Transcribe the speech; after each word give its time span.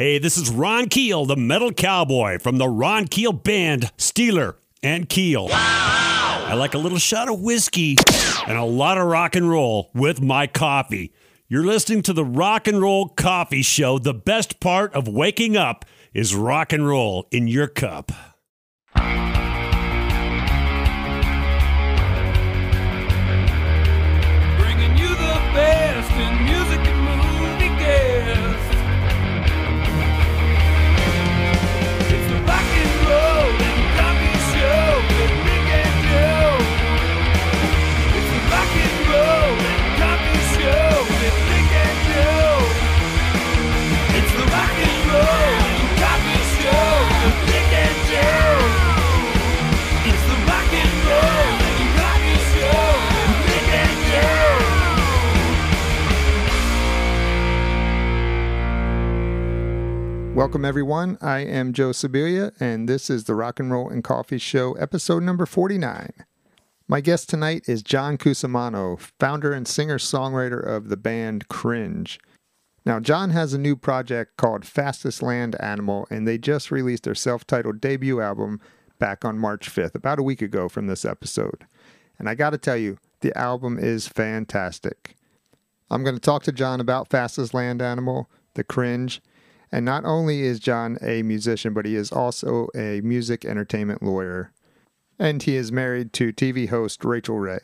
Hey, 0.00 0.16
this 0.18 0.38
is 0.38 0.48
Ron 0.48 0.88
Keel, 0.88 1.26
the 1.26 1.36
metal 1.36 1.74
cowboy 1.74 2.38
from 2.38 2.56
the 2.56 2.70
Ron 2.70 3.06
Keel 3.06 3.34
band, 3.34 3.92
Steeler 3.98 4.54
and 4.82 5.06
Keel. 5.06 5.48
I 5.52 6.54
like 6.56 6.72
a 6.72 6.78
little 6.78 6.96
shot 6.96 7.28
of 7.28 7.40
whiskey 7.40 7.98
and 8.46 8.56
a 8.56 8.64
lot 8.64 8.96
of 8.96 9.06
rock 9.06 9.36
and 9.36 9.50
roll 9.50 9.90
with 9.92 10.22
my 10.22 10.46
coffee. 10.46 11.12
You're 11.48 11.66
listening 11.66 12.00
to 12.04 12.14
the 12.14 12.24
Rock 12.24 12.66
and 12.66 12.80
Roll 12.80 13.10
Coffee 13.10 13.60
Show. 13.60 13.98
The 13.98 14.14
best 14.14 14.58
part 14.58 14.94
of 14.94 15.06
waking 15.06 15.58
up 15.58 15.84
is 16.14 16.34
rock 16.34 16.72
and 16.72 16.88
roll 16.88 17.26
in 17.30 17.46
your 17.46 17.66
cup. 17.66 18.10
Welcome, 60.40 60.64
everyone. 60.64 61.18
I 61.20 61.40
am 61.40 61.74
Joe 61.74 61.90
Sibilia, 61.90 62.58
and 62.58 62.88
this 62.88 63.10
is 63.10 63.24
the 63.24 63.34
Rock 63.34 63.60
and 63.60 63.70
Roll 63.70 63.90
and 63.90 64.02
Coffee 64.02 64.38
Show, 64.38 64.72
episode 64.72 65.22
number 65.22 65.44
49. 65.44 66.14
My 66.88 67.02
guest 67.02 67.28
tonight 67.28 67.64
is 67.68 67.82
John 67.82 68.16
Cusimano, 68.16 68.98
founder 68.98 69.52
and 69.52 69.68
singer 69.68 69.98
songwriter 69.98 70.66
of 70.66 70.88
the 70.88 70.96
band 70.96 71.48
Cringe. 71.48 72.18
Now, 72.86 73.00
John 73.00 73.28
has 73.28 73.52
a 73.52 73.58
new 73.58 73.76
project 73.76 74.38
called 74.38 74.64
Fastest 74.64 75.22
Land 75.22 75.60
Animal, 75.60 76.06
and 76.08 76.26
they 76.26 76.38
just 76.38 76.70
released 76.70 77.02
their 77.02 77.14
self 77.14 77.46
titled 77.46 77.78
debut 77.78 78.22
album 78.22 78.62
back 78.98 79.26
on 79.26 79.38
March 79.38 79.68
5th, 79.68 79.94
about 79.94 80.18
a 80.18 80.22
week 80.22 80.40
ago 80.40 80.70
from 80.70 80.86
this 80.86 81.04
episode. 81.04 81.66
And 82.18 82.30
I 82.30 82.34
got 82.34 82.50
to 82.50 82.58
tell 82.58 82.78
you, 82.78 82.96
the 83.20 83.36
album 83.36 83.78
is 83.78 84.08
fantastic. 84.08 85.16
I'm 85.90 86.02
to 86.02 86.18
talk 86.18 86.44
to 86.44 86.52
John 86.52 86.80
about 86.80 87.10
Fastest 87.10 87.52
Land 87.52 87.82
Animal, 87.82 88.30
The 88.54 88.64
Cringe, 88.64 89.20
and 89.72 89.84
not 89.84 90.04
only 90.04 90.42
is 90.42 90.60
John 90.60 90.98
a 91.02 91.22
musician, 91.22 91.72
but 91.72 91.86
he 91.86 91.96
is 91.96 92.12
also 92.12 92.68
a 92.74 93.00
music 93.02 93.44
entertainment 93.44 94.02
lawyer. 94.02 94.52
And 95.18 95.42
he 95.42 95.56
is 95.56 95.70
married 95.70 96.12
to 96.14 96.32
TV 96.32 96.68
host 96.68 97.04
Rachael 97.04 97.38
Ray. 97.38 97.60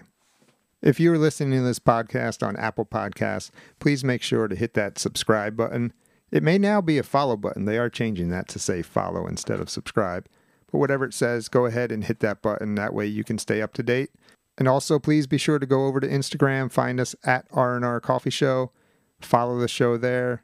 If 0.83 1.01
you 1.01 1.13
are 1.13 1.19
listening 1.19 1.59
to 1.59 1.65
this 1.65 1.79
podcast 1.79 2.47
on 2.47 2.57
Apple 2.57 2.85
Podcasts, 2.85 3.51
please 3.81 4.05
make 4.05 4.23
sure 4.23 4.47
to 4.47 4.55
hit 4.55 4.75
that 4.75 4.99
subscribe 4.99 5.57
button. 5.57 5.93
It 6.31 6.43
may 6.43 6.59
now 6.59 6.81
be 6.81 6.99
a 6.99 7.03
follow 7.03 7.37
button. 7.37 7.65
They 7.65 7.79
are 7.79 7.89
changing 7.89 8.29
that 8.31 8.47
to 8.49 8.59
say 8.59 8.83
follow 8.83 9.27
instead 9.27 9.59
of 9.59 9.71
subscribe. 9.71 10.29
But 10.71 10.79
whatever 10.79 11.05
it 11.05 11.15
says, 11.15 11.49
go 11.49 11.67
ahead 11.67 11.91
and 11.91 12.05
hit 12.05 12.21
that 12.21 12.43
button. 12.43 12.75
That 12.75 12.95
way 12.95 13.07
you 13.07 13.25
can 13.25 13.39
stay 13.39 13.63
up 13.63 13.73
to 13.75 13.83
date. 13.83 14.11
And 14.59 14.69
also, 14.69 14.99
please 14.99 15.27
be 15.27 15.39
sure 15.39 15.59
to 15.59 15.67
go 15.67 15.87
over 15.87 16.01
to 16.01 16.09
Instagram, 16.09 16.71
find 16.71 16.99
us 16.99 17.15
at 17.25 17.47
R&R 17.53 18.01
Coffee 18.01 18.31
Show, 18.31 18.73
follow 19.21 19.59
the 19.59 19.69
show 19.69 19.97
there. 19.97 20.43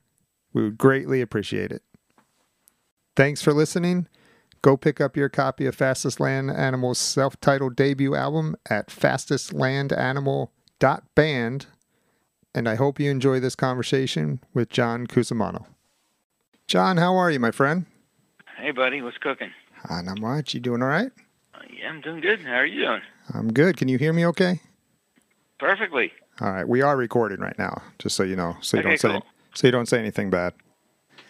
We 0.52 0.62
would 0.62 0.78
greatly 0.78 1.20
appreciate 1.20 1.72
it. 1.72 1.82
Thanks 3.16 3.42
for 3.42 3.52
listening. 3.52 4.06
Go 4.62 4.76
pick 4.76 5.00
up 5.00 5.16
your 5.16 5.28
copy 5.28 5.66
of 5.66 5.74
Fastest 5.74 6.20
Land 6.20 6.50
Animal's 6.50 6.98
self 6.98 7.38
titled 7.40 7.74
debut 7.74 8.14
album 8.14 8.54
at 8.70 8.88
fastestlandanimal.band. 8.88 11.66
And 12.54 12.68
I 12.68 12.74
hope 12.74 13.00
you 13.00 13.10
enjoy 13.10 13.40
this 13.40 13.56
conversation 13.56 14.40
with 14.54 14.68
John 14.68 15.06
Cusimano. 15.06 15.64
John, 16.68 16.98
how 16.98 17.16
are 17.16 17.30
you, 17.30 17.40
my 17.40 17.50
friend? 17.50 17.86
Hey, 18.56 18.70
buddy, 18.70 19.02
what's 19.02 19.18
cooking? 19.18 19.50
Ah, 19.90 20.00
not 20.02 20.20
much. 20.20 20.54
You 20.54 20.60
doing 20.60 20.82
all 20.82 20.88
right? 20.88 21.10
Uh, 21.54 21.58
yeah, 21.76 21.88
I'm 21.88 22.00
doing 22.00 22.20
good. 22.20 22.40
How 22.42 22.54
are 22.56 22.66
you 22.66 22.84
doing? 22.84 23.00
I'm 23.34 23.52
good. 23.52 23.76
Can 23.76 23.88
you 23.88 23.98
hear 23.98 24.12
me 24.12 24.24
okay? 24.26 24.60
Perfectly. 25.58 26.12
All 26.40 26.52
right. 26.52 26.68
We 26.68 26.82
are 26.82 26.96
recording 26.96 27.40
right 27.40 27.58
now, 27.58 27.82
just 27.98 28.14
so 28.16 28.22
you 28.22 28.36
know, 28.36 28.56
so 28.60 28.76
you 28.76 28.80
Okay, 28.80 28.88
don't 28.90 29.00
say 29.00 29.08
cool. 29.08 29.24
So 29.54 29.66
you 29.66 29.70
don't 29.70 29.86
say 29.86 29.98
anything 29.98 30.30
bad. 30.30 30.54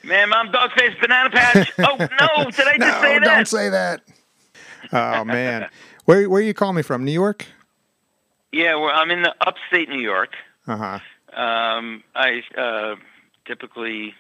Man, 0.04 0.30
mom, 0.30 0.50
dog 0.50 0.72
face, 0.72 0.94
banana 1.00 1.30
patch. 1.30 1.72
oh 1.78 1.96
no, 1.98 2.50
did 2.50 2.66
I 2.66 2.76
just 2.76 2.80
no, 2.80 3.00
say 3.00 3.18
that? 3.18 3.24
don't 3.24 3.48
say 3.48 3.68
that. 3.68 4.02
Oh 4.92 5.24
man, 5.24 5.68
where 6.04 6.28
where 6.28 6.42
you 6.42 6.54
call 6.54 6.72
me 6.72 6.82
from? 6.82 7.04
New 7.04 7.12
York? 7.12 7.46
Yeah, 8.52 8.74
well, 8.74 8.90
I'm 8.92 9.10
in 9.10 9.22
the 9.22 9.34
upstate 9.40 9.88
New 9.88 10.00
York. 10.00 10.34
Uh 10.66 10.76
huh. 10.76 11.40
Um, 11.40 12.02
I 12.14 12.42
uh, 12.58 12.96
typically 13.46 14.14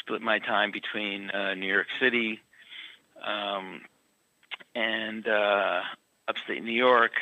split 0.00 0.22
my 0.22 0.38
time 0.38 0.70
between 0.72 1.30
uh, 1.30 1.54
New 1.54 1.66
York 1.66 1.88
City 2.00 2.40
um, 3.22 3.82
and 4.74 5.26
uh, 5.28 5.80
upstate 6.28 6.64
New 6.64 6.72
York. 6.72 7.12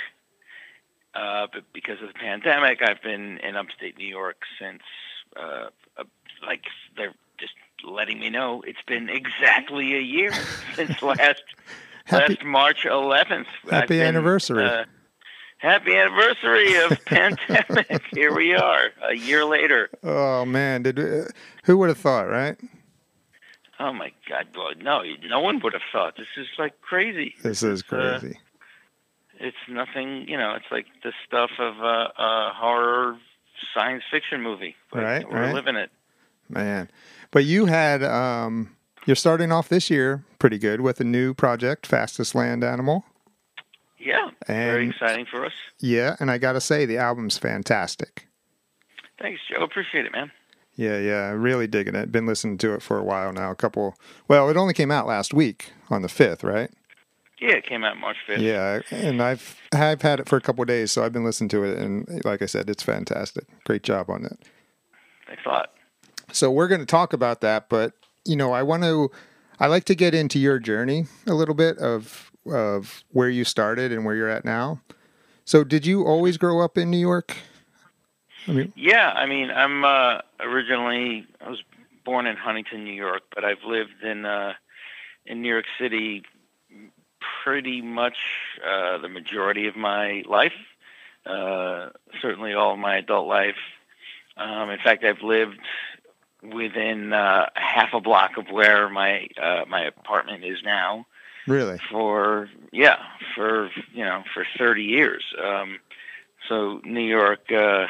Uh, 1.15 1.47
but 1.53 1.65
because 1.73 2.01
of 2.03 2.09
the 2.09 2.15
pandemic, 2.15 2.81
I've 2.83 3.03
been 3.03 3.39
in 3.39 3.57
upstate 3.57 3.97
New 3.97 4.07
York 4.07 4.37
since, 4.61 4.83
uh, 5.35 5.41
uh, 5.41 5.71
like, 6.47 6.63
they're 6.97 7.15
just 7.39 7.53
letting 7.85 8.19
me 8.21 8.31
know 8.31 8.63
it's 8.67 8.83
been 8.87 9.09
exactly 9.09 9.95
a 9.97 10.01
year 10.01 10.33
since 10.75 11.03
last 11.03 11.43
Happy- 12.05 12.35
last 12.35 12.45
March 12.45 12.85
11th. 12.85 13.47
Happy 13.71 13.87
been, 13.99 14.07
anniversary. 14.07 14.65
uh, 14.65 14.85
happy 15.59 15.97
anniversary 15.97 16.75
of 16.77 17.05
pandemic. 17.07 18.03
Here 18.13 18.35
we 18.35 18.55
are, 18.55 18.91
a 19.09 19.15
year 19.15 19.45
later. 19.45 19.91
Oh 20.03 20.45
man, 20.45 20.83
did 20.83 20.99
uh, 20.99 21.25
who 21.65 21.77
would 21.79 21.89
have 21.89 21.99
thought, 21.99 22.29
right? 22.29 22.57
Oh 23.79 23.93
my 23.93 24.11
God! 24.29 24.47
No, 24.83 25.03
no 25.29 25.41
one 25.41 25.61
would 25.61 25.75
have 25.75 25.83
thought. 25.93 26.17
This 26.17 26.29
is 26.39 26.47
like 26.59 26.81
crazy. 26.81 27.35
This 27.43 27.63
is 27.63 27.83
uh, 27.91 28.19
crazy. 28.21 28.39
It's 29.39 29.57
nothing. 29.69 30.27
You 30.29 30.39
know, 30.39 30.55
it's 30.55 30.71
like 30.71 30.87
the 31.03 31.13
stuff 31.27 31.51
of 31.59 31.79
a, 31.81 32.13
a 32.19 32.53
horror 32.55 33.19
science 33.75 34.03
fiction 34.11 34.41
movie. 34.41 34.77
Like, 34.95 35.05
Right, 35.05 35.31
We're 35.31 35.41
right. 35.43 35.55
living 35.55 35.77
it. 35.77 35.91
Man. 36.49 36.91
But 37.31 37.45
you 37.45 37.67
had 37.67 38.03
um 38.03 38.77
you're 39.07 39.17
starting 39.17 39.53
off 39.53 39.69
this 39.69 39.91
year 39.91 40.25
pretty 40.39 40.59
good 40.59 40.81
with 40.81 41.01
a 41.01 41.05
new 41.05 41.35
project, 41.35 41.87
Fastest 41.87 42.35
Land 42.35 42.65
Animal. 42.65 43.05
Yeah, 43.99 44.31
very 44.47 44.89
exciting 44.89 45.27
for 45.27 45.45
us. 45.45 45.53
Yeah, 45.79 46.17
and 46.21 46.31
I 46.31 46.39
got 46.39 46.53
to 46.53 46.61
say 46.61 46.87
the 46.87 46.99
album's 46.99 47.39
fantastic. 47.39 48.29
Thanks, 49.21 49.41
Joe. 49.49 49.65
Appreciate 49.65 50.07
it, 50.07 50.13
man. 50.13 50.31
Yeah, 50.77 50.99
yeah, 50.99 51.31
really 51.31 51.67
digging 51.67 51.95
it. 51.95 52.13
Been 52.13 52.27
listening 52.27 52.59
to 52.59 52.75
it 52.75 52.83
for 52.83 52.99
a 52.99 53.03
while 53.03 53.33
now. 53.33 53.51
A 53.51 53.57
couple 53.57 53.97
Well, 54.29 54.51
it 54.51 54.57
only 54.57 54.75
came 54.75 54.91
out 54.91 55.07
last 55.07 55.33
week 55.33 55.73
on 55.91 56.03
the 56.03 56.09
5th, 56.09 56.45
right? 56.45 56.71
Yeah, 57.41 57.57
it 57.57 57.67
came 57.67 57.83
out 57.85 57.99
March 57.99 58.17
fifth. 58.27 58.41
Yeah, 58.41 58.81
and 58.91 59.23
I've 59.23 59.59
I've 59.75 60.03
had 60.03 60.21
it 60.21 60.29
for 60.29 60.37
a 60.37 60.41
couple 60.41 60.63
of 60.63 60.69
days, 60.69 60.93
so 60.93 61.05
I've 61.05 61.13
been 61.13 61.25
listening 61.25 61.49
to 61.51 61.65
it 61.65 61.79
and 61.79 62.25
like 62.25 62.43
I 62.43 62.47
said, 62.47 62.71
it's 62.71 62.83
fantastic. 62.83 63.45
Great 63.65 63.83
job 63.83 64.09
on 64.11 64.25
it. 64.25 64.39
Thanks 65.27 65.43
a 65.45 65.49
lot. 65.49 65.71
So 66.33 66.51
we're 66.51 66.69
going 66.69 66.81
to 66.81 66.87
talk 66.87 67.13
about 67.13 67.41
that, 67.41 67.69
but 67.69 67.93
you 68.25 68.37
know, 68.37 68.53
I 68.53 68.63
want 68.63 68.83
to 68.83 69.11
I 69.59 69.69
like 69.69 69.85
to 69.85 69.95
get 69.95 70.15
into 70.15 70.39
your 70.39 70.59
journey 70.59 71.07
a 71.27 71.35
little 71.35 71.55
bit 71.55 71.79
of 71.79 72.31
of 72.47 73.05
where 73.11 73.29
you 73.29 73.45
started 73.45 73.93
and 73.93 74.05
where 74.05 74.15
you're 74.15 74.29
at 74.29 74.45
now. 74.45 74.81
So 75.45 75.65
did 75.65 75.87
you 75.87 76.05
always 76.05 76.37
grow 76.37 76.61
up 76.61 76.77
in 76.77 76.91
New 76.91 76.99
York? 76.99 77.37
I 78.49 78.53
mean, 78.53 78.73
Yeah, 78.77 79.11
I 79.11 79.27
mean, 79.27 79.51
I'm 79.51 79.85
uh, 79.85 80.21
originally 80.41 81.27
I 81.41 81.51
was 81.51 81.63
born 82.05 82.27
in 82.27 82.37
Huntington, 82.37 82.85
New 82.85 82.95
York, 82.95 83.23
but 83.35 83.45
I've 83.45 83.65
lived 83.67 84.03
in 84.03 84.25
uh, 84.25 84.55
in 85.25 85.43
New 85.43 85.49
York 85.49 85.67
City 85.79 86.23
pretty 87.45 87.83
much 87.83 88.17
uh, 88.65 88.99
the 88.99 89.09
majority 89.09 89.67
of 89.67 89.77
my 89.77 90.23
life. 90.29 90.53
Uh, 91.25 91.91
certainly, 92.23 92.55
all 92.55 92.77
my 92.77 92.97
adult 92.97 93.27
life. 93.27 93.57
Um, 94.37 94.71
in 94.71 94.79
fact, 94.79 95.03
I've 95.03 95.23
lived 95.23 95.59
within 96.43 97.13
uh, 97.13 97.47
half 97.55 97.93
a 97.93 98.01
block 98.01 98.37
of 98.37 98.49
where 98.51 98.89
my 98.89 99.29
uh, 99.43 99.65
my 99.69 99.83
apartment 99.85 100.45
is 100.45 100.59
now. 100.65 101.07
Really? 101.47 101.79
for 101.93 102.49
yeah 102.73 102.97
for 103.37 103.71
you 103.93 104.05
know 104.05 104.25
for 104.35 104.45
30 104.59 104.83
years. 104.83 105.23
Um 105.41 105.79
so 106.49 106.81
new 106.85 107.01
york 107.07 107.53
uh 107.53 107.87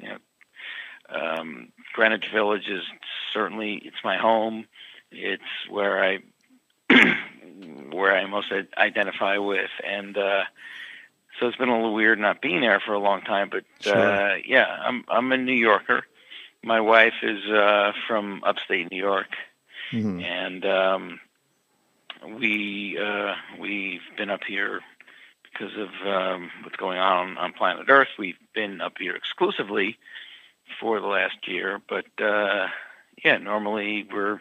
you 0.00 0.08
know 0.08 0.18
um 1.10 1.72
greenwich 1.94 2.26
village 2.32 2.68
is 2.68 2.84
certainly 3.32 3.82
it's 3.84 4.04
my 4.04 4.16
home. 4.18 4.66
It's 5.10 5.42
where 5.68 6.02
i 6.04 6.18
where 7.90 8.16
i 8.16 8.24
most 8.26 8.52
identify 8.78 9.36
with. 9.38 9.70
And 9.84 10.16
uh 10.16 10.44
so 11.40 11.48
it's 11.48 11.56
been 11.56 11.70
a 11.70 11.74
little 11.74 11.94
weird 11.94 12.20
not 12.20 12.40
being 12.40 12.60
there 12.60 12.78
for 12.78 12.92
a 12.92 13.00
long 13.00 13.22
time 13.22 13.48
but 13.50 13.64
Sure. 13.80 13.96
uh 13.96 14.36
yeah 14.46 14.66
i'm 14.86 15.04
i'm 15.08 15.32
a 15.32 15.36
new 15.36 15.52
yorker 15.54 16.06
my 16.62 16.80
wife 16.80 17.14
is 17.22 17.44
uh 17.50 17.92
from 18.06 18.42
upstate 18.44 18.90
new 18.90 18.98
york 18.98 19.28
Mhm. 19.92 20.22
and 20.24 20.64
um, 20.64 21.20
we 22.40 22.96
uh, 22.98 23.34
we've 23.60 24.00
been 24.16 24.30
up 24.30 24.40
here 24.46 24.80
because 25.52 25.76
of 25.76 25.90
um, 26.06 26.50
what's 26.62 26.76
going 26.76 26.98
on 26.98 27.36
on 27.36 27.52
planet 27.52 27.86
Earth. 27.90 28.08
We've 28.18 28.38
been 28.54 28.80
up 28.80 28.94
here 28.98 29.14
exclusively 29.14 29.98
for 30.80 30.98
the 31.00 31.06
last 31.08 31.46
year, 31.46 31.80
but 31.88 32.06
uh, 32.22 32.68
yeah, 33.22 33.36
normally 33.36 34.06
we're 34.10 34.40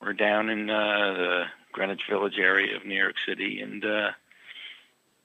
we're 0.00 0.12
down 0.12 0.50
in 0.50 0.70
uh, 0.70 1.14
the 1.16 1.44
Greenwich 1.72 2.02
Village 2.08 2.38
area 2.38 2.76
of 2.76 2.84
New 2.86 2.94
York 2.94 3.16
City, 3.26 3.60
and 3.60 3.84
uh, 3.84 4.10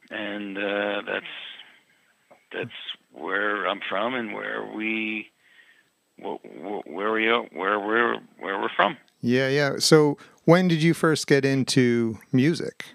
and 0.10 0.58
uh, 0.58 1.02
that's 1.06 1.26
that's 2.52 2.80
where 3.12 3.68
I'm 3.68 3.82
from 3.88 4.16
and 4.16 4.34
where 4.34 4.66
we 4.66 5.30
where 6.22 7.12
we 7.12 7.28
are, 7.28 7.44
where 7.54 7.80
we're 7.80 8.16
where 8.40 8.60
we're 8.60 8.70
from. 8.76 8.98
Yeah, 9.22 9.50
yeah. 9.50 9.78
So 9.80 10.18
when 10.46 10.68
did 10.68 10.82
you 10.82 10.94
first 10.94 11.28
get 11.28 11.46
into 11.46 12.18
music? 12.32 12.86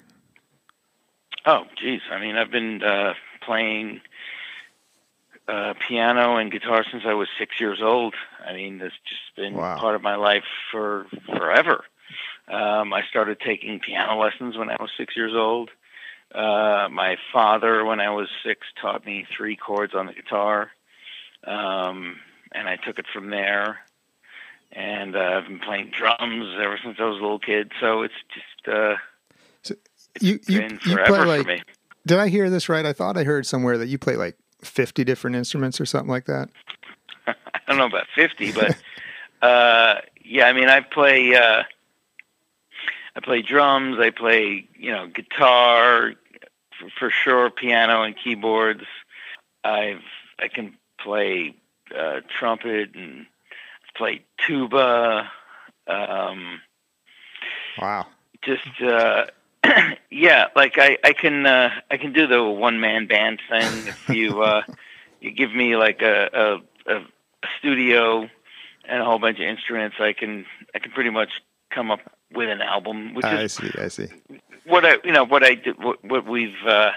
Oh, 1.44 1.62
geez. 1.80 2.00
I 2.10 2.18
mean, 2.20 2.36
I've 2.36 2.50
been 2.50 2.82
uh, 2.82 3.14
playing 3.40 4.00
uh, 5.46 5.74
piano 5.86 6.36
and 6.36 6.50
guitar 6.50 6.84
since 6.90 7.04
I 7.06 7.14
was 7.14 7.28
six 7.38 7.60
years 7.60 7.80
old. 7.80 8.14
I 8.44 8.52
mean, 8.52 8.78
that's 8.78 8.94
just 9.08 9.36
been 9.36 9.54
Wow. 9.54 9.76
part 9.78 9.94
of 9.94 10.02
my 10.02 10.16
life 10.16 10.44
for 10.72 11.06
forever. 11.26 11.84
Um, 12.48 12.92
I 12.92 13.02
started 13.08 13.38
taking 13.40 13.78
piano 13.80 14.18
lessons 14.20 14.56
when 14.56 14.70
I 14.70 14.76
was 14.80 14.90
six 14.96 15.16
years 15.16 15.34
old. 15.34 15.70
Uh, 16.34 16.88
my 16.90 17.16
father, 17.32 17.84
when 17.84 18.00
I 18.00 18.10
was 18.10 18.28
six, 18.44 18.66
taught 18.80 19.06
me 19.06 19.24
three 19.36 19.54
chords 19.56 19.94
on 19.94 20.06
the 20.06 20.12
guitar, 20.12 20.70
um, 21.44 22.16
and 22.52 22.68
I 22.68 22.76
took 22.76 22.98
it 22.98 23.06
from 23.12 23.30
there. 23.30 23.78
And 24.72 25.16
uh, 25.16 25.20
I've 25.20 25.46
been 25.46 25.60
playing 25.60 25.92
drums 25.96 26.54
ever 26.60 26.78
since 26.82 26.96
I 26.98 27.04
was 27.04 27.18
a 27.18 27.22
little 27.22 27.38
kid. 27.38 27.72
So 27.80 28.02
it's 28.02 28.14
just 28.34 28.68
uh, 28.68 28.96
so 29.62 29.74
You 30.20 30.38
you, 30.48 30.60
been 30.60 30.80
you 30.84 30.92
forever 30.92 31.06
play 31.06 31.18
for 31.18 31.26
like 31.26 31.46
me. 31.46 31.62
Did 32.04 32.18
I 32.18 32.28
hear 32.28 32.50
this 32.50 32.68
right? 32.68 32.84
I 32.84 32.92
thought 32.92 33.16
I 33.16 33.24
heard 33.24 33.46
somewhere 33.46 33.78
that 33.78 33.88
you 33.88 33.98
play 33.98 34.16
like 34.16 34.36
50 34.62 35.04
different 35.04 35.36
instruments 35.36 35.80
or 35.80 35.86
something 35.86 36.10
like 36.10 36.26
that. 36.26 36.50
I 37.26 37.34
don't 37.68 37.78
know 37.78 37.86
about 37.86 38.06
fifty, 38.14 38.52
but 38.52 38.76
uh, 39.42 39.96
yeah, 40.24 40.46
I 40.46 40.52
mean, 40.52 40.68
I 40.68 40.80
play 40.80 41.34
uh, 41.34 41.62
I 43.14 43.20
play 43.20 43.42
drums, 43.42 43.98
I 43.98 44.10
play 44.10 44.68
you 44.78 44.92
know 44.92 45.08
guitar, 45.08 46.14
for, 46.78 46.88
for 46.98 47.10
sure, 47.10 47.50
piano 47.50 48.02
and 48.02 48.14
keyboards. 48.16 48.84
I've 49.64 50.02
I 50.38 50.48
can 50.48 50.76
play 51.00 51.56
uh, 51.94 52.20
trumpet 52.38 52.94
and 52.94 53.26
play 53.96 54.24
tuba. 54.46 55.30
Um, 55.86 56.60
Wow. 57.80 58.06
just 58.42 58.62
uh 58.82 59.26
yeah 60.10 60.46
like 60.56 60.78
i 60.78 60.96
i 61.04 61.12
can 61.12 61.44
uh 61.46 61.68
i 61.90 61.96
can 61.98 62.12
do 62.12 62.26
the 62.26 62.42
one 62.42 62.80
man 62.80 63.06
band 63.06 63.40
thing 63.50 63.86
if 63.88 64.08
you 64.08 64.40
uh 64.42 64.62
you 65.20 65.30
give 65.30 65.54
me 65.54 65.76
like 65.76 66.00
a 66.00 66.60
a, 66.86 66.92
a 66.96 67.02
studio 67.58 68.28
and 68.88 69.02
a 69.02 69.04
whole 69.04 69.18
bunch 69.18 69.38
of 69.38 69.44
instruments 69.44 69.96
i 70.00 70.12
can 70.14 70.46
i 70.74 70.78
can 70.78 70.90
pretty 70.92 71.10
much 71.10 71.28
come 71.70 71.90
up 71.90 72.00
with 72.32 72.48
an 72.48 72.62
album 72.62 73.14
which 73.14 73.26
I 73.26 73.42
is 73.42 73.52
see. 73.52 73.70
I 73.78 73.88
see. 73.88 74.08
what 74.64 74.86
i 74.86 74.96
you 75.04 75.12
know 75.12 75.24
what 75.24 75.44
i 75.44 75.54
did 75.54 75.76
what, 75.82 76.02
what 76.02 76.26
we've 76.26 76.64
uh 76.66 76.92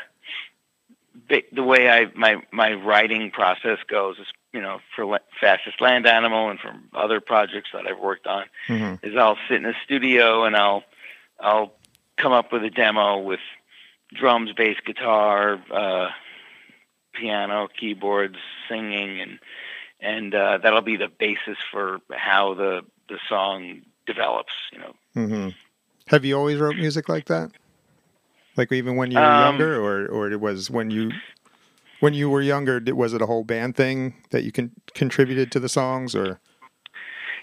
the 1.51 1.63
way 1.63 1.89
i 1.89 2.07
my 2.15 2.37
my 2.51 2.73
writing 2.73 3.31
process 3.31 3.77
goes 3.87 4.17
is 4.19 4.27
you 4.53 4.61
know 4.61 4.79
for 4.95 5.19
fastest 5.39 5.81
land 5.81 6.05
animal 6.07 6.49
and 6.49 6.59
from 6.59 6.83
other 6.93 7.19
projects 7.21 7.69
that 7.73 7.85
i've 7.87 7.99
worked 7.99 8.27
on 8.27 8.45
hmm 8.67 8.95
is 9.03 9.15
I'll 9.15 9.37
sit 9.47 9.57
in 9.57 9.65
a 9.65 9.73
studio 9.83 10.43
and 10.43 10.55
I'll 10.55 10.83
I'll 11.39 11.73
come 12.17 12.33
up 12.33 12.51
with 12.51 12.63
a 12.63 12.69
demo 12.69 13.17
with 13.19 13.39
drums, 14.13 14.51
bass, 14.53 14.77
guitar, 14.85 15.61
uh, 15.71 16.09
piano, 17.13 17.67
keyboards, 17.67 18.37
singing, 18.67 19.21
and 19.21 19.39
and 20.01 20.35
uh, 20.35 20.57
that'll 20.61 20.81
be 20.81 20.97
the 20.97 21.07
basis 21.07 21.57
for 21.71 21.99
how 22.11 22.53
the 22.53 22.81
the 23.07 23.19
song 23.27 23.81
develops. 24.05 24.53
You 24.71 24.79
know, 24.79 24.95
Mm-hmm. 25.15 25.49
Have 26.07 26.25
you 26.25 26.37
always 26.37 26.59
wrote 26.59 26.75
music 26.75 27.09
like 27.09 27.25
that? 27.25 27.51
Like 28.59 28.73
even 28.73 28.97
when 28.97 29.09
you 29.09 29.17
were 29.17 29.23
Um, 29.23 29.39
younger, 29.39 29.81
or 29.81 30.05
or 30.07 30.29
it 30.29 30.41
was 30.41 30.69
when 30.69 30.91
you 30.91 31.13
when 32.01 32.13
you 32.13 32.29
were 32.29 32.41
younger? 32.41 32.81
Did, 32.81 32.93
was 32.93 33.13
it 33.13 33.21
a 33.21 33.25
whole 33.25 33.45
band 33.45 33.77
thing 33.77 34.15
that 34.31 34.43
you 34.43 34.51
can 34.51 34.71
contributed 34.93 35.49
to 35.53 35.61
the 35.61 35.69
songs, 35.69 36.13
or 36.13 36.41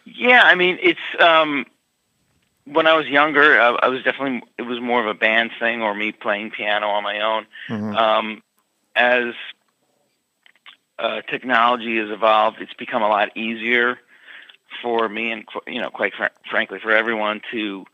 yeah, 0.05 0.43
I 0.45 0.55
mean 0.55 0.79
it's 0.83 1.01
um, 1.19 1.65
when 2.67 2.87
I 2.87 2.93
was 2.93 3.07
younger, 3.07 3.59
I, 3.59 3.71
I 3.85 3.89
was 3.89 4.03
definitely 4.03 4.43
it 4.59 4.63
was 4.63 4.79
more 4.79 5.01
of 5.01 5.07
a 5.07 5.15
band 5.15 5.53
thing 5.59 5.81
or 5.81 5.95
me 5.95 6.13
playing 6.13 6.51
piano 6.51 6.89
on 6.89 7.03
my 7.03 7.19
own. 7.21 7.47
Mhm. 7.71 7.97
um, 7.97 8.43
as 8.95 9.33
uh, 10.99 11.23
technology 11.23 11.97
has 11.97 12.11
evolved, 12.11 12.59
it's 12.61 12.75
become 12.75 13.03
a 13.03 13.09
lot 13.09 13.35
easier 13.35 13.99
for 14.83 15.09
me 15.09 15.33
and 15.33 15.47
you 15.67 15.81
know, 15.81 15.89
quite 15.89 16.15
fr- 16.15 16.37
frankly, 16.51 16.79
for 16.79 16.93
everyone 16.93 17.41
to 17.53 17.87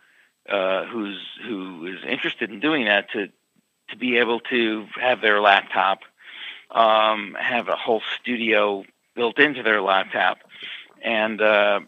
uh, 0.53 0.85
who's 0.87 1.19
who 1.47 1.87
is 1.87 2.05
interested 2.07 2.51
in 2.51 2.61
doing 2.61 2.85
that 2.85 3.11
to 3.13 3.29
to 3.91 3.97
be 3.97 4.19
able 4.19 4.41
to 4.41 4.87
have 5.01 5.21
their 5.21 5.41
laptop, 5.41 6.01
um, 6.71 7.37
have 7.41 7.69
a 7.69 7.77
whole 7.77 8.03
studio 8.21 8.85
built 9.15 9.39
into 9.39 9.63
their 9.63 9.83
laptop, 9.83 10.39
and 11.03 11.41
uh, 11.41 11.81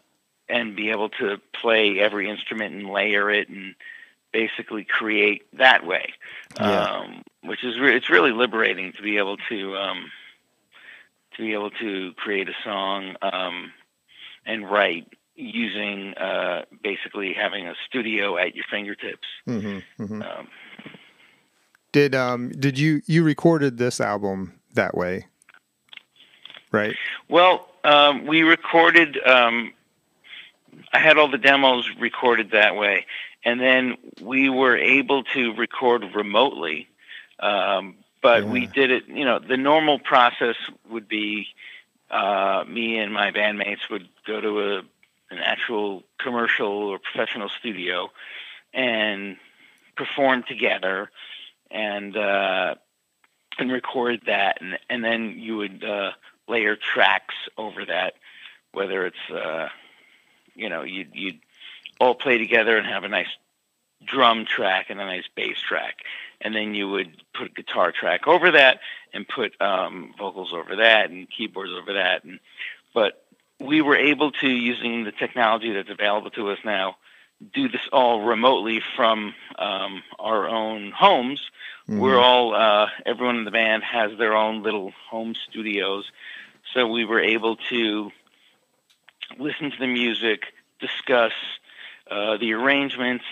and 0.48 0.76
be 0.76 0.90
able 0.90 1.08
to 1.10 1.40
play 1.52 1.98
every 2.00 2.28
instrument 2.28 2.74
and 2.74 2.90
layer 2.90 3.30
it 3.30 3.48
and 3.48 3.74
basically 4.32 4.84
create 4.84 5.42
that 5.56 5.86
way 5.86 6.12
Yeah. 6.58 6.82
um, 6.82 7.22
which 7.44 7.62
is 7.64 7.78
re- 7.78 7.96
it's 7.96 8.10
really 8.10 8.32
liberating 8.32 8.92
to 8.94 9.02
be 9.02 9.18
able 9.18 9.36
to 9.48 9.76
um, 9.76 10.10
to 11.36 11.42
be 11.42 11.52
able 11.52 11.70
to 11.70 12.12
create 12.16 12.48
a 12.48 12.54
song 12.64 13.16
um, 13.22 13.72
and 14.44 14.68
write 14.70 15.06
using 15.36 16.14
uh, 16.14 16.64
basically 16.82 17.32
having 17.32 17.66
a 17.66 17.74
studio 17.86 18.36
at 18.36 18.54
your 18.54 18.64
fingertips. 18.70 19.26
hmm 19.44 19.78
hmm 19.96 20.22
Um, 20.22 20.48
did 21.92 22.14
um 22.14 22.50
did 22.50 22.78
you 22.78 23.02
you 23.06 23.22
recorded 23.22 23.78
this 23.78 24.00
album 24.00 24.54
that 24.74 24.96
way? 24.96 25.26
Right. 26.72 26.96
well, 27.28 27.68
um, 27.84 28.26
we 28.26 28.42
recorded. 28.42 29.16
Um, 29.24 29.72
I 30.92 30.98
had 30.98 31.18
all 31.18 31.30
the 31.30 31.38
demos 31.38 31.88
recorded 32.00 32.50
that 32.50 32.74
way, 32.74 33.06
and 33.44 33.60
then 33.60 33.96
we 34.20 34.48
were 34.48 34.76
able 34.76 35.22
to 35.34 35.54
record 35.54 36.02
remotely. 36.14 36.88
Um, 37.38 37.96
but 38.22 38.48
we 38.48 38.66
did 38.66 38.90
it. 38.90 39.06
You 39.06 39.24
know, 39.24 39.38
the 39.38 39.56
normal 39.56 39.98
process 39.98 40.56
would 40.90 41.06
be 41.06 41.46
uh, 42.10 42.64
me 42.66 42.98
and 42.98 43.12
my 43.12 43.30
bandmates 43.30 43.88
would 43.90 44.08
go 44.26 44.40
to 44.40 44.78
a 44.78 44.82
an 45.38 45.44
actual 45.44 46.02
commercial 46.18 46.66
or 46.66 46.98
professional 46.98 47.48
studio 47.48 48.10
and 48.72 49.36
perform 49.96 50.44
together 50.48 51.10
and 51.70 52.16
uh, 52.16 52.74
and 53.58 53.72
record 53.72 54.22
that, 54.26 54.60
and 54.60 54.78
and 54.88 55.04
then 55.04 55.36
you 55.38 55.56
would 55.56 55.84
uh, 55.84 56.12
layer 56.48 56.76
tracks 56.76 57.34
over 57.56 57.84
that, 57.84 58.14
whether 58.72 59.06
it's 59.06 59.30
uh, 59.30 59.68
you 60.54 60.68
know 60.68 60.82
you'd 60.82 61.10
you'd 61.14 61.40
all 62.00 62.14
play 62.14 62.38
together 62.38 62.76
and 62.76 62.86
have 62.86 63.04
a 63.04 63.08
nice 63.08 63.28
drum 64.04 64.44
track 64.44 64.86
and 64.90 65.00
a 65.00 65.04
nice 65.04 65.24
bass 65.34 65.58
track, 65.60 65.98
and 66.40 66.54
then 66.54 66.74
you 66.74 66.88
would 66.88 67.22
put 67.32 67.48
a 67.48 67.54
guitar 67.54 67.92
track 67.92 68.26
over 68.26 68.50
that 68.52 68.80
and 69.12 69.26
put 69.26 69.60
um, 69.60 70.14
vocals 70.18 70.52
over 70.52 70.76
that 70.76 71.10
and 71.10 71.28
keyboards 71.30 71.72
over 71.72 71.94
that, 71.94 72.24
and 72.24 72.40
but 72.92 73.23
we 73.60 73.80
were 73.80 73.96
able 73.96 74.32
to 74.32 74.48
using 74.48 75.04
the 75.04 75.12
technology 75.12 75.72
that's 75.72 75.90
available 75.90 76.30
to 76.30 76.50
us 76.50 76.58
now 76.64 76.96
do 77.52 77.68
this 77.68 77.86
all 77.92 78.22
remotely 78.22 78.80
from 78.96 79.34
um, 79.58 80.02
our 80.18 80.48
own 80.48 80.92
homes. 80.92 81.50
Mhm. 81.88 81.98
we're 81.98 82.18
all 82.18 82.54
uh, 82.54 82.88
everyone 83.04 83.36
in 83.36 83.44
the 83.44 83.50
band 83.50 83.82
has 83.84 84.16
their 84.16 84.34
own 84.34 84.62
little 84.62 84.92
home 85.10 85.34
studios. 85.34 86.10
So 86.72 86.86
we 86.86 87.04
were 87.04 87.20
able 87.20 87.56
to 87.68 88.10
listen 89.38 89.70
to 89.70 89.78
the 89.78 89.86
music 89.86 90.54
discuss 90.80 91.32
uh, 92.10 92.36
the 92.38 92.52
arrangements 92.54 93.24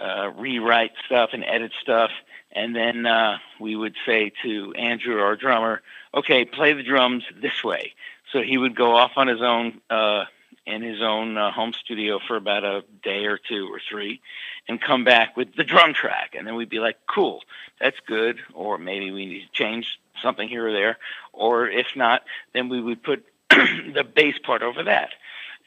uh, 0.00 0.30
rewrite 0.36 0.92
stuff 1.06 1.30
and 1.32 1.44
edit 1.44 1.72
stuff. 1.80 2.10
And 2.50 2.74
then 2.74 3.06
uh, 3.06 3.38
we 3.60 3.76
would 3.76 3.94
say 4.04 4.32
to 4.42 4.72
andrew 4.74 5.20
our 5.20 5.36
drummer 5.36 5.82
okay 6.12 6.44
play 6.44 6.72
the 6.72 6.82
drums 6.82 7.24
this 7.40 7.62
way 7.62 7.92
so 8.32 8.42
he 8.42 8.58
would 8.58 8.74
go 8.74 8.96
off 8.96 9.12
on 9.16 9.28
his 9.28 9.42
own 9.42 9.80
uh, 9.90 10.24
in 10.66 10.82
his 10.82 11.02
own 11.02 11.36
uh, 11.36 11.50
home 11.50 11.72
studio 11.72 12.20
for 12.26 12.36
about 12.36 12.64
a 12.64 12.84
day 13.02 13.26
or 13.26 13.36
two 13.36 13.68
or 13.72 13.80
three 13.88 14.20
and 14.68 14.80
come 14.80 15.04
back 15.04 15.36
with 15.36 15.54
the 15.56 15.64
drum 15.64 15.92
track. 15.92 16.34
And 16.36 16.46
then 16.46 16.54
we'd 16.54 16.70
be 16.70 16.78
like 16.78 16.98
cool 17.06 17.40
that's 17.80 17.98
good. 18.06 18.38
Or 18.54 18.78
maybe 18.78 19.10
we 19.10 19.26
need 19.26 19.42
to 19.42 19.52
change 19.52 19.98
something 20.22 20.48
here 20.48 20.68
or 20.68 20.72
there. 20.72 20.98
Or 21.32 21.68
if 21.68 21.88
not 21.96 22.22
then 22.52 22.68
we 22.68 22.80
would 22.80 23.02
put 23.02 23.24
the 23.50 24.04
bass 24.04 24.36
part 24.38 24.62
over 24.62 24.84
that. 24.84 25.10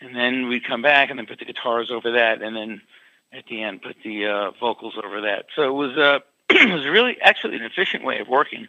And 0.01 0.15
then 0.15 0.47
we'd 0.47 0.65
come 0.65 0.81
back 0.81 1.09
and 1.09 1.19
then 1.19 1.25
put 1.25 1.39
the 1.39 1.45
guitars 1.45 1.89
over 1.89 2.11
that, 2.11 2.41
and 2.41 2.53
then 2.55 2.81
at 3.31 3.45
the 3.47 3.63
end 3.63 3.81
put 3.81 3.95
the 4.03 4.25
uh, 4.25 4.51
vocals 4.59 4.95
over 5.01 5.21
that. 5.21 5.45
So 5.55 5.63
it 5.63 5.73
was 5.73 5.97
uh, 5.97 6.19
it 6.49 6.73
was 6.73 6.85
really 6.85 7.17
actually 7.21 7.55
an 7.55 7.63
efficient 7.63 8.03
way 8.03 8.19
of 8.19 8.27
working. 8.27 8.67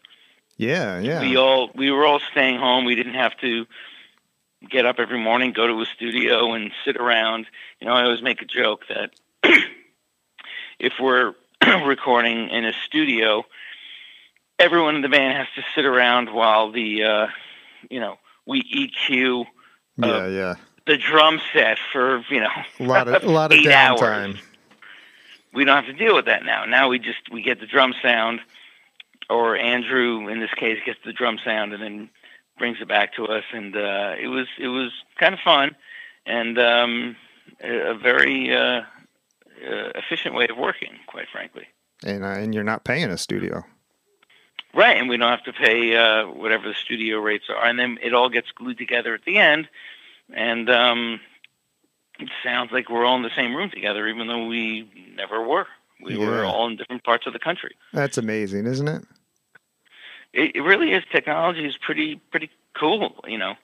Yeah, 0.57 0.99
yeah. 1.01 1.21
We 1.21 1.37
all 1.37 1.71
we 1.75 1.91
were 1.91 2.07
all 2.07 2.21
staying 2.31 2.59
home. 2.59 2.85
We 2.85 2.95
didn't 2.95 3.15
have 3.15 3.37
to 3.39 3.67
get 4.69 4.87
up 4.87 4.99
every 4.99 5.19
morning, 5.19 5.53
go 5.53 5.67
to 5.67 5.81
a 5.83 5.87
studio, 5.87 6.55
and 6.55 6.73
sit 6.85 6.97
around. 6.97 7.47
You 7.81 7.87
know, 7.87 7.93
I 7.93 8.05
always 8.05 8.23
make 8.23 8.41
a 8.43 8.47
joke 8.47 8.85
that 8.89 9.11
if 10.79 10.95
we're 11.01 11.35
recording 11.85 12.49
in 12.49 12.65
a 12.65 12.73
studio, 12.87 13.45
everyone 14.59 14.97
in 14.97 15.03
the 15.03 15.09
band 15.09 15.37
has 15.37 15.47
to 15.57 15.63
sit 15.75 15.85
around 15.85 16.33
while 16.33 16.71
the 16.73 17.05
uh, 17.05 17.27
you 17.91 18.01
know 18.01 18.19
we 18.47 18.63
EQ 18.63 19.43
uh, 19.43 20.07
yeah, 20.07 20.27
yeah. 20.27 20.55
the 20.87 20.97
drum 20.97 21.41
set 21.53 21.79
for 21.93 22.25
you 22.31 22.41
know 22.41 22.51
A 22.81 22.85
lot 22.85 23.09
of 23.09 23.23
a 23.25 23.29
lot 23.31 23.53
of 23.53 23.59
hours. 23.67 24.01
downtime. 24.01 24.39
we 25.53 25.65
don't 25.65 25.77
have 25.85 25.87
to 25.87 25.93
deal 26.05 26.15
with 26.15 26.27
that 26.27 26.45
now. 26.45 26.65
Now 26.65 26.89
we 26.89 26.99
just 26.99 27.31
we 27.31 27.43
get 27.43 27.61
the 27.61 27.67
drum 27.67 27.95
sound, 28.03 28.41
or 29.29 29.57
Andrew 29.57 30.29
in 30.29 30.41
this 30.41 30.53
case 30.57 30.79
gets 30.85 30.99
the 31.05 31.13
drum 31.13 31.39
sound 31.45 31.73
and 31.73 31.83
then 31.83 32.11
brings 32.59 32.79
it 32.81 32.89
back 32.89 33.15
to 33.15 33.27
us, 33.27 33.45
and 33.53 33.77
uh, 33.77 34.15
it 34.21 34.29
was 34.29 34.47
it 34.59 34.69
was 34.69 34.93
kind 35.19 35.35
of 35.35 35.41
fun, 35.41 35.77
and 36.25 36.59
um, 36.59 37.17
a 37.61 37.95
very 37.95 38.55
uh, 38.55 38.81
uh, 38.81 39.93
efficient 39.95 40.35
way 40.35 40.47
of 40.49 40.57
working, 40.57 40.95
quite 41.07 41.27
frankly. 41.31 41.67
And 42.05 42.25
uh, 42.25 42.29
and 42.29 42.55
you're 42.55 42.65
not 42.65 42.85
paying 42.85 43.11
a 43.11 43.19
studio. 43.19 43.65
Right, 44.75 44.99
and 44.99 45.09
we 45.09 45.17
don't 45.17 45.31
have 45.31 45.45
to 45.45 45.55
pay 45.55 45.97
uh, 45.97 46.27
whatever 46.27 46.69
the 46.69 46.75
studio 46.75 47.19
rates 47.19 47.45
are, 47.49 47.65
and 47.65 47.79
then 47.79 47.99
it 48.03 48.13
all 48.13 48.29
gets 48.29 48.51
glued 48.51 48.77
together 48.77 49.15
at 49.15 49.25
the 49.25 49.39
end, 49.39 49.69
and 50.35 50.69
um, 50.69 51.21
it 52.19 52.29
sounds 52.45 52.73
like 52.73 52.91
we're 52.91 53.07
all 53.07 53.17
in 53.17 53.23
the 53.23 53.35
same 53.35 53.55
room 53.55 53.71
together, 53.71 54.07
even 54.07 54.27
though 54.27 54.47
we 54.47 55.15
never 55.17 55.43
were. 55.43 55.67
We 56.03 56.19
were 56.19 56.45
all 56.45 56.67
in 56.67 56.77
different 56.77 57.05
parts 57.05 57.27
of 57.27 57.33
the 57.33 57.39
country. 57.39 57.75
That's 57.95 58.19
amazing, 58.19 58.67
isn't 58.67 58.87
it? 58.87 59.03
It, 60.37 60.57
it 60.57 60.61
really 60.61 60.93
is. 60.93 61.03
Technology 61.11 61.65
is 61.67 61.77
pretty 61.79 62.17
pretty 62.31 62.51
cool. 62.75 63.25
You 63.27 63.39
know, 63.39 63.55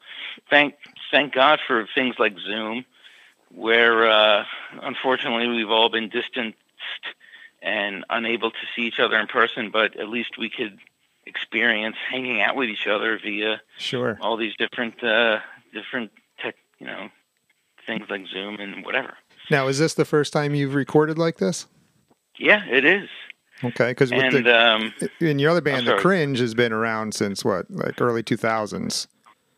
thank 0.50 0.74
thank 1.10 1.34
God 1.34 1.60
for 1.66 1.86
things 1.94 2.16
like 2.18 2.38
Zoom, 2.38 2.84
where 3.54 4.10
uh, 4.10 4.44
unfortunately 4.80 5.48
we've 5.48 5.70
all 5.70 5.90
been 5.90 6.08
distanced 6.08 6.56
and 7.60 8.04
unable 8.10 8.50
to 8.50 8.56
see 8.74 8.82
each 8.82 8.98
other 8.98 9.16
in 9.18 9.26
person, 9.28 9.70
but 9.70 9.96
at 10.00 10.08
least 10.08 10.38
we 10.38 10.50
could 10.50 10.78
experience 11.26 11.96
hanging 12.10 12.40
out 12.40 12.56
with 12.56 12.68
each 12.68 12.88
other 12.88 13.18
via 13.22 13.60
Sure. 13.78 14.18
all 14.20 14.36
these 14.36 14.56
different 14.56 15.04
uh, 15.04 15.40
different 15.72 16.10
tech, 16.40 16.56
you 16.78 16.86
know, 16.86 17.10
things 17.86 18.06
like 18.08 18.26
Zoom 18.26 18.56
and 18.60 18.84
whatever. 18.84 19.14
Now, 19.50 19.68
is 19.68 19.78
this 19.78 19.92
the 19.94 20.04
first 20.06 20.32
time 20.32 20.54
you've 20.54 20.74
recorded 20.74 21.18
like 21.18 21.36
this? 21.36 21.66
Yeah, 22.38 22.64
it 22.64 22.84
is. 22.84 23.08
Okay, 23.64 23.90
because 23.90 24.10
um, 24.12 24.92
in 25.20 25.38
your 25.38 25.50
other 25.50 25.60
band, 25.60 25.86
the. 25.86 25.96
Cringe 25.96 26.38
has 26.38 26.54
been 26.54 26.72
around 26.72 27.14
since 27.14 27.44
what, 27.44 27.70
like 27.70 28.00
early 28.00 28.22
two 28.22 28.36
thousands. 28.36 29.06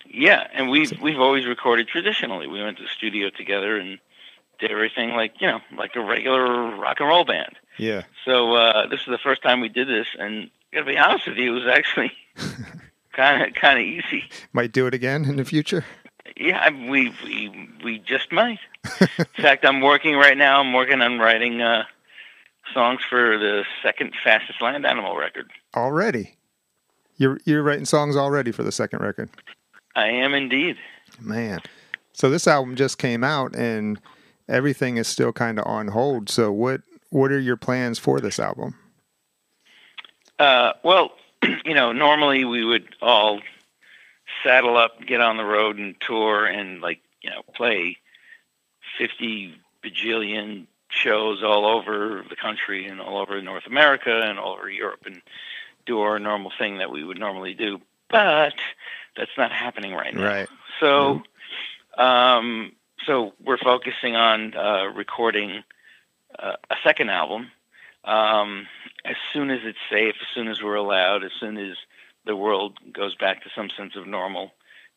yeah, 0.07 0.47
and 0.53 0.69
we've 0.71 0.93
we've 1.01 1.19
always 1.21 1.47
recorded 1.47 1.89
traditionally. 1.89 2.47
We 2.47 2.63
went 2.63 2.77
to 2.79 2.83
the 2.85 2.89
studio 2.89 3.31
together 3.31 3.77
and 3.77 3.99
did 4.61 4.71
everything 4.71 5.11
like 5.11 5.41
you 5.41 5.47
know 5.47 5.61
like 5.77 5.97
a 5.97 6.01
regular 6.01 6.77
rock 6.77 7.01
and 7.01 7.09
roll 7.09 7.25
band. 7.25 7.57
Yeah. 7.79 8.03
So 8.25 8.55
uh, 8.55 8.87
this 8.89 9.01
is 9.01 9.07
the 9.07 9.19
first 9.19 9.43
time 9.43 9.61
we 9.61 9.69
did 9.69 9.89
this, 9.89 10.07
and 10.19 10.51
I 10.73 10.77
gotta 10.77 10.87
be 10.87 10.99
honest 10.99 11.27
with 11.27 11.37
you, 11.39 11.57
it 11.57 11.65
was 11.65 11.67
actually 11.67 12.13
kind 13.13 13.43
of 13.43 13.55
kind 13.55 13.79
of 13.79 13.85
easy. 13.85 14.25
Might 14.53 14.73
do 14.73 14.87
it 14.87 14.95
again 14.95 15.25
in 15.25 15.37
the 15.37 15.45
future. 15.45 15.85
Yeah, 16.37 16.59
I- 16.61 16.89
we 16.91 17.13
we 17.25 17.69
we 17.83 17.99
just 17.99 18.33
might. 18.33 18.59
In 19.19 19.25
fact, 19.43 19.65
I'm 19.65 19.81
working 19.81 20.15
right 20.17 20.37
now. 20.37 20.61
I'm 20.61 20.73
working 20.73 21.01
on 21.01 21.19
writing 21.19 21.63
uh, 21.63 21.85
songs 22.73 23.01
for 23.09 23.39
the 23.39 23.65
second 23.83 24.13
fastest 24.23 24.63
land 24.63 24.87
animal 24.87 25.17
record. 25.17 25.51
Already. 25.77 26.37
You're 27.17 27.39
you're 27.45 27.63
writing 27.63 27.85
songs 27.85 28.17
already 28.17 28.53
for 28.53 28.63
the 28.63 28.73
second 28.73 29.01
record. 29.01 29.31
I 29.95 30.09
am 30.09 30.35
indeed. 30.35 30.77
Man. 31.21 31.61
So 32.13 32.31
this 32.31 32.47
album 32.47 32.77
just 32.77 32.99
came 32.99 33.23
out 33.23 33.55
and 33.55 34.01
everything 34.49 34.97
is 34.97 35.09
still 35.09 35.33
kind 35.33 35.59
of 35.59 35.67
on 35.67 35.89
hold. 35.89 36.29
So 36.29 36.51
what 36.51 36.83
what 37.11 37.31
are 37.31 37.39
your 37.39 37.57
plans 37.57 37.99
for 37.99 38.21
this 38.21 38.39
album? 38.39 38.75
Uh, 40.39 40.73
well, 40.83 41.13
you 41.65 41.75
know, 41.75 41.93
normally 41.93 42.45
we 42.45 42.65
would 42.65 42.89
all 43.01 43.41
saddle 44.43 44.77
up, 44.77 45.01
get 45.07 45.21
on 45.21 45.37
the 45.37 45.45
road, 45.45 45.79
and 45.79 45.95
tour, 46.01 46.45
and 46.45 46.81
like 46.81 47.01
you 47.23 47.31
know, 47.31 47.43
play 47.55 47.99
fifty 48.99 49.55
bajillion 49.85 50.67
shows 50.95 51.43
all 51.43 51.67
over 51.67 52.25
the 52.29 52.37
country 52.37 52.87
and 52.87 53.01
all 53.01 53.19
over 53.19 53.41
North 53.43 53.67
America 53.67 54.23
and 54.25 54.39
all 54.39 54.55
over 54.55 54.71
Europe, 54.71 55.03
and 55.07 55.21
do 55.87 56.01
our 56.01 56.19
normal 56.19 56.53
thing 56.57 56.79
that 56.79 56.91
we 56.91 57.05
would 57.05 57.19
normally 57.19 57.55
do. 57.55 57.81
But 58.09 58.55
that's 59.17 59.37
not 59.37 59.53
happening 59.53 59.93
right 59.93 60.15
now. 60.15 60.25
Right. 60.25 60.49
So, 60.81 61.23
um, 61.99 62.73
so 63.07 63.33
we're 63.45 63.59
focusing 63.59 64.17
on 64.17 64.55
uh, 64.55 64.87
recording 64.95 65.65
uh, 66.39 66.57
a 66.71 66.77
second 66.83 67.11
album 67.11 67.51
um, 68.05 68.67
as 69.05 69.17
soon 69.33 69.51
as 69.51 69.61
it's 69.65 69.79
safe, 69.91 70.15
as 70.21 70.29
soon 70.35 70.49
as 70.49 70.63
we're 70.63 70.75
allowed, 70.75 71.25
as 71.25 71.33
soon 71.39 71.57
as 71.57 71.77
the 72.27 72.37
world 72.37 72.79
goes 72.93 73.15
back 73.15 73.43
to 73.43 73.51
some 73.55 73.71
sense 73.71 73.97
of 73.97 74.07
normal. 74.07 74.53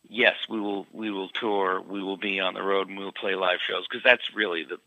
Yes, 0.09 0.35
we 0.49 0.59
will. 0.59 0.87
We 0.93 1.11
will 1.11 1.29
tour. 1.29 1.81
We 1.81 2.01
will 2.01 2.17
be 2.17 2.39
on 2.39 2.53
the 2.53 2.63
road, 2.63 2.87
and 2.87 2.97
we 2.97 3.03
will 3.03 3.11
play 3.11 3.35
live 3.35 3.59
shows 3.65 3.85
because 3.89 4.03
that's 4.03 4.33
really 4.33 4.63
the. 4.63 4.77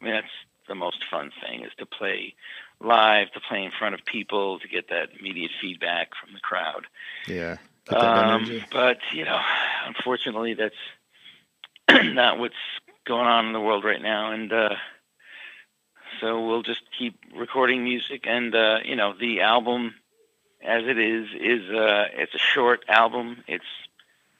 I 0.00 0.04
mean, 0.04 0.14
that's 0.14 0.26
the 0.68 0.74
most 0.74 1.04
fun 1.10 1.30
thing 1.42 1.62
is 1.62 1.72
to 1.78 1.86
play 1.86 2.34
live, 2.80 3.30
to 3.32 3.40
play 3.40 3.64
in 3.64 3.70
front 3.70 3.94
of 3.94 4.04
people, 4.04 4.58
to 4.60 4.68
get 4.68 4.88
that 4.88 5.08
immediate 5.18 5.50
feedback 5.60 6.10
from 6.20 6.34
the 6.34 6.40
crowd. 6.40 6.86
Yeah. 7.26 7.56
Um, 7.88 8.62
but 8.72 8.98
you 9.12 9.24
know, 9.24 9.40
unfortunately, 9.86 10.54
that's 10.54 10.74
not 12.04 12.38
what's 12.38 12.54
going 13.06 13.26
on 13.26 13.46
in 13.46 13.52
the 13.52 13.60
world 13.60 13.84
right 13.84 14.02
now, 14.02 14.32
and 14.32 14.52
uh, 14.52 14.74
so 16.20 16.44
we'll 16.46 16.62
just 16.62 16.82
keep 16.98 17.18
recording 17.34 17.84
music. 17.84 18.24
And 18.26 18.54
uh, 18.54 18.78
you 18.84 18.96
know, 18.96 19.14
the 19.18 19.40
album, 19.42 19.94
as 20.64 20.84
it 20.84 20.98
is, 20.98 21.28
is 21.38 21.70
uh, 21.70 22.06
it's 22.14 22.34
a 22.34 22.38
short 22.38 22.84
album. 22.88 23.44
It's 23.46 23.64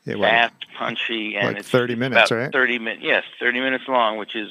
Yeah, 0.05 0.17
well, 0.17 0.29
fast, 0.29 0.55
punchy, 0.77 1.37
and 1.37 1.49
like 1.49 1.59
it's 1.59 1.71
30 1.71 1.95
minutes, 1.95 2.33
right? 2.33 2.51
Thirty 2.51 2.81
minutes, 2.81 3.05
yes, 3.05 3.23
thirty 3.39 3.61
minutes 3.61 3.85
long, 3.87 4.19
which 4.19 4.35
is 4.35 4.51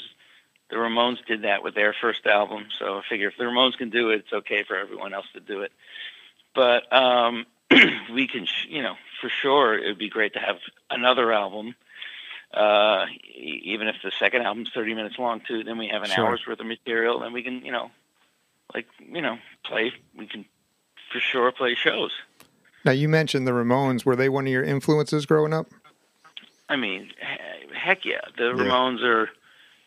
the 0.69 0.75
Ramones 0.77 1.17
did 1.27 1.43
that 1.43 1.63
with 1.63 1.75
their 1.75 1.93
first 1.99 2.25
album. 2.25 2.65
So 2.79 2.97
I 2.97 3.01
figure 3.07 3.27
if 3.27 3.37
the 3.37 3.43
Ramones 3.43 3.77
can 3.77 3.89
do 3.89 4.09
it, 4.09 4.19
it's 4.25 4.33
okay 4.33 4.63
for 4.63 4.75
everyone 4.75 5.13
else 5.13 5.27
to 5.33 5.39
do 5.39 5.61
it. 5.61 5.71
But 6.55 6.91
um, 6.91 7.45
we 8.13 8.27
can, 8.27 8.45
sh- 8.45 8.67
you 8.69 8.81
know, 8.81 8.95
for 9.21 9.29
sure, 9.29 9.77
it 9.77 9.85
would 9.87 9.97
be 9.99 10.09
great 10.09 10.33
to 10.33 10.39
have 10.39 10.57
another 10.89 11.31
album. 11.31 11.75
Uh, 12.53 13.05
e- 13.35 13.61
even 13.65 13.87
if 13.87 13.95
the 14.03 14.11
second 14.17 14.43
album's 14.43 14.69
30 14.73 14.93
minutes 14.93 15.19
long 15.19 15.41
too, 15.47 15.63
then 15.63 15.77
we 15.77 15.87
have 15.87 16.03
an 16.03 16.09
Sure. 16.09 16.25
hour's 16.27 16.45
worth 16.47 16.59
of 16.59 16.65
material, 16.65 17.21
and 17.23 17.33
we 17.33 17.43
can, 17.43 17.65
you 17.65 17.71
know, 17.71 17.91
like, 18.73 18.87
you 19.11 19.21
know, 19.21 19.37
play. 19.65 19.91
We 20.17 20.25
can 20.27 20.45
for 21.11 21.19
sure 21.19 21.51
play 21.51 21.75
shows. 21.75 22.11
now 22.85 22.91
you 22.91 23.07
mentioned 23.09 23.45
the 23.47 23.51
Ramones. 23.51 24.05
Were 24.05 24.15
they 24.15 24.29
one 24.29 24.45
of 24.47 24.51
your 24.51 24.63
influences 24.63 25.25
growing 25.25 25.53
up? 25.53 25.67
I 26.69 26.75
mean, 26.77 27.11
he- 27.19 27.75
heck 27.77 28.05
yeah, 28.05 28.21
the 28.37 28.45
Yeah. 28.45 28.53
Ramones 28.53 29.03
are 29.03 29.29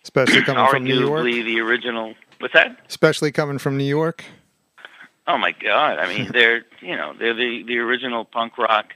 Especially 0.02 0.42
coming 0.42 0.68
from 0.70 0.84
New 0.84 0.98
York? 1.00 1.24
arguably 1.24 1.44
the 1.44 1.60
original. 1.60 2.14
What's 2.38 2.54
that? 2.54 2.78
Especially 2.88 3.32
coming 3.32 3.58
from 3.58 3.76
New 3.76 3.84
York? 3.84 4.24
Oh 5.26 5.36
my 5.36 5.52
God! 5.52 5.98
I 5.98 6.08
mean, 6.16 6.28
they're 6.32 6.64
you 6.80 6.96
know 6.96 7.12
they're 7.18 7.34
the 7.34 7.62
the 7.64 7.78
original 7.78 8.24
punk 8.24 8.56
rock 8.58 8.94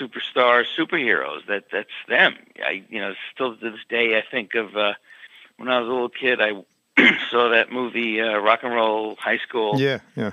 superstar 0.00 0.64
superheroes. 0.76 1.46
That 1.48 1.64
that's 1.72 1.88
them. 2.08 2.34
I 2.64 2.84
you 2.88 3.00
know 3.00 3.14
still 3.34 3.56
to 3.56 3.70
this 3.70 3.80
day 3.88 4.16
I 4.16 4.22
think 4.30 4.54
of 4.54 4.76
uh, 4.76 4.94
when 5.56 5.68
I 5.68 5.80
was 5.80 5.88
a 5.88 5.92
little 5.92 6.08
kid. 6.08 6.40
I 6.40 6.52
saw 7.30 7.48
that 7.50 7.72
movie 7.72 8.20
uh, 8.20 8.38
Rock 8.38 8.60
and 8.62 8.72
Roll 8.74 9.16
High 9.16 9.38
School, 9.38 9.80
Yeah, 9.80 9.98
yeah. 10.14 10.30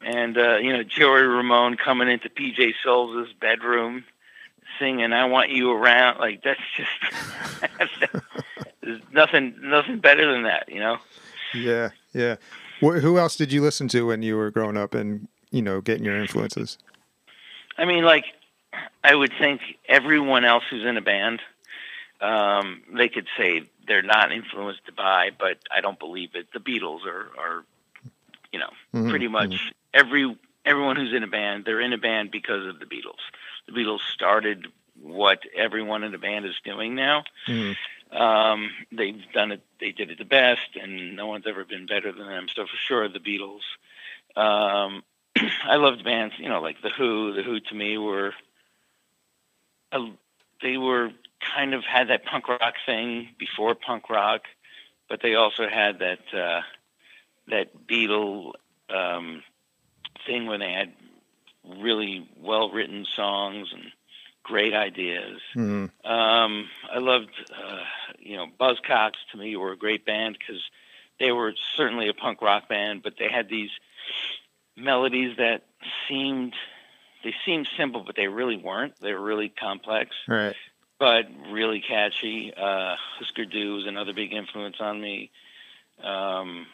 and 0.00 0.36
uh, 0.36 0.56
you 0.56 0.72
know 0.72 0.82
Joey 0.82 1.22
Ramone 1.22 1.76
coming 1.76 2.08
into 2.08 2.28
PJ 2.28 2.72
Soles' 2.82 3.32
bedroom 3.40 4.04
singing 4.80 5.12
"I 5.12 5.26
Want 5.26 5.50
You 5.50 5.70
Around." 5.70 6.18
Like 6.18 6.42
that's 6.42 6.60
just 6.76 8.10
there's 8.82 9.00
nothing 9.12 9.54
nothing 9.62 9.98
better 9.98 10.30
than 10.32 10.42
that. 10.44 10.68
You 10.68 10.80
know. 10.80 10.98
Yeah, 11.54 11.90
yeah. 12.12 12.36
Wh- 12.80 13.00
who 13.00 13.18
else 13.18 13.36
did 13.36 13.52
you 13.52 13.62
listen 13.62 13.88
to 13.88 14.06
when 14.06 14.22
you 14.22 14.36
were 14.36 14.50
growing 14.50 14.76
up 14.76 14.94
and, 14.94 15.28
you 15.50 15.62
know, 15.62 15.80
getting 15.80 16.04
your 16.04 16.16
influences? 16.16 16.78
I 17.78 17.84
mean, 17.84 18.04
like, 18.04 18.24
I 19.04 19.14
would 19.14 19.32
think 19.38 19.60
everyone 19.88 20.44
else 20.44 20.64
who's 20.70 20.84
in 20.84 20.96
a 20.96 21.02
band, 21.02 21.40
um, 22.20 22.82
they 22.94 23.08
could 23.08 23.28
say 23.36 23.68
they're 23.86 24.02
not 24.02 24.32
influenced 24.32 24.94
by, 24.96 25.30
but 25.38 25.58
I 25.74 25.80
don't 25.80 25.98
believe 25.98 26.30
it. 26.34 26.48
The 26.52 26.60
Beatles 26.60 27.04
are, 27.06 27.30
are 27.38 27.64
you 28.52 28.58
know, 28.58 28.70
Mhm, 28.94 29.10
pretty 29.10 29.28
much 29.28 29.72
every 29.92 30.36
everyone 30.64 30.96
who's 30.96 31.12
in 31.12 31.22
a 31.22 31.26
band, 31.28 31.64
they're 31.64 31.80
in 31.80 31.92
a 31.92 31.98
band 31.98 32.30
because 32.30 32.66
of 32.66 32.78
the 32.78 32.86
Beatles. 32.86 33.18
The 33.66 33.72
Beatles 33.72 34.00
started 34.14 34.68
what 35.02 35.40
everyone 35.56 36.04
in 36.04 36.12
the 36.12 36.18
band 36.18 36.46
is 36.46 36.54
doing 36.64 36.94
now. 36.94 37.24
Mhm. 37.48 37.76
Um, 38.12 38.70
they've 38.90 39.22
done 39.32 39.52
it. 39.52 39.62
They 39.80 39.92
did 39.92 40.10
it 40.10 40.18
the 40.18 40.24
best, 40.24 40.76
and 40.80 41.16
no 41.16 41.26
one's 41.26 41.46
ever 41.46 41.64
been 41.64 41.86
better 41.86 42.12
than 42.12 42.26
them. 42.26 42.46
So 42.54 42.64
for 42.64 42.76
sure, 42.76 43.08
the 43.08 43.18
Beatles. 43.18 43.62
Um, 44.36 45.02
I 45.64 45.76
loved 45.76 46.04
bands, 46.04 46.34
you 46.38 46.48
know, 46.48 46.60
like 46.60 46.82
the 46.82 46.90
Who. 46.90 47.32
The 47.32 47.42
Who 47.42 47.60
to 47.60 47.74
me 47.74 47.96
were, 47.96 48.34
a, 49.92 50.06
they 50.60 50.76
were 50.76 51.10
kind 51.54 51.74
of 51.74 51.84
had 51.84 52.08
that 52.08 52.24
punk 52.24 52.48
rock 52.48 52.74
thing 52.84 53.28
before 53.38 53.74
punk 53.74 54.10
rock, 54.10 54.42
but 55.08 55.20
they 55.22 55.34
also 55.34 55.68
had 55.68 56.00
that 56.00 56.38
uh, 56.38 56.60
that 57.48 57.86
Beatle 57.86 58.52
um, 58.90 59.42
thing 60.26 60.46
where 60.46 60.58
they 60.58 60.72
had 60.72 60.92
really 61.80 62.28
well 62.40 62.70
written 62.70 63.06
songs 63.16 63.68
and 63.72 63.84
great 64.42 64.74
ideas. 64.74 65.40
Mhm. 65.54 65.90
Um, 66.04 66.70
I 66.90 66.98
loved, 66.98 67.30
uh, 67.54 67.84
you 68.18 68.36
know, 68.36 68.46
Buzzcocks. 68.60 69.16
To 69.32 69.38
me, 69.38 69.56
were 69.56 69.72
a 69.72 69.76
great 69.76 70.04
band 70.04 70.36
because 70.38 70.62
they 71.18 71.32
were 71.32 71.54
certainly 71.76 72.08
a 72.08 72.14
punk 72.14 72.42
rock 72.42 72.68
band, 72.68 73.02
but 73.02 73.16
they 73.18 73.28
had 73.28 73.48
these 73.48 73.70
melodies 74.76 75.36
that 75.36 75.62
seemed 76.08 76.54
they 77.22 77.34
seemed 77.44 77.68
simple, 77.76 78.02
but 78.04 78.16
they 78.16 78.26
really 78.26 78.56
weren't. 78.56 78.96
They 79.00 79.12
were 79.12 79.20
really 79.20 79.48
complex, 79.48 80.16
Right. 80.26 80.56
but 80.98 81.28
really 81.50 81.80
catchy. 81.80 82.52
Uh, 82.52 82.96
Husker 82.96 83.44
Du 83.44 83.74
was 83.76 83.86
another 83.86 84.12
big 84.12 84.32
influence 84.32 84.80
on 84.80 85.00
me. 85.00 85.30
Um, 86.02 86.66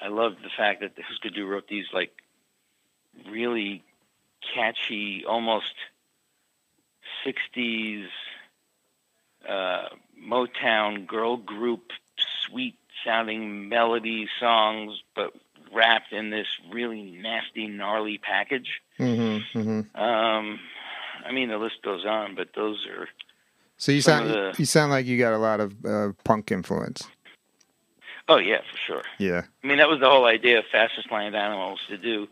I 0.00 0.08
loved 0.08 0.42
the 0.42 0.48
fact 0.48 0.80
that 0.80 0.92
Husker 0.98 1.28
Du 1.28 1.44
wrote 1.46 1.68
these 1.68 1.84
like 1.92 2.22
really 3.28 3.82
catchy, 4.54 5.26
almost 5.26 5.74
'60s 7.26 8.06
uh, 9.48 9.88
Motown 10.22 11.06
girl 11.06 11.36
group, 11.36 11.90
sweet 12.46 12.76
sounding 13.04 13.68
melody 13.68 14.28
songs, 14.38 15.02
but 15.14 15.32
wrapped 15.74 16.12
in 16.12 16.30
this 16.30 16.46
really 16.70 17.02
nasty, 17.02 17.66
gnarly 17.66 18.18
package. 18.18 18.80
Mm-hmm. 19.00 19.58
Mm-hmm. 19.58 20.00
Um, 20.00 20.60
I 21.26 21.32
mean, 21.32 21.48
the 21.48 21.58
list 21.58 21.82
goes 21.82 22.04
on, 22.04 22.34
but 22.34 22.48
those 22.54 22.86
are 22.86 23.08
So 23.78 23.90
you 23.92 24.00
sound 24.02 24.28
the- 24.30 24.54
you 24.58 24.66
sound 24.66 24.92
like 24.92 25.06
you 25.06 25.18
got 25.18 25.32
a 25.32 25.38
lot 25.38 25.60
of 25.60 25.74
uh, 25.84 26.12
punk 26.24 26.52
influence. 26.52 27.02
oh 28.28 28.38
yeah, 28.38 28.58
for 28.70 28.76
sure. 28.86 29.02
Yeah. 29.18 29.42
I 29.62 29.66
mean, 29.66 29.78
that 29.78 29.88
was 29.88 29.98
the 30.00 30.08
whole 30.10 30.26
idea 30.26 30.58
of 30.58 30.64
Fastest 30.70 31.10
Land 31.10 31.34
Animals 31.34 31.80
to 31.88 31.96
do, 31.98 32.28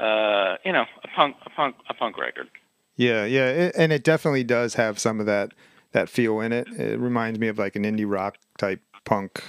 uh, 0.00 0.56
you 0.64 0.72
know, 0.72 0.86
a 1.04 1.08
punk, 1.08 1.36
a 1.46 1.50
punk, 1.50 1.76
a 1.88 1.94
punk 1.94 2.18
record. 2.18 2.48
Yeah, 2.96 3.24
yeah, 3.24 3.48
it, 3.48 3.74
and 3.76 3.92
it 3.92 4.04
definitely 4.04 4.44
does 4.44 4.74
have 4.74 4.98
some 4.98 5.20
of 5.20 5.26
that 5.26 5.52
that 5.92 6.08
feel 6.08 6.40
in 6.40 6.52
it. 6.52 6.68
It 6.68 6.98
reminds 6.98 7.38
me 7.38 7.48
of 7.48 7.58
like 7.58 7.76
an 7.76 7.84
indie 7.84 8.08
rock 8.08 8.36
type 8.58 8.80
punk 9.04 9.42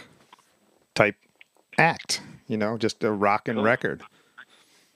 type 0.94 1.16
act. 1.78 2.22
You 2.48 2.58
know, 2.58 2.78
just 2.78 3.04
a 3.04 3.12
rockin' 3.12 3.56
Cool. 3.56 3.64
record. 3.64 4.04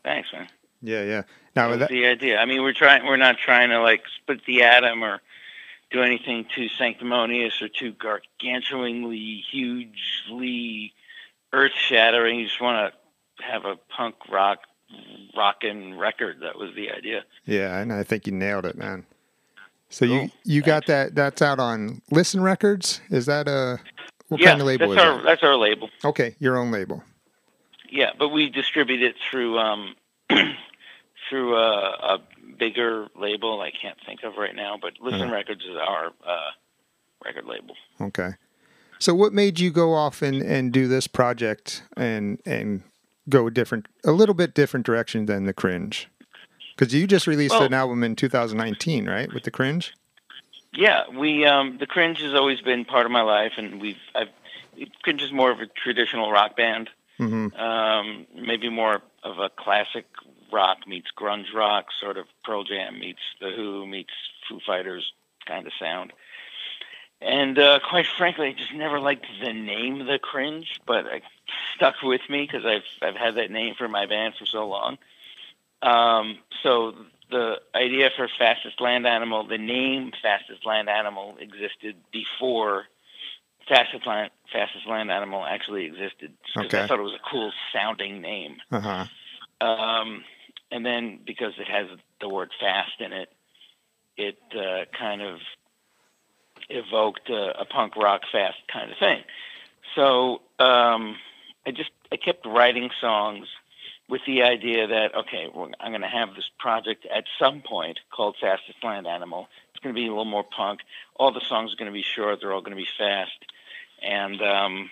Thanks, 0.04 0.30
man. 0.32 0.48
Yeah, 0.82 1.04
yeah. 1.04 1.24
Now 1.56 1.70
was 1.70 1.80
that, 1.80 1.90
the 1.90 2.06
idea. 2.06 2.40
I 2.40 2.46
mean, 2.46 2.62
we're 2.64 2.74
trying. 2.74 3.06
We're 3.06 3.18
not 3.18 3.38
trying 3.38 3.70
to 3.70 3.82
like 3.82 4.04
split 4.16 4.46
the 4.46 4.64
atom 4.64 5.04
or 5.04 5.20
do 5.92 6.02
anything 6.02 6.46
too 6.56 6.68
sanctimonious 6.70 7.62
or 7.62 7.68
too 7.68 7.94
gargantuanly, 7.94 9.42
hugely 9.44 10.94
earth-shattering. 11.52 12.40
You 12.40 12.46
just 12.46 12.62
want 12.62 12.94
to 12.94 13.44
have 13.44 13.66
a 13.66 13.76
punk 13.90 14.16
rock, 14.30 14.60
rockin' 15.36 15.98
record. 15.98 16.38
That 16.42 16.58
was 16.58 16.74
the 16.76 16.92
idea. 16.92 17.24
yeah, 17.46 17.78
and 17.80 17.92
I 17.94 18.04
think 18.04 18.26
you 18.28 18.34
nailed 18.34 18.66
it, 18.66 18.78
man. 18.78 19.06
So 19.90 20.06
you 20.06 20.20
Cool. 20.20 20.30
you 20.44 20.62
got 20.62 20.86
that 20.88 21.16
that's 21.16 21.42
out 21.42 21.60
on 21.60 22.02
Listen 22.12 22.42
Records. 22.42 23.02
Is 23.10 23.26
that 23.26 23.48
a 23.48 23.80
what 24.28 24.40
yeah, 24.40 24.50
kind 24.50 24.62
of 24.62 24.68
label 24.68 24.90
that's 24.90 25.02
is 25.02 25.06
our 25.08 25.18
that? 25.18 25.24
that's 25.24 25.44
our 25.44 25.56
label. 25.56 25.90
Okay, 26.06 26.36
your 26.40 26.58
own 26.58 26.72
label. 26.72 27.04
Yeah, 27.92 28.12
but 28.20 28.30
we 28.30 28.50
distribute 28.50 29.02
it 29.02 29.16
through 29.32 29.58
um 29.58 29.96
through 31.30 31.56
a, 31.56 31.90
a 32.16 32.20
bigger 32.58 33.08
label. 33.16 33.62
I 33.62 33.72
can't 33.72 33.98
think 34.06 34.24
of 34.24 34.36
right 34.38 34.56
now, 34.56 34.78
but 34.80 34.94
Listen 35.02 35.22
Uh-huh. 35.24 35.34
Records 35.34 35.64
is 35.66 35.76
our 35.76 36.08
uh, 36.28 36.50
record 37.26 37.46
label. 37.46 37.76
Okay. 38.02 38.32
So 39.00 39.16
what 39.16 39.32
made 39.34 39.60
you 39.60 39.72
go 39.72 39.94
off 39.94 40.22
and, 40.22 40.42
and 40.42 40.72
do 40.74 40.88
this 40.88 41.08
project 41.08 41.84
and 41.98 42.40
and 42.46 42.84
go 43.30 43.48
a 43.48 43.52
different 43.52 43.88
a 44.04 44.12
little 44.12 44.36
bit 44.36 44.54
different 44.54 44.86
direction 44.86 45.26
than 45.26 45.46
the 45.46 45.54
cringe? 45.54 46.08
Because 46.76 46.94
you 46.94 47.08
just 47.08 47.28
released 47.28 47.54
Well- 47.54 47.64
an 47.64 47.74
album 47.74 48.04
in 48.04 48.16
2019, 48.16 49.08
right? 49.08 49.32
With 49.34 49.44
the 49.44 49.52
cringe. 49.52 49.94
Yeah, 50.74 51.04
we 51.10 51.46
um 51.46 51.78
the 51.80 51.88
Cringe 51.88 52.22
has 52.22 52.34
always 52.36 52.62
been 52.62 52.86
part 52.86 53.06
of 53.08 53.12
my 53.12 53.22
life, 53.24 53.54
and 53.58 53.82
we've 53.82 53.98
I've 54.16 54.30
Cringe 55.02 55.22
is 55.22 55.32
more 55.32 55.52
of 55.52 55.60
a 55.60 55.66
traditional 55.66 56.32
rock 56.32 56.56
band, 56.56 56.90
hmm 57.18 57.48
um, 57.58 58.28
maybe 58.36 58.70
more 58.70 59.02
of 59.24 59.40
a 59.40 59.50
classic 59.50 60.06
rock 60.54 60.88
meets 60.88 61.08
grunge 61.18 61.54
rock, 61.54 61.88
sort 62.00 62.18
of 62.18 62.26
Pearl 62.46 62.64
Jam 62.64 63.00
meets 63.00 63.20
The 63.42 63.50
Who 63.50 63.86
meets 63.88 64.14
Foo 64.48 64.60
Fighters 64.66 65.12
kind 65.46 65.66
of 65.68 65.74
sound. 65.80 66.14
And 67.22 67.60
uh, 67.60 67.80
quite 67.88 68.06
frankly, 68.18 68.48
I 68.48 68.54
just 68.54 68.74
never 68.74 69.00
liked 69.00 69.26
the 69.44 69.52
name 69.52 70.06
The 70.06 70.20
Cringe, 70.20 70.80
but 70.86 71.06
it 71.06 71.24
stuck 71.76 71.96
with 72.02 72.22
me 72.30 72.48
because 72.50 72.66
I've 72.66 72.84
I've 73.02 73.16
had 73.16 73.36
that 73.36 73.52
name 73.52 73.76
for 73.76 73.88
my 73.88 74.06
band 74.06 74.36
for 74.40 74.46
so 74.46 74.68
long. 74.68 74.98
Um, 75.82 76.40
so 76.64 76.94
the 77.30 77.60
idea 77.76 78.10
for 78.16 78.28
Fastest 78.38 78.80
Land 78.82 79.06
Animal, 79.06 79.46
the 79.46 79.58
name 79.58 80.12
Fastest 80.22 80.66
Land 80.66 80.90
Animal 80.90 81.36
existed 81.40 81.96
before 82.12 82.86
Fastest 83.68 84.08
Land, 84.08 84.32
Fastest 84.52 84.88
Land 84.88 85.12
Animal 85.12 85.46
actually 85.46 85.86
existed. 85.86 86.34
Okay. 86.58 86.84
I 86.84 86.88
thought 86.88 87.00
it 87.00 87.04
was 87.04 87.14
a 87.14 87.30
cool 87.30 87.52
sounding 87.74 88.22
name. 88.22 88.58
Uh 88.72 88.80
huh. 88.80 89.66
Um, 89.66 90.24
and 90.72 90.86
then 90.86 91.20
because 91.26 91.54
it 91.60 91.68
has 91.68 91.88
the 92.22 92.30
word 92.30 92.50
fast 92.60 93.00
in 93.00 93.12
it, 93.12 93.30
it 94.18 94.38
uh, 94.56 94.86
kind 94.98 95.22
of 95.22 95.40
evoked 96.70 97.30
a, 97.30 97.62
a 97.62 97.66
punk 97.66 97.96
rock 97.96 98.22
fast 98.32 98.58
kind 98.72 98.92
of 98.92 98.98
thing. 98.98 99.24
So 99.96 100.42
um, 100.60 101.18
I 101.66 101.72
just 101.72 101.92
I 102.12 102.18
kept 102.18 102.46
writing 102.46 102.90
songs 103.02 103.48
with 104.08 104.22
the 104.26 104.44
idea 104.44 104.88
that 104.88 105.16
okay, 105.16 105.48
well, 105.54 105.70
I'm 105.80 105.92
going 105.92 106.02
to 106.02 106.08
have 106.08 106.36
this 106.36 106.50
project 106.60 107.06
at 107.14 107.26
some 107.38 107.62
point 107.62 108.00
called 108.12 108.36
Fastest 108.40 108.84
Land 108.84 109.08
Animal. 109.08 109.48
It's 109.72 109.84
going 109.84 109.94
to 109.94 110.00
be 110.00 110.08
a 110.08 110.10
little 110.10 110.26
more 110.26 110.44
punk. 110.44 110.82
All 111.16 111.32
the 111.32 111.42
songs 111.42 111.74
are 111.74 111.78
going 111.78 111.92
to 111.92 111.94
be 111.94 112.04
short. 112.04 112.40
They're 112.42 112.54
all 112.54 112.62
going 112.62 112.78
to 112.78 112.84
be 112.84 112.90
fast, 112.98 113.46
and 114.02 114.42
um, 114.42 114.90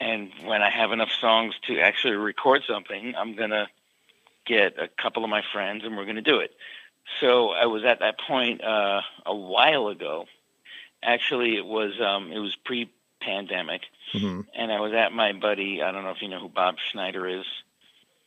and 0.00 0.30
when 0.44 0.62
I 0.62 0.70
have 0.70 0.92
enough 0.92 1.10
songs 1.20 1.54
to 1.66 1.80
actually 1.80 2.14
record 2.14 2.62
something, 2.68 3.14
I'm 3.16 3.34
going 3.36 3.50
to 3.50 3.66
get 4.46 4.78
a 4.78 4.88
couple 4.88 5.24
of 5.24 5.30
my 5.30 5.42
friends 5.52 5.84
and 5.84 5.96
we're 5.96 6.04
going 6.04 6.16
to 6.16 6.22
do 6.22 6.38
it. 6.38 6.52
So 7.20 7.50
I 7.50 7.66
was 7.66 7.84
at 7.84 8.00
that 8.00 8.18
point 8.18 8.62
uh, 8.62 9.00
a 9.26 9.34
while 9.34 9.88
ago. 9.88 10.26
Actually, 11.04 11.56
it 11.56 11.66
was 11.66 11.92
um, 12.00 12.32
it 12.32 12.38
was 12.38 12.56
pre-pandemic, 12.64 13.82
hmm 14.12 14.40
and 14.56 14.72
I 14.72 14.80
was 14.80 14.92
at 14.92 15.12
my 15.12 15.32
buddy. 15.32 15.82
I 15.82 15.92
don't 15.92 16.04
know 16.04 16.10
if 16.10 16.22
you 16.22 16.28
know 16.28 16.40
who 16.40 16.48
Bob 16.48 16.76
Schneider 16.90 17.26
is. 17.28 17.44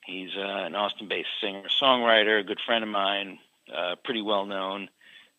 He's 0.06 0.30
uh, 0.38 0.66
an 0.66 0.76
Austin-based 0.76 1.28
singer-songwriter, 1.42 2.40
a 2.40 2.44
good 2.44 2.62
friend 2.66 2.84
of 2.84 2.90
mine, 2.90 3.40
uh, 3.76 3.96
pretty 4.06 4.22
well 4.22 4.46
known, 4.46 4.90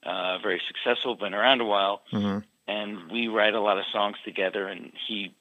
uh, 0.02 0.38
very 0.38 0.60
successful, 0.68 1.14
been 1.16 1.32
around 1.32 1.60
a 1.62 1.64
while 1.64 2.02
hmm 2.10 2.38
and 2.68 3.10
we 3.10 3.26
write 3.28 3.54
a 3.54 3.60
lot 3.60 3.78
of 3.78 3.84
songs 3.90 4.16
together 4.24 4.68
and 4.68 4.92
he 5.06 5.34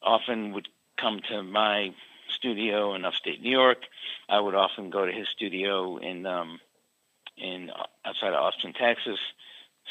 often 0.00 0.52
would 0.52 0.68
come 0.96 1.20
to 1.28 1.42
my 1.42 1.92
studio 2.28 2.94
in 2.94 3.04
upstate 3.04 3.42
New 3.42 3.50
York. 3.50 3.78
I 4.28 4.40
would 4.40 4.54
often 4.54 4.88
go 4.90 5.04
to 5.04 5.12
his 5.12 5.28
studio 5.28 5.98
in 5.98 6.24
um 6.24 6.60
in 7.36 7.70
outside 8.04 8.28
of 8.28 8.34
Austin, 8.34 8.72
Texas. 8.72 9.18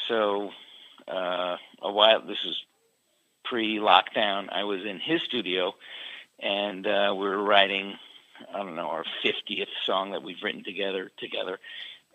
So 0.08 0.50
uh 1.08 1.56
a 1.82 1.92
while 1.92 2.20
this 2.22 2.38
is 2.44 2.56
pre 3.44 3.78
lockdown, 3.78 4.48
I 4.50 4.64
was 4.64 4.84
in 4.84 4.98
his 4.98 5.22
studio 5.22 5.74
and 6.38 6.86
uh 6.86 7.14
we 7.16 7.28
were 7.28 7.42
writing 7.42 7.94
I 8.52 8.58
don't 8.58 8.76
know, 8.76 8.88
our 8.88 9.04
fiftieth 9.22 9.68
song 9.86 10.12
that 10.12 10.22
we've 10.22 10.42
written 10.42 10.64
together 10.64 11.10
together. 11.18 11.58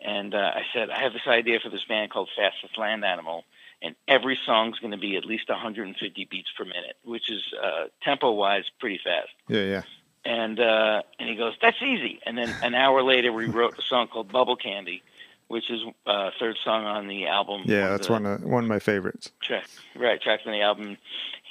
And 0.02 0.34
uh, 0.34 0.52
I 0.56 0.62
said, 0.73 0.89
I 0.89 0.99
have 0.99 1.12
this 1.12 1.28
idea 1.28 1.60
for 1.60 1.69
this 1.69 1.84
band 1.84 2.10
called 2.10 2.30
Fastest 2.34 2.78
Land 2.78 3.04
Animal 3.04 3.43
and 3.82 3.95
every 4.08 4.38
song's 4.45 4.80
going 4.80 4.91
to 4.91 4.97
be 4.97 5.15
at 5.15 5.25
least 5.25 5.49
150 5.49 6.28
beats 6.30 6.49
per 6.58 6.65
minute, 6.65 6.97
which 7.04 7.30
is 7.30 7.41
uh, 7.62 7.86
tempo-wise 8.02 8.65
pretty 8.80 8.99
fast. 9.04 9.30
Yeah, 9.47 9.63
yeah. 9.63 9.82
And 10.25 10.60
uh, 10.60 11.02
and 11.17 11.30
he 11.30 11.36
goes, 11.36 11.54
"That's 11.62 11.82
easy." 11.82 12.19
And 12.25 12.38
then 12.38 12.54
an 12.62 12.75
hour 12.75 13.02
later, 13.02 13.32
we 13.32 13.45
wrote 13.45 13.80
a 13.80 13.82
song 13.82 14.08
called 14.08 14.30
"Bubble 14.30 14.58
Candy," 14.58 15.02
which 15.50 15.70
is 15.70 15.82
uh, 16.06 16.30
third 16.40 16.58
song 16.64 16.86
on 16.86 17.08
the 17.08 17.28
album. 17.28 17.64
Yeah, 17.66 17.86
of 17.86 17.92
that's 17.92 18.08
the 18.08 18.14
one 18.14 18.26
of 18.26 18.44
one 18.44 18.64
of 18.64 18.70
my 18.70 18.80
favorites. 18.80 19.32
track, 19.42 19.66
right 19.96 20.22
tracks 20.22 20.44
on 20.46 20.54
the 20.54 20.62
album. 20.62 20.98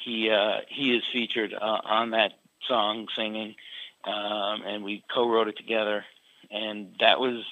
He 0.04 0.30
uh, 0.30 0.60
he 0.68 0.96
is 0.96 1.02
featured 1.12 1.52
uh, 1.52 1.80
on 1.84 2.10
that 2.10 2.32
song 2.66 3.08
singing, 3.14 3.56
um, 4.04 4.62
and 4.64 4.84
we 4.84 5.04
co-wrote 5.12 5.48
it 5.48 5.56
together. 5.56 6.04
And 6.50 6.94
that 7.00 7.20
was 7.20 7.44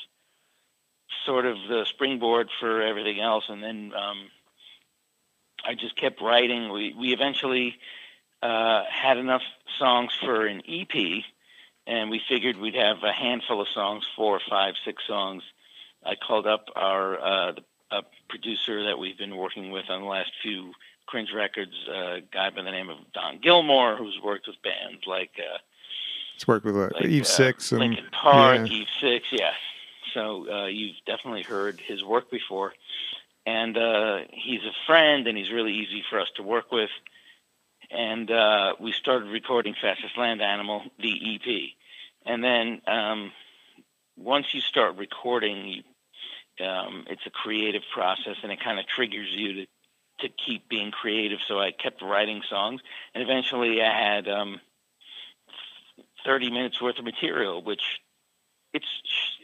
sort 1.26 1.44
of 1.44 1.56
the 1.68 1.84
springboard 1.84 2.48
for 2.60 2.80
everything 2.80 3.20
else. 3.20 3.44
And 3.48 3.62
then 3.62 3.92
um, 3.94 4.30
I 5.64 5.74
just 5.74 5.96
kept 5.96 6.22
writing. 6.22 6.72
We 6.72 6.94
we 6.94 7.12
eventually 7.12 7.76
uh, 8.40 8.84
had 8.88 9.18
enough 9.18 9.42
songs 9.80 10.12
for 10.20 10.46
an 10.46 10.62
EP, 10.68 11.24
and 11.88 12.08
we 12.08 12.22
figured 12.28 12.56
we'd 12.56 12.76
have 12.76 13.02
a 13.02 13.12
handful 13.12 13.60
of 13.60 13.66
songs, 13.74 14.06
four, 14.14 14.40
five, 14.48 14.74
six 14.84 15.02
songs. 15.08 15.42
I 16.06 16.14
called 16.14 16.46
up 16.46 16.66
our 16.76 17.20
uh, 17.20 17.52
a 17.90 18.02
producer 18.28 18.84
that 18.84 18.98
we've 18.98 19.18
been 19.18 19.36
working 19.36 19.70
with 19.70 19.88
on 19.88 20.02
the 20.02 20.06
last 20.06 20.30
few 20.42 20.72
Cringe 21.06 21.30
Records, 21.34 21.74
a 21.88 22.20
guy 22.32 22.50
by 22.50 22.62
the 22.62 22.70
name 22.70 22.90
of 22.90 22.98
Don 23.12 23.38
Gilmore, 23.40 23.96
who's 23.96 24.18
worked 24.22 24.46
with 24.46 24.56
bands 24.62 25.02
like. 25.06 25.30
Uh, 25.38 25.58
It's 26.34 26.46
worked 26.46 26.64
with 26.64 26.76
uh, 26.76 26.90
like, 26.94 27.04
Eve 27.04 27.22
uh, 27.22 27.26
Six 27.26 27.72
and 27.72 27.80
Linkin 27.80 28.06
Park, 28.12 28.68
yeah. 28.68 28.74
Eve 28.74 28.86
Six, 29.00 29.26
yeah. 29.30 29.52
So 30.14 30.50
uh, 30.50 30.66
you've 30.66 30.96
definitely 31.06 31.42
heard 31.42 31.80
his 31.80 32.02
work 32.02 32.30
before, 32.30 32.72
and 33.44 33.76
uh, 33.76 34.18
he's 34.30 34.62
a 34.62 34.72
friend, 34.86 35.26
and 35.26 35.36
he's 35.36 35.52
really 35.52 35.74
easy 35.74 36.02
for 36.08 36.20
us 36.20 36.28
to 36.36 36.42
work 36.42 36.72
with. 36.72 36.90
And 37.90 38.30
uh, 38.30 38.74
we 38.80 38.92
started 38.92 39.28
recording 39.28 39.74
Fastest 39.80 40.18
Land 40.18 40.42
Animal, 40.42 40.82
the 40.98 41.34
EP, 41.34 41.70
and 42.24 42.42
then 42.42 42.82
um, 42.88 43.32
once 44.16 44.52
you 44.52 44.60
start 44.60 44.96
recording, 44.96 45.68
you, 45.68 45.82
um, 46.60 47.04
it's 47.08 47.26
a 47.26 47.30
creative 47.30 47.82
process, 47.92 48.36
and 48.42 48.52
it 48.52 48.60
kind 48.62 48.78
of 48.78 48.86
triggers 48.86 49.28
you 49.30 49.52
to 49.54 49.66
to 50.20 50.28
keep 50.30 50.68
being 50.68 50.90
creative. 50.90 51.40
So 51.46 51.60
I 51.60 51.72
kept 51.72 52.00
writing 52.02 52.42
songs, 52.48 52.80
and 53.14 53.22
eventually 53.22 53.82
I 53.82 53.92
had. 53.92 54.28
Um, 54.28 54.60
30 56.24 56.50
minutes 56.50 56.80
worth 56.82 56.98
of 56.98 57.04
material, 57.04 57.62
which 57.62 58.00
it's 58.72 58.86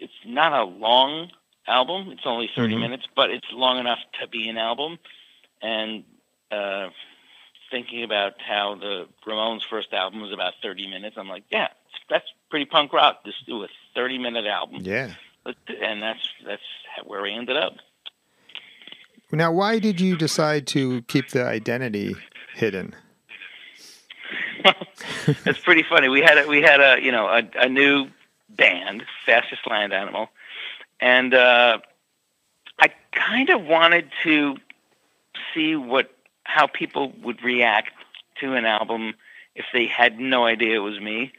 it's 0.01 0.13
not 0.27 0.53
a 0.53 0.65
long 0.65 1.31
album. 1.67 2.11
It's 2.11 2.27
only 2.27 2.49
30 2.55 2.75
Mhm. 2.75 2.81
minutes, 2.81 3.07
but 3.15 3.31
it's 3.31 3.47
long 3.53 3.79
enough 3.79 4.01
to 4.21 4.27
be 4.27 4.49
an 4.49 4.59
album. 4.59 4.99
And 5.63 6.05
uh, 6.51 6.91
thinking 7.71 8.03
about 8.03 8.41
how 8.41 8.75
the 8.75 9.09
Ramones' 9.25 9.63
first 9.65 9.93
album 9.93 10.21
was 10.21 10.33
about 10.33 10.55
30 10.61 10.89
minutes, 10.89 11.17
I'm 11.17 11.29
like, 11.29 11.45
yeah, 11.51 11.69
that's 12.11 12.27
pretty 12.51 12.67
punk 12.67 12.93
rock. 12.93 13.25
Just 13.25 13.47
do 13.47 13.63
a 13.63 13.69
30 13.95 14.19
minute 14.19 14.47
album, 14.47 14.81
Yeah. 14.83 15.15
And 15.45 16.03
that's 16.03 16.29
that's 16.47 16.63
where 17.05 17.23
we 17.23 17.33
ended 17.33 17.57
up. 17.57 17.75
Now, 19.31 19.51
why 19.51 19.79
did 19.79 20.01
you 20.01 20.17
decide 20.17 20.67
to 20.69 21.03
keep 21.03 21.31
the 21.31 21.45
identity 21.45 22.15
hidden? 22.55 22.95
it's 25.27 25.59
pretty 25.61 25.83
funny. 25.83 26.09
We 26.09 26.21
had 26.21 26.39
a, 26.39 26.47
we 26.47 26.61
had 26.61 26.81
a 26.81 27.03
you 27.03 27.11
know 27.13 27.27
a, 27.27 27.43
a 27.59 27.69
new 27.69 28.09
band, 28.51 29.05
Fastest 29.25 29.63
Land 29.69 29.93
Animal, 29.93 30.29
and 31.01 31.35
uh, 31.35 31.79
I 32.79 32.91
kind 33.13 33.51
of 33.51 33.65
wanted 33.65 34.11
to 34.25 34.57
see 35.55 35.77
what 35.77 36.15
how 36.45 36.67
people 36.67 37.13
would 37.23 37.43
react 37.43 37.93
to 38.41 38.55
an 38.55 38.67
album 38.67 39.15
if 39.55 39.65
they 39.73 39.87
had 39.87 40.19
no 40.19 40.45
idea 40.45 40.77
it 40.77 40.79
was 40.81 41.01
me. 41.01 41.33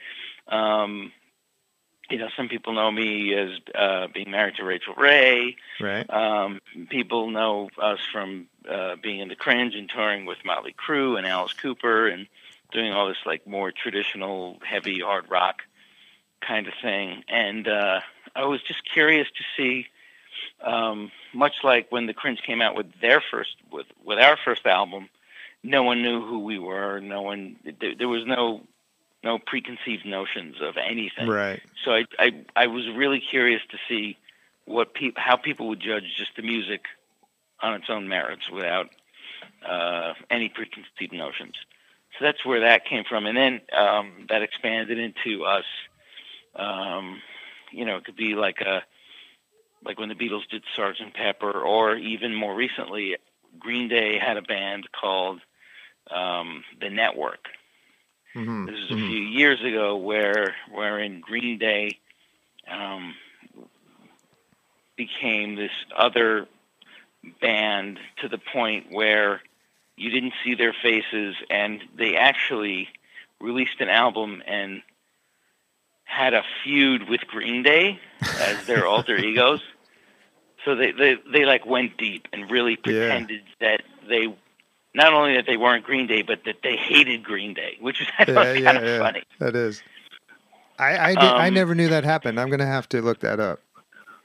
Um, 0.47 1.11
you 2.09 2.17
know, 2.17 2.27
some 2.35 2.49
people 2.49 2.73
know 2.73 2.91
me 2.91 3.33
as 3.33 3.49
uh, 3.73 4.07
being 4.13 4.29
married 4.29 4.55
to 4.55 4.63
Rachael 4.63 4.95
Ray. 4.95 5.55
Right. 5.79 6.09
Um, 6.09 6.59
people 6.89 7.29
know 7.29 7.69
us 7.81 7.99
from 8.11 8.47
uh, 8.69 8.95
being 9.01 9.19
in 9.19 9.29
the 9.29 9.35
Cringe 9.35 9.75
and 9.75 9.89
touring 9.89 10.25
with 10.25 10.37
Motley 10.45 10.73
Crue 10.73 11.17
and 11.17 11.25
Alice 11.25 11.53
Cooper 11.53 12.07
and 12.07 12.27
doing 12.71 12.91
all 12.91 13.07
this 13.07 13.17
like 13.25 13.47
more 13.47 13.71
traditional 13.71 14.59
heavy 14.65 14.99
hard 14.99 15.29
rock 15.29 15.61
kind 16.45 16.67
of 16.67 16.73
thing. 16.81 17.23
And 17.29 17.67
uh, 17.67 18.01
I 18.35 18.45
was 18.45 18.61
just 18.63 18.81
curious 18.91 19.27
to 19.29 19.43
see, 19.55 19.87
um, 20.61 21.11
much 21.33 21.55
like 21.63 21.91
when 21.91 22.05
the 22.05 22.13
Cringe 22.13 22.41
came 22.45 22.61
out 22.61 22.75
with 22.75 22.87
their 23.01 23.23
first 23.31 23.55
with 23.71 23.87
with 24.03 24.19
our 24.19 24.37
first 24.43 24.65
album, 24.65 25.09
no 25.63 25.83
one 25.83 26.01
knew 26.01 26.25
who 26.25 26.39
we 26.39 26.59
were. 26.59 26.99
No 26.99 27.21
one 27.21 27.55
there, 27.79 27.95
there 27.97 28.09
was 28.09 28.25
no 28.25 28.61
no 29.23 29.39
preconceived 29.39 30.05
notions 30.05 30.55
of 30.61 30.75
anything. 30.77 31.27
Right. 31.27 31.61
So 31.85 31.91
I, 31.91 32.05
I 32.19 32.45
I 32.55 32.67
was 32.67 32.85
really 32.95 33.21
curious 33.21 33.61
to 33.71 33.77
see 33.87 34.17
what 34.65 34.93
peop 34.93 35.15
how 35.17 35.37
people 35.37 35.67
would 35.69 35.79
judge 35.79 36.03
just 36.17 36.31
the 36.35 36.41
music 36.41 36.85
on 37.61 37.75
its 37.75 37.85
own 37.89 38.07
merits 38.07 38.49
without 38.51 38.89
uh, 39.67 40.13
any 40.29 40.49
preconceived 40.49 41.13
notions. 41.13 41.55
So 42.17 42.25
that's 42.25 42.45
where 42.45 42.61
that 42.61 42.85
came 42.85 43.03
from, 43.07 43.25
and 43.25 43.35
then 43.35 43.61
um, 43.75 44.27
that 44.29 44.41
expanded 44.41 44.99
into 44.99 45.45
us. 45.45 45.65
Um, 46.55 47.21
you 47.71 47.85
know, 47.85 47.97
it 47.97 48.05
could 48.05 48.15
be 48.15 48.35
like 48.35 48.61
a 48.61 48.83
like 49.85 49.99
when 49.99 50.09
the 50.09 50.15
Beatles 50.15 50.47
did 50.49 50.63
Sgt. 50.77 51.13
Pepper, 51.13 51.51
or 51.51 51.95
even 51.95 52.35
more 52.35 52.55
recently, 52.55 53.17
Green 53.59 53.89
Day 53.89 54.17
had 54.19 54.37
a 54.37 54.41
band 54.41 54.87
called 54.99 55.41
um, 56.13 56.63
the 56.79 56.89
Network. 56.89 57.47
Hmm 58.33 58.65
This 58.65 58.75
is 58.75 58.91
a 58.91 58.95
few 58.95 59.19
years 59.19 59.61
ago, 59.61 59.95
where 59.95 60.55
wherein 60.71 61.19
Green 61.21 61.57
Day 61.57 61.99
um, 62.69 63.15
became 64.95 65.55
this 65.55 65.71
other 65.95 66.47
band 67.41 67.99
to 68.21 68.27
the 68.27 68.37
point 68.37 68.87
where 68.91 69.41
you 69.95 70.09
didn't 70.09 70.33
see 70.43 70.55
their 70.55 70.73
faces, 70.73 71.35
and 71.49 71.81
they 71.95 72.15
actually 72.15 72.89
released 73.39 73.79
an 73.79 73.89
album 73.89 74.41
and 74.47 74.81
had 76.05 76.33
a 76.33 76.43
feud 76.63 77.09
with 77.09 77.21
Green 77.27 77.63
Day 77.63 77.99
as 78.39 78.65
their 78.65 78.85
alter 78.85 79.17
egos. 79.17 79.61
So 80.65 80.75
they, 80.75 80.91
they 80.91 81.17
they 81.31 81.45
like 81.45 81.65
went 81.65 81.97
deep 81.97 82.27
and 82.31 82.49
really 82.49 82.77
pretended 82.77 83.43
that 83.59 83.81
they 84.07 84.33
not 84.95 85.13
only 85.13 85.33
that 85.35 85.45
they 85.45 85.57
weren't 85.57 85.83
Green 85.85 86.07
Day, 86.07 86.21
but 86.21 86.43
that 86.45 86.57
they 86.63 86.75
hated 86.75 87.23
Green 87.23 87.53
Day, 87.53 87.77
which 87.81 88.01
is 88.01 88.07
Yeah, 88.19 88.25
kind 88.25 88.59
yeah, 88.59 88.71
of 88.77 88.83
yeah. 88.83 88.99
funny. 88.99 89.23
That 89.39 89.55
is. 89.55 89.81
I 90.79 90.97
I, 90.97 91.09
did, 91.09 91.23
I 91.23 91.47
Um, 91.49 91.53
never 91.53 91.75
knew 91.75 91.87
that 91.89 92.03
happened. 92.03 92.39
I'm 92.39 92.49
gonna 92.49 92.65
have 92.65 92.87
to 92.89 93.01
look 93.01 93.19
that 93.19 93.39
up. 93.39 93.59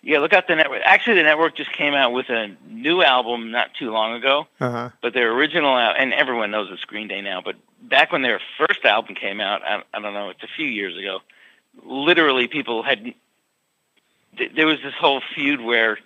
Yeah, 0.03 0.21
look 0.21 0.33
out 0.33 0.47
the 0.47 0.55
network. 0.55 0.81
Actually, 0.85 1.17
the 1.17 1.25
network 1.25 1.57
just 1.57 1.73
came 1.73 1.93
out 1.93 2.13
with 2.13 2.29
a 2.31 2.55
new 2.69 3.03
album 3.03 3.51
not 3.51 3.75
too 3.75 3.91
long 3.91 4.15
ago. 4.15 4.47
Uh 4.61 4.71
huh. 4.71 4.91
But 5.03 5.13
their 5.13 5.33
original 5.33 5.77
al- 5.77 5.95
and 5.99 6.15
everyone 6.15 6.51
knows 6.51 6.69
it's 6.71 6.85
Green 6.85 7.09
Day 7.09 7.21
now. 7.21 7.41
But 7.45 7.57
back 7.83 8.13
when 8.13 8.23
their 8.23 8.41
first 8.57 8.85
album 8.85 9.15
came 9.17 9.41
out, 9.41 9.63
I, 9.63 9.83
I 9.93 10.01
don't 10.01 10.15
know, 10.15 10.31
it's 10.31 10.43
a 10.43 10.49
few 10.57 10.67
years 10.67 10.97
ago. 10.97 11.21
Literally, 11.85 12.47
people 12.49 12.83
had. 12.83 13.13
th- 14.39 14.53
There 14.55 14.67
was 14.67 14.79
this 14.83 14.95
whole 14.95 15.21
feud 15.35 15.61
where 15.61 15.99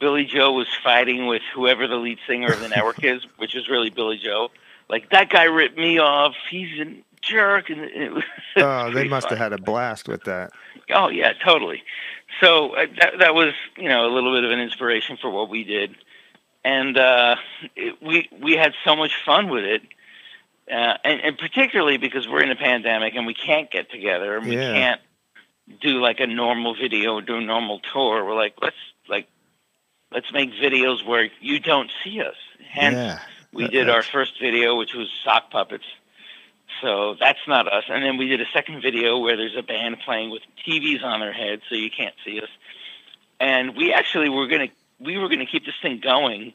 Billie 0.00 0.24
Joe 0.24 0.52
was 0.52 0.68
fighting 0.82 1.26
with 1.26 1.42
whoever 1.54 1.86
the 1.86 1.96
lead 1.96 2.18
singer 2.26 2.52
of 2.52 2.60
the 2.60 2.68
network 2.74 3.02
is, 3.04 3.22
which 3.36 3.54
is 3.54 3.68
really 3.68 3.90
Billie 3.90 4.18
Joe. 4.22 4.50
Like 4.88 5.10
that 5.10 5.30
guy 5.30 5.44
ripped 5.44 5.78
me 5.78 5.98
off. 5.98 6.34
He's 6.50 6.78
a 6.80 6.94
jerk, 7.22 7.70
and 7.70 7.80
it 7.80 8.12
was. 8.12 8.24
Oh, 8.56 8.90
they 8.94 9.08
must 9.08 9.28
have 9.30 9.38
had 9.38 9.52
a 9.52 9.58
blast 9.58 10.08
with 10.08 10.24
that. 10.24 10.52
Oh 10.92 11.08
yeah, 11.08 11.32
totally. 11.32 11.82
So 12.40 12.74
uh, 12.74 12.86
that 13.00 13.18
that 13.20 13.34
was 13.34 13.54
you 13.76 13.88
know 13.88 14.06
a 14.06 14.12
little 14.12 14.34
bit 14.34 14.44
of 14.44 14.50
an 14.50 14.60
inspiration 14.60 15.16
for 15.20 15.30
what 15.30 15.48
we 15.48 15.64
did, 15.64 15.94
and 16.64 16.98
uh, 16.98 17.36
it, 17.76 17.94
we 18.02 18.28
we 18.42 18.56
had 18.56 18.72
so 18.84 18.94
much 18.94 19.12
fun 19.24 19.48
with 19.48 19.64
it, 19.64 19.82
uh, 20.70 20.98
and, 21.04 21.20
and 21.20 21.38
particularly 21.38 21.96
because 21.96 22.28
we're 22.28 22.42
in 22.42 22.50
a 22.50 22.56
pandemic 22.56 23.14
and 23.14 23.26
we 23.26 23.34
can't 23.34 23.70
get 23.70 23.90
together 23.90 24.36
and 24.36 24.46
we 24.46 24.56
Yeah. 24.56 24.72
can't 24.72 25.00
do 25.80 26.00
like 26.00 26.20
a 26.20 26.26
normal 26.26 26.74
video, 26.74 27.14
or 27.14 27.22
do 27.22 27.36
a 27.36 27.40
normal 27.40 27.80
tour. 27.92 28.22
We're 28.24 28.34
like 28.36 28.54
let's 28.60 28.76
like 29.08 29.28
let's 30.14 30.32
make 30.32 30.52
videos 30.52 31.04
where 31.04 31.28
you 31.40 31.58
don't 31.58 31.90
see 32.02 32.20
us. 32.20 32.36
Hence, 32.70 32.94
yeah. 32.94 33.18
we 33.52 33.64
That- 33.64 33.72
did 33.72 33.90
our 33.90 34.02
first 34.02 34.40
video, 34.40 34.76
which 34.76 34.94
was 34.94 35.08
sock 35.24 35.50
puppets. 35.50 35.84
So 36.80 37.14
that's 37.20 37.38
not 37.46 37.70
us. 37.72 37.84
And 37.88 38.02
then 38.04 38.16
we 38.16 38.26
did 38.28 38.40
a 38.40 38.46
second 38.52 38.80
video 38.80 39.18
where 39.18 39.36
there's 39.36 39.56
a 39.56 39.62
band 39.62 39.98
playing 40.00 40.30
with 40.30 40.42
TVs 40.66 41.02
on 41.04 41.20
their 41.20 41.32
heads, 41.32 41.62
so 41.68 41.74
you 41.74 41.90
can't 41.90 42.14
see 42.24 42.40
us. 42.40 42.48
And 43.40 43.76
we 43.76 43.92
actually 43.92 44.28
were 44.28 44.46
gonna 44.46 44.68
we 44.98 45.18
were 45.18 45.28
gonna 45.28 45.46
keep 45.46 45.66
this 45.66 45.74
thing 45.82 45.98
going 46.00 46.54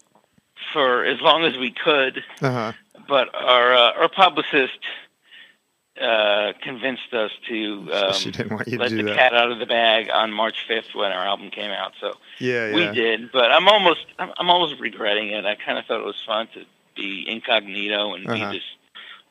for 0.73 1.03
as 1.05 1.19
long 1.21 1.43
as 1.45 1.57
we 1.57 1.71
could, 1.71 2.23
Uh-huh. 2.41 2.73
but 3.07 3.33
our 3.35 3.73
uh, 3.73 3.91
our 3.93 4.09
publicist 4.09 4.79
uh, 6.01 6.53
convinced 6.61 7.13
us 7.13 7.31
to 7.47 7.89
um, 7.93 8.13
she 8.13 8.31
didn't 8.31 8.51
want 8.51 8.67
you 8.67 8.77
to 8.77 8.83
let 8.83 8.89
do 8.89 8.97
the 8.97 9.03
that. 9.03 9.15
cat 9.15 9.33
out 9.33 9.51
of 9.51 9.59
the 9.59 9.65
bag 9.65 10.09
on 10.09 10.31
March 10.31 10.65
5th 10.69 10.95
when 10.95 11.11
our 11.11 11.25
album 11.25 11.49
came 11.51 11.71
out. 11.71 11.93
So 11.99 12.13
yeah, 12.39 12.73
we 12.73 12.87
did, 12.91 13.31
but 13.31 13.51
I'm 13.51 13.67
almost 13.67 14.05
I'm, 14.17 14.31
I'm 14.37 14.49
almost 14.49 14.79
regretting 14.79 15.29
it. 15.29 15.45
I 15.45 15.55
kind 15.55 15.77
of 15.77 15.85
thought 15.85 15.99
it 15.99 16.05
was 16.05 16.21
fun 16.25 16.47
to 16.53 16.63
be 16.95 17.25
incognito 17.27 18.13
and 18.13 18.27
Uh-huh. 18.27 18.51
be 18.51 18.57
this 18.57 18.63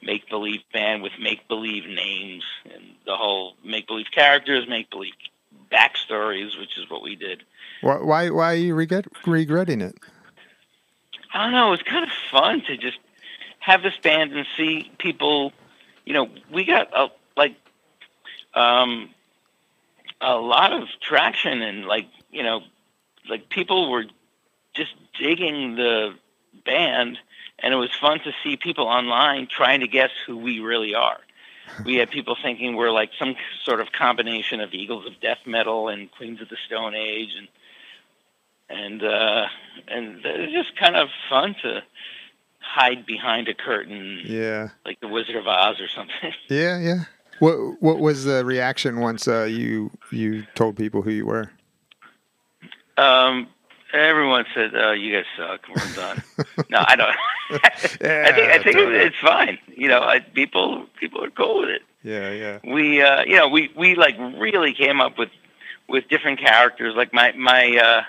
make 0.00 0.28
believe 0.28 0.60
band 0.72 1.02
with 1.02 1.12
make 1.20 1.46
believe 1.48 1.84
names 1.86 2.44
and 2.72 2.82
the 3.04 3.16
whole 3.16 3.54
make 3.64 3.86
believe 3.86 4.06
characters, 4.14 4.66
make 4.68 4.90
believe 4.90 5.14
backstories, 5.72 6.58
which 6.58 6.78
is 6.78 6.88
what 6.88 7.02
we 7.02 7.16
did. 7.16 7.42
Why, 7.80 7.96
why, 7.96 8.30
why 8.30 8.52
are 8.52 8.56
you 8.56 8.74
regret, 8.74 9.06
regretting 9.26 9.80
it? 9.80 9.96
I 11.34 11.44
don't 11.44 11.52
know. 11.52 11.68
It 11.68 11.70
was 11.70 11.82
kind 11.82 12.04
of 12.04 12.10
fun 12.30 12.62
to 12.68 12.76
just 12.76 12.98
have 13.60 13.82
this 13.82 13.96
band 14.02 14.32
and 14.32 14.46
see 14.56 14.90
people. 14.98 15.52
You 16.08 16.14
know, 16.14 16.28
we 16.50 16.64
got 16.64 16.88
a, 16.96 17.08
like 17.36 17.54
um, 18.54 19.10
a 20.22 20.36
lot 20.36 20.72
of 20.72 20.88
traction 21.02 21.60
and 21.60 21.84
like 21.84 22.06
you 22.30 22.42
know 22.42 22.62
like 23.28 23.50
people 23.50 23.90
were 23.90 24.06
just 24.72 24.94
digging 25.20 25.76
the 25.76 26.14
band, 26.64 27.18
and 27.58 27.74
it 27.74 27.76
was 27.76 27.90
fun 27.94 28.20
to 28.20 28.32
see 28.42 28.56
people 28.56 28.86
online 28.86 29.48
trying 29.48 29.80
to 29.80 29.86
guess 29.86 30.08
who 30.26 30.38
we 30.38 30.60
really 30.60 30.94
are. 30.94 31.18
We 31.84 31.96
had 31.96 32.10
people 32.10 32.38
thinking 32.42 32.74
we're 32.74 32.90
like 32.90 33.10
some 33.18 33.36
sort 33.62 33.82
of 33.82 33.92
combination 33.92 34.62
of 34.62 34.72
Eagles 34.72 35.04
of 35.04 35.20
Death 35.20 35.40
Metal 35.44 35.88
and 35.88 36.10
Queens 36.10 36.40
of 36.40 36.48
the 36.48 36.56
Stone 36.64 36.94
Age, 36.94 37.34
and 37.36 37.48
and 38.70 39.02
uh, 39.02 39.46
and 39.88 40.24
it 40.24 40.40
was 40.40 40.52
just 40.52 40.74
kind 40.78 40.96
of 40.96 41.10
fun 41.28 41.54
to 41.60 41.82
hide 42.68 43.06
behind 43.06 43.48
a 43.48 43.54
curtain, 43.54 44.20
Yeah. 44.24 44.68
like 44.84 45.00
the 45.00 45.08
Wizard 45.08 45.36
of 45.36 45.46
Oz 45.46 45.80
or 45.80 45.88
something. 45.88 46.32
Yeah, 46.48 46.78
yeah. 46.78 47.00
What 47.40 47.56
what 47.80 47.98
was 48.00 48.24
the 48.24 48.44
reaction 48.44 48.98
once 49.00 49.28
uh, 49.28 49.44
you 49.44 49.90
you 50.10 50.44
told 50.54 50.76
people 50.76 51.02
who 51.02 51.10
you 51.12 51.24
were? 51.26 51.50
Um, 52.96 53.46
everyone 53.92 54.44
said, 54.54 54.72
"Oh, 54.74 54.90
you 54.92 55.14
guys 55.14 55.24
suck. 55.36 55.60
We're 55.68 55.94
done." 55.94 56.22
no, 56.68 56.84
I 56.86 56.96
don't. 56.96 57.16
I 57.62 58.32
think 58.32 58.50
I 58.50 58.62
think 58.62 58.76
Yeah, 58.76 59.06
it's 59.06 59.18
fine. 59.18 59.58
You 59.76 59.86
know, 59.88 60.00
I, 60.02 60.18
people 60.20 60.86
people 60.98 61.22
are 61.24 61.30
cool 61.30 61.60
with 61.60 61.70
it. 61.70 61.82
Yeah, 62.02 62.32
yeah. 62.32 62.58
We, 62.64 63.00
uh, 63.02 63.22
you 63.24 63.36
know, 63.36 63.48
we 63.48 63.70
we 63.76 63.94
like 63.94 64.16
really 64.18 64.74
came 64.74 65.00
up 65.00 65.16
with 65.16 65.30
with 65.88 66.08
different 66.08 66.40
characters. 66.40 66.94
Like 66.96 67.12
my 67.14 67.30
my 67.32 67.76
uh, 67.76 68.02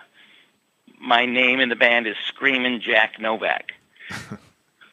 my 0.99 1.25
name 1.27 1.59
in 1.59 1.69
the 1.69 1.75
band 1.75 2.07
is 2.07 2.15
Screaming 2.27 2.81
Jack 2.81 3.19
Novak. 3.19 3.73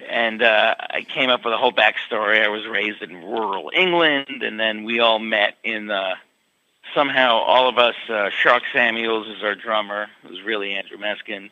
And 0.01 0.43
uh, 0.43 0.75
I 0.79 1.03
came 1.03 1.31
up 1.31 1.45
with 1.45 1.55
a 1.55 1.57
whole 1.57 1.73
backstory. 1.73 2.43
I 2.43 2.49
was 2.49 2.67
raised 2.67 3.03
in 3.03 3.17
rural 3.17 3.71
England, 3.75 4.43
and 4.43 4.61
then 4.61 4.85
we 4.85 5.01
all 5.01 5.19
met 5.19 5.57
in 5.65 5.91
uh, 5.91 6.17
somehow 6.95 7.39
all 7.39 7.69
of 7.69 7.79
us. 7.79 7.95
Uh, 8.09 8.31
Shark 8.31 8.63
Samuels 8.73 9.29
is 9.29 9.43
our 9.43 9.55
drummer. 9.55 10.09
It 10.25 10.31
was 10.31 10.43
really 10.43 10.75
Andrew 10.75 10.99
Meskin, 10.99 11.51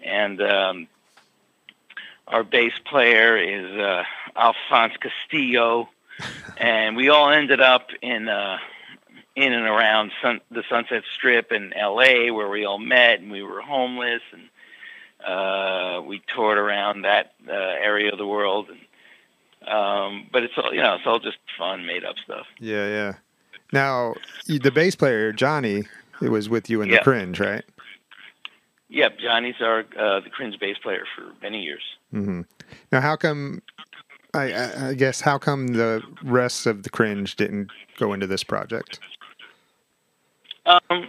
and 0.00 0.40
um, 0.42 0.88
our 2.26 2.42
bass 2.42 2.72
player 2.84 3.36
is 3.36 3.76
uh, 3.78 4.04
Alphonse 4.34 4.94
Castillo, 4.96 5.88
and 6.56 6.96
we 6.96 7.08
all 7.08 7.30
ended 7.30 7.60
up 7.60 7.90
in 8.02 8.28
uh, 8.28 8.58
in 9.36 9.52
and 9.52 9.66
around 9.66 10.12
sun, 10.22 10.40
the 10.50 10.64
Sunset 10.68 11.04
Strip 11.14 11.52
in 11.52 11.72
L.A., 11.74 12.30
where 12.30 12.48
we 12.48 12.64
all 12.64 12.78
met, 12.78 13.20
and 13.20 13.30
we 13.30 13.42
were 13.42 13.60
homeless, 13.60 14.22
and 14.32 14.48
uh, 15.26 16.00
we 16.06 16.22
toured 16.34 16.58
around 16.58 17.02
that 17.02 17.32
uh, 17.48 17.52
area 17.52 18.12
of 18.12 18.18
the 18.18 18.26
world. 18.26 18.68
And, 18.70 19.68
um, 19.68 20.28
but 20.32 20.42
it's 20.42 20.54
all 20.56 20.72
you 20.72 20.82
know, 20.82 20.94
it's 20.94 21.06
all 21.06 21.18
just 21.18 21.38
fun, 21.58 21.86
made 21.86 22.04
up 22.04 22.16
stuff. 22.24 22.46
Yeah, 22.58 22.86
yeah. 22.86 23.12
Now, 23.72 24.14
the 24.46 24.70
bass 24.70 24.94
player 24.94 25.32
Johnny, 25.32 25.84
it 26.22 26.28
was 26.28 26.48
with 26.48 26.70
you 26.70 26.82
in 26.82 26.88
the 26.88 26.98
cringe, 26.98 27.40
right? 27.40 27.64
Yep, 28.88 29.18
Johnny's 29.18 29.56
our 29.60 29.80
uh, 29.98 30.20
the 30.20 30.30
cringe 30.30 30.58
bass 30.60 30.76
player 30.78 31.04
for 31.16 31.32
many 31.42 31.62
years. 31.62 31.82
hmm 32.12 32.42
Now, 32.92 33.00
how 33.00 33.16
come? 33.16 33.62
I, 34.32 34.52
I, 34.52 34.88
I 34.88 34.94
guess 34.94 35.20
how 35.20 35.38
come 35.38 35.68
the 35.68 36.02
rest 36.22 36.66
of 36.66 36.82
the 36.82 36.90
cringe 36.90 37.36
didn't 37.36 37.70
go 37.98 38.12
into 38.12 38.26
this 38.26 38.44
project? 38.44 39.00
Um, 40.66 41.08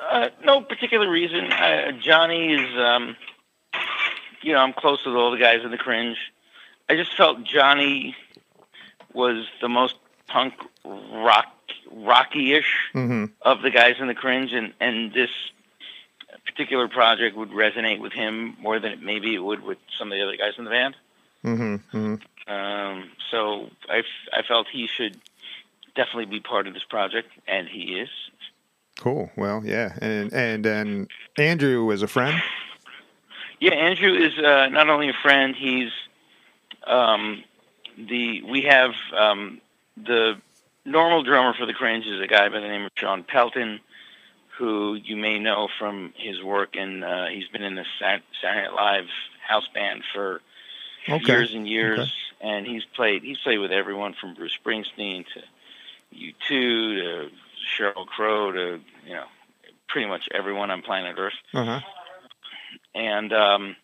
uh, 0.00 0.28
no 0.44 0.62
particular 0.62 1.10
reason. 1.10 1.52
Uh, 1.52 1.92
Johnny 2.00 2.54
is, 2.54 2.78
um, 2.78 3.16
you 4.42 4.52
know, 4.52 4.58
I'm 4.58 4.72
close 4.72 5.04
with 5.06 5.14
all 5.14 5.30
the 5.30 5.38
guys 5.38 5.60
in 5.64 5.70
the 5.70 5.78
cringe. 5.78 6.16
I 6.88 6.96
just 6.96 7.16
felt 7.16 7.42
Johnny 7.44 8.16
was 9.14 9.46
the 9.60 9.68
most 9.68 9.96
punk 10.28 10.54
rock 10.84 11.46
rocky-ish 11.94 12.74
hmm 12.92 13.26
of 13.42 13.60
the 13.62 13.70
guys 13.70 13.96
in 14.00 14.06
the 14.08 14.14
cringe, 14.14 14.52
and 14.52 14.72
and 14.80 15.12
this 15.12 15.30
particular 16.46 16.88
project 16.88 17.36
would 17.36 17.50
resonate 17.50 18.00
with 18.00 18.12
him 18.12 18.56
more 18.60 18.78
than 18.80 18.92
it 18.92 19.02
maybe 19.02 19.34
it 19.34 19.38
would 19.40 19.62
with 19.62 19.78
some 19.98 20.10
of 20.10 20.16
the 20.16 20.22
other 20.22 20.36
guys 20.36 20.54
in 20.58 20.64
the 20.64 20.70
band. 20.70 20.96
hmm 21.42 21.76
hmm 21.90 22.14
Um, 22.48 23.10
so 23.30 23.70
I, 23.88 23.98
f- 23.98 24.28
I 24.32 24.42
felt 24.42 24.66
he 24.72 24.86
should 24.86 25.18
definitely 25.94 26.26
be 26.26 26.40
part 26.40 26.66
of 26.66 26.74
this 26.74 26.84
project, 26.84 27.28
and 27.46 27.68
he 27.68 28.00
is. 28.00 28.08
Cool. 28.98 29.30
Well, 29.36 29.62
yeah, 29.64 29.96
and 30.00 30.32
and 30.32 30.66
and 30.66 31.08
Andrew 31.38 31.84
was 31.84 32.02
a 32.02 32.08
friend. 32.08 32.42
Yeah, 33.62 33.74
Andrew 33.74 34.12
is 34.12 34.36
uh, 34.40 34.66
not 34.70 34.88
only 34.90 35.08
a 35.08 35.12
friend, 35.22 35.54
he's 35.54 35.90
um, 36.84 37.44
the 37.96 38.42
we 38.42 38.62
have 38.62 38.90
um, 39.16 39.60
the 39.96 40.34
normal 40.84 41.22
drummer 41.22 41.54
for 41.54 41.64
the 41.64 41.72
Cringe 41.72 42.04
is 42.04 42.20
a 42.20 42.26
guy 42.26 42.48
by 42.48 42.58
the 42.58 42.66
name 42.66 42.82
of 42.86 42.90
Shawn 42.96 43.22
Pelton, 43.22 43.78
who 44.58 44.94
you 44.94 45.14
may 45.16 45.38
know 45.38 45.68
from 45.78 46.12
his 46.16 46.42
work, 46.42 46.74
and 46.74 47.04
uh, 47.04 47.26
he's 47.26 47.46
been 47.46 47.62
in 47.62 47.76
the 47.76 47.84
Sat- 48.00 48.22
Saturday 48.40 48.66
Night 48.66 48.74
Live 48.74 49.06
house 49.46 49.68
band 49.72 50.02
for 50.12 50.40
Okay. 51.08 51.24
years 51.24 51.54
and 51.54 51.68
years, 51.68 52.12
and 52.40 52.66
he's 52.66 52.84
played 52.84 53.22
he's 53.22 53.38
played 53.38 53.58
with 53.58 53.70
everyone 53.70 54.14
from 54.20 54.34
Bruce 54.34 54.58
Springsteen 54.58 55.24
to 55.34 55.40
U 56.10 56.32
two 56.48 56.96
to 56.96 57.30
Sheryl 57.78 58.06
Crow 58.06 58.50
to 58.50 58.80
you 59.06 59.12
know 59.14 59.26
pretty 59.88 60.08
much 60.08 60.28
everyone 60.32 60.72
on 60.72 60.82
planet 60.82 61.14
Earth 61.16 61.34
Uh 61.54 61.64
huh. 61.64 61.80
And 62.94 63.32
um, 63.32 63.76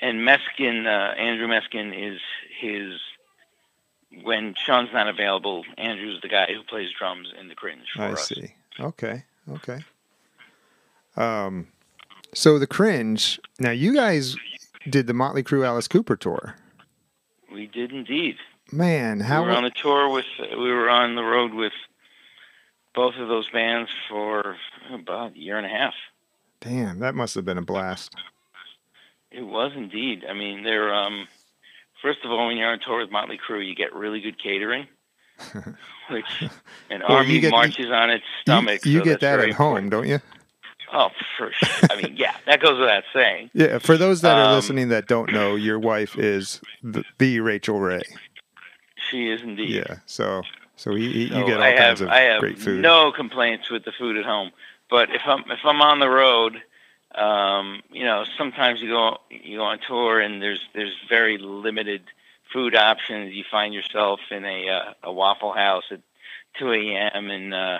and 0.00 0.20
Meskin, 0.20 0.86
uh, 0.86 1.14
Andrew 1.14 1.46
Meskin 1.48 1.92
is 2.14 2.20
his. 2.60 3.00
When 4.24 4.54
Shawn's 4.54 4.90
not 4.92 5.08
available, 5.08 5.64
Andrew's 5.78 6.20
the 6.20 6.28
guy 6.28 6.46
who 6.52 6.62
plays 6.64 6.90
drums 6.98 7.32
in 7.40 7.48
the 7.48 7.54
Cringe 7.54 7.86
for 7.96 8.02
I 8.02 8.12
us. 8.12 8.28
see. 8.28 8.54
Okay. 8.78 9.24
Okay. 9.50 9.82
Um, 11.16 11.68
so 12.34 12.58
the 12.58 12.66
cringe. 12.66 13.40
Now 13.58 13.70
you 13.70 13.94
guys 13.94 14.36
did 14.88 15.06
the 15.06 15.14
Motley 15.14 15.42
Crue 15.42 15.66
Alice 15.66 15.88
Cooper 15.88 16.16
tour. 16.16 16.56
We 17.52 17.66
did 17.66 17.92
indeed. 17.92 18.36
Man, 18.70 19.20
how 19.20 19.42
we 19.42 19.48
were 19.48 19.54
on 19.54 19.64
the 19.64 19.70
tour 19.70 20.08
with. 20.08 20.24
We 20.38 20.70
were 20.70 20.88
on 20.88 21.14
the 21.14 21.22
road 21.22 21.52
with 21.52 21.74
both 22.94 23.14
of 23.16 23.28
those 23.28 23.48
bands 23.50 23.90
for 24.08 24.56
about 24.92 25.32
a 25.32 25.38
year 25.38 25.58
and 25.58 25.66
a 25.66 25.70
half. 25.70 25.94
Damn 26.62 26.98
that 27.00 27.14
must 27.14 27.34
have 27.34 27.44
been 27.44 27.58
a 27.58 27.62
blast. 27.62 28.14
It 29.30 29.42
was 29.46 29.72
indeed. 29.76 30.24
I 30.28 30.32
mean, 30.34 30.62
they're 30.62 30.94
um, 30.94 31.26
first 32.00 32.20
of 32.24 32.30
all, 32.30 32.46
when 32.46 32.56
you're 32.56 32.70
on 32.70 32.80
tour 32.80 33.00
with 33.00 33.10
Motley 33.10 33.38
Crue, 33.38 33.66
you 33.66 33.74
get 33.74 33.94
really 33.94 34.20
good 34.20 34.40
catering, 34.42 34.86
which 36.10 36.24
an 36.90 37.00
Well, 37.08 37.18
army 37.18 37.40
get- 37.40 37.50
marches 37.50 37.90
on 37.90 38.10
its 38.10 38.24
stomach. 38.42 38.84
you 38.86 38.98
so 39.00 39.04
get 39.04 39.20
that 39.20 39.40
at 39.40 39.52
home, 39.52 39.76
important. 39.78 39.90
don't 39.90 40.08
you? 40.08 40.18
Oh, 40.94 41.08
for 41.38 41.50
sure. 41.52 41.88
I 41.90 41.96
mean, 42.02 42.16
yeah, 42.18 42.36
that 42.46 42.60
goes 42.60 42.78
without 42.78 43.04
saying. 43.14 43.48
Yeah. 43.54 43.78
For 43.78 43.96
those 43.96 44.20
that 44.20 44.36
are 44.36 44.48
Um, 44.50 44.54
listening 44.56 44.88
that 44.90 45.08
don't 45.08 45.32
know, 45.32 45.54
your 45.54 45.78
wife 45.78 46.18
is 46.18 46.60
the, 46.82 47.02
the 47.18 47.40
Rachael 47.40 47.80
Ray. 47.80 48.02
She 49.10 49.28
is 49.30 49.40
indeed. 49.40 49.70
Yeah. 49.70 49.96
So 50.04 50.42
so 50.76 50.94
he, 50.94 51.10
he- 51.10 51.28
So 51.30 51.38
you 51.38 51.46
get 51.46 51.56
all 51.56 51.62
I 51.62 51.70
kinds 51.76 52.00
have, 52.00 52.08
of 52.08 52.08
I 52.10 52.20
have 52.20 52.40
great 52.40 52.58
food. 52.58 52.82
no 52.82 53.10
complaints 53.10 53.70
with 53.70 53.86
the 53.86 53.92
food 53.98 54.18
at 54.18 54.26
home. 54.26 54.50
But 54.92 55.08
if 55.10 55.22
I'm 55.24 55.42
if 55.50 55.60
I'm 55.64 55.80
on 55.80 56.00
the 56.00 56.08
road, 56.10 56.60
um, 57.14 57.80
you 57.90 58.04
know, 58.04 58.24
sometimes 58.36 58.82
you 58.82 58.90
go 58.90 59.16
you 59.30 59.56
go 59.56 59.64
on 59.64 59.78
tour 59.88 60.20
and 60.20 60.42
there's 60.42 60.60
there's 60.74 60.94
very 61.08 61.38
limited 61.38 62.02
food 62.52 62.76
options. 62.76 63.32
You 63.32 63.42
find 63.50 63.72
yourself 63.72 64.20
in 64.30 64.44
a 64.44 64.68
uh, 64.68 64.92
a 65.04 65.10
Waffle 65.12 65.54
House 65.54 65.84
at 65.90 66.00
2 66.58 66.72
a.m. 66.72 67.30
in 67.30 67.54
uh, 67.54 67.78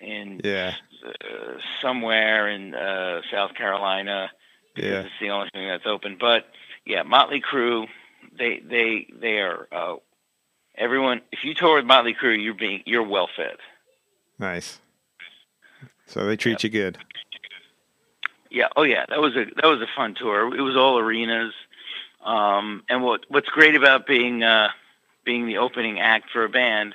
in 0.00 0.40
Yeah. 0.42 0.72
uh, 1.06 1.58
somewhere 1.82 2.48
in 2.48 2.74
uh, 2.74 3.20
South 3.30 3.52
Carolina. 3.54 4.30
Yeah. 4.74 5.02
it's 5.02 5.10
the 5.20 5.28
only 5.30 5.50
thing 5.52 5.68
that's 5.68 5.86
open. 5.86 6.16
But 6.18 6.46
yeah, 6.86 7.02
Motley 7.02 7.42
Crue, 7.42 7.88
they 8.38 8.60
they 8.60 9.06
they 9.20 9.36
are 9.40 9.68
uh, 9.70 9.96
everyone. 10.78 11.20
If 11.30 11.40
you 11.44 11.52
tour 11.52 11.76
with 11.76 11.84
Motley 11.84 12.14
Crue, 12.14 12.42
you're 12.42 12.54
being 12.54 12.82
you're 12.86 13.06
well 13.06 13.28
fed. 13.36 13.56
Nice. 14.38 14.80
So 16.06 16.24
they 16.24 16.36
treat 16.36 16.62
you 16.64 16.70
good. 16.70 16.98
Yeah. 18.50 18.68
Oh 18.76 18.84
yeah, 18.84 19.04
that 19.08 19.20
was 19.20 19.36
a 19.36 19.44
that 19.56 19.66
was 19.66 19.80
a 19.80 19.88
fun 19.94 20.14
tour. 20.14 20.54
It 20.56 20.62
was 20.62 20.76
all 20.76 20.98
arenas. 20.98 21.52
Um, 22.24 22.82
and 22.88 23.02
what 23.02 23.24
what's 23.28 23.48
great 23.48 23.76
about 23.76 24.06
being 24.06 24.42
uh, 24.42 24.68
being 25.24 25.46
the 25.46 25.58
opening 25.58 26.00
act 26.00 26.30
for 26.30 26.44
a 26.44 26.48
band, 26.48 26.94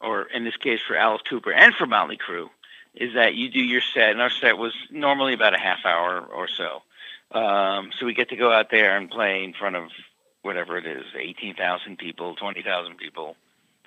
or 0.00 0.22
in 0.24 0.44
this 0.44 0.56
case 0.56 0.80
for 0.86 0.96
Alice 0.96 1.22
Cooper 1.28 1.52
and 1.52 1.74
for 1.74 1.86
Motley 1.86 2.18
Crue, 2.18 2.48
is 2.94 3.14
that 3.14 3.34
you 3.34 3.48
do 3.50 3.60
your 3.60 3.80
set, 3.80 4.10
and 4.10 4.20
our 4.20 4.30
set 4.30 4.58
was 4.58 4.74
normally 4.90 5.34
about 5.34 5.54
a 5.54 5.58
half 5.58 5.84
hour 5.84 6.20
or 6.20 6.48
so. 6.48 6.82
Um, 7.30 7.92
so 7.98 8.04
we 8.04 8.12
get 8.12 8.28
to 8.30 8.36
go 8.36 8.52
out 8.52 8.70
there 8.70 8.96
and 8.96 9.10
play 9.10 9.42
in 9.42 9.54
front 9.54 9.76
of 9.76 9.90
whatever 10.42 10.76
it 10.76 10.86
is, 10.86 11.04
eighteen 11.18 11.54
thousand 11.54 11.98
people, 11.98 12.34
twenty 12.34 12.62
thousand 12.62 12.96
people, 12.98 13.36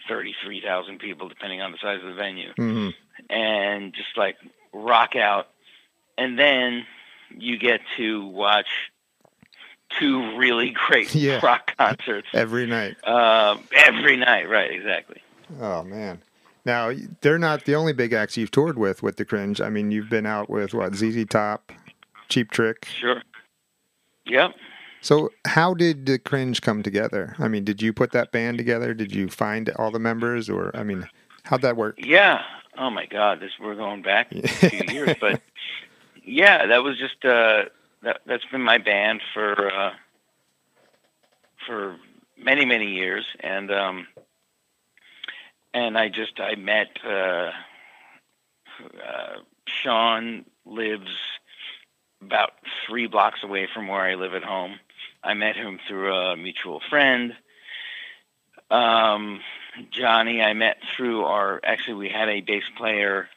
thirty-three 0.07 0.61
thousand 0.61 0.99
people, 0.99 1.27
depending 1.29 1.61
on 1.61 1.71
the 1.71 1.77
size 1.77 1.99
of 2.01 2.07
the 2.07 2.13
venue 2.13 2.51
hmm 2.55 2.89
and 3.29 3.93
just 3.93 4.17
like 4.17 4.35
rock 4.73 5.15
out. 5.15 5.47
And 6.17 6.37
then 6.37 6.85
you 7.35 7.57
get 7.57 7.79
to 7.97 8.25
watch 8.25 8.67
two 9.99 10.37
really 10.37 10.69
great 10.87 11.13
Yeah. 11.15 11.39
rock 11.43 11.75
concerts 11.77 12.27
Every 12.33 12.65
night. 12.67 12.95
um, 13.07 13.61
every 13.75 14.17
night. 14.17 14.49
Right, 14.49 14.71
exactly. 14.71 15.21
Oh 15.61 15.83
man. 15.83 16.21
Now 16.65 16.91
they're 17.21 17.37
not 17.39 17.65
the 17.65 17.75
only 17.75 17.93
big 17.93 18.11
acts 18.11 18.35
you've 18.37 18.51
toured 18.51 18.77
with 18.77 19.01
with 19.03 19.17
the 19.17 19.25
Cringe. 19.25 19.61
I 19.61 19.69
mean, 19.69 19.91
you've 19.91 20.09
been 20.09 20.25
out 20.25 20.49
with 20.49 20.73
what 20.73 20.95
ZZ 20.95 21.25
Top, 21.29 21.71
Cheap 22.27 22.51
Trick. 22.51 22.85
Sure. 22.85 23.21
Yep. 24.25 24.55
So 25.05 25.29
how 25.45 25.75
did 25.75 26.07
the 26.07 26.17
Cringe 26.17 26.63
come 26.63 26.81
together? 26.81 27.35
I 27.37 27.47
mean, 27.47 27.63
did 27.63 27.79
you 27.79 27.93
put 27.93 28.11
that 28.13 28.31
band 28.31 28.57
together? 28.57 28.95
Did 28.95 29.13
you 29.13 29.29
find 29.29 29.69
all 29.75 29.91
the 29.91 29.99
members, 29.99 30.49
or 30.49 30.75
I 30.75 30.81
mean, 30.81 31.07
how'd 31.43 31.61
that 31.61 31.77
work? 31.77 31.99
Yeah. 31.99 32.41
Oh 32.75 32.89
my 32.89 33.05
God, 33.05 33.39
this 33.39 33.51
we're 33.61 33.75
going 33.75 34.01
back 34.01 34.31
a 34.31 34.47
few 34.47 34.81
years, 34.91 35.15
but 35.21 35.43
yeah, 36.25 36.65
that 36.65 36.83
was 36.83 36.97
just 36.97 37.23
uh, 37.23 37.65
that. 38.01 38.21
That's 38.25 38.45
been 38.45 38.63
my 38.63 38.79
band 38.79 39.21
for 39.31 39.71
uh, 39.71 39.93
for 41.67 41.97
many 42.35 42.65
many 42.65 42.87
years, 42.87 43.25
and 43.41 43.71
um, 43.71 44.07
and 45.75 45.99
I 45.99 46.09
just 46.09 46.39
I 46.39 46.55
met 46.55 46.97
uh, 47.05 47.51
uh, 48.81 49.35
Shawn 49.67 50.45
lives 50.65 51.11
about 52.21 52.53
three 52.87 53.05
blocks 53.05 53.43
away 53.43 53.67
from 53.71 53.87
where 53.87 54.01
I 54.01 54.15
live 54.15 54.33
at 54.33 54.43
home. 54.43 54.79
I 55.25 55.33
met 55.33 55.55
him 55.55 55.79
through 55.87 56.13
a 56.13 56.37
mutual 56.37 56.81
friend. 56.87 57.33
Um, 58.69 59.41
Johnny, 59.89 60.41
I 60.41 60.53
met 60.53 60.77
through 60.95 61.23
our. 61.25 61.59
Actually, 61.63 61.95
we 61.95 62.09
had 62.09 62.29
a 62.29 62.41
bass 62.41 62.63
player 62.77 63.27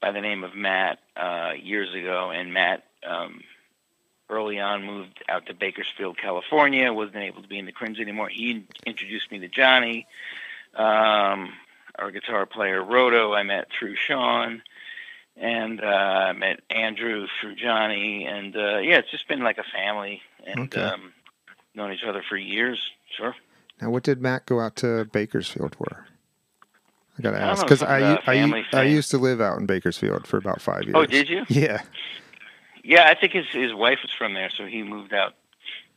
by 0.00 0.10
the 0.10 0.22
name 0.22 0.42
of 0.42 0.54
Matt 0.54 0.98
uh, 1.16 1.52
years 1.62 1.94
ago, 1.94 2.30
and 2.30 2.54
Matt 2.54 2.84
um, 3.06 3.42
early 4.30 4.58
on 4.58 4.84
moved 4.84 5.22
out 5.28 5.46
to 5.46 5.54
Bakersfield, 5.54 6.16
California. 6.16 6.90
wasn't 6.92 7.18
able 7.18 7.42
to 7.42 7.48
be 7.48 7.58
in 7.58 7.66
the 7.66 7.72
Cringe 7.72 8.00
anymore. 8.00 8.28
He 8.28 8.66
introduced 8.86 9.30
me 9.30 9.38
to 9.40 9.48
Johnny, 9.48 10.06
um, 10.74 11.52
our 11.98 12.10
guitar 12.10 12.46
player 12.46 12.82
Roto. 12.82 13.34
I 13.34 13.42
met 13.42 13.68
through 13.78 13.96
Shawn, 13.96 14.62
and 15.36 15.80
uh, 15.82 15.86
I 15.86 16.32
met 16.32 16.60
Andrew 16.70 17.26
through 17.40 17.56
Johnny, 17.56 18.24
and 18.24 18.56
uh, 18.56 18.78
yeah, 18.78 18.96
it's 18.96 19.10
just 19.10 19.28
been 19.28 19.42
like 19.42 19.58
a 19.58 19.64
family, 19.64 20.22
and 20.46 20.60
Okay. 20.60 20.80
um, 20.82 21.12
known 21.74 21.92
each 21.92 22.04
other 22.06 22.22
for 22.28 22.36
years. 22.36 22.80
Sure. 23.16 23.34
Now, 23.80 23.90
what 23.90 24.02
did 24.02 24.20
Matt 24.20 24.46
go 24.46 24.60
out 24.60 24.76
to 24.76 25.04
Bakersfield 25.06 25.74
for? 25.76 26.06
I 27.18 27.22
gotta 27.22 27.38
ask 27.40 27.62
because 27.64 27.82
I, 27.82 28.14
I, 28.26 28.64
I 28.72 28.82
used 28.84 29.10
to 29.10 29.18
live 29.18 29.40
out 29.40 29.58
in 29.58 29.66
Bakersfield 29.66 30.26
for 30.26 30.38
about 30.38 30.62
five 30.62 30.84
years. 30.84 30.94
Oh, 30.96 31.04
did 31.04 31.28
you? 31.28 31.44
Yeah. 31.48 31.82
Yeah, 32.84 33.06
I 33.08 33.14
think 33.14 33.32
his 33.32 33.46
his 33.52 33.72
wife 33.74 33.98
was 34.02 34.10
from 34.10 34.34
there, 34.34 34.50
so 34.50 34.66
he 34.66 34.82
moved 34.82 35.12
out 35.12 35.34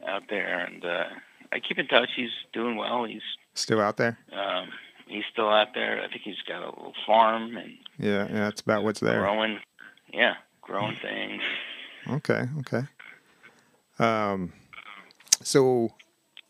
out 0.07 0.23
there, 0.29 0.59
and 0.65 0.85
uh, 0.85 1.05
I 1.51 1.59
keep 1.59 1.79
in 1.79 1.87
touch. 1.87 2.09
He's 2.15 2.29
doing 2.53 2.75
well. 2.75 3.05
He's 3.05 3.23
Still 3.55 3.79
out 3.81 3.97
there? 3.97 4.19
um, 4.33 4.69
he's 5.07 5.23
still 5.31 5.49
out 5.49 5.73
there. 5.73 6.01
I 6.03 6.07
think 6.09 6.21
he's 6.23 6.41
got 6.47 6.61
a 6.61 6.67
little 6.67 6.93
farm 7.07 7.55
and 7.57 7.71
Yeah, 7.97 8.27
yeah. 8.27 8.33
That's 8.43 8.61
about 8.61 8.83
what's 8.83 8.99
there. 8.99 9.19
growing. 9.19 9.59
Yeah, 10.13 10.35
growing 10.61 10.95
things. 10.97 11.41
Okay, 12.09 12.43
okay. 12.59 12.83
Um, 13.99 14.53
so 15.41 15.93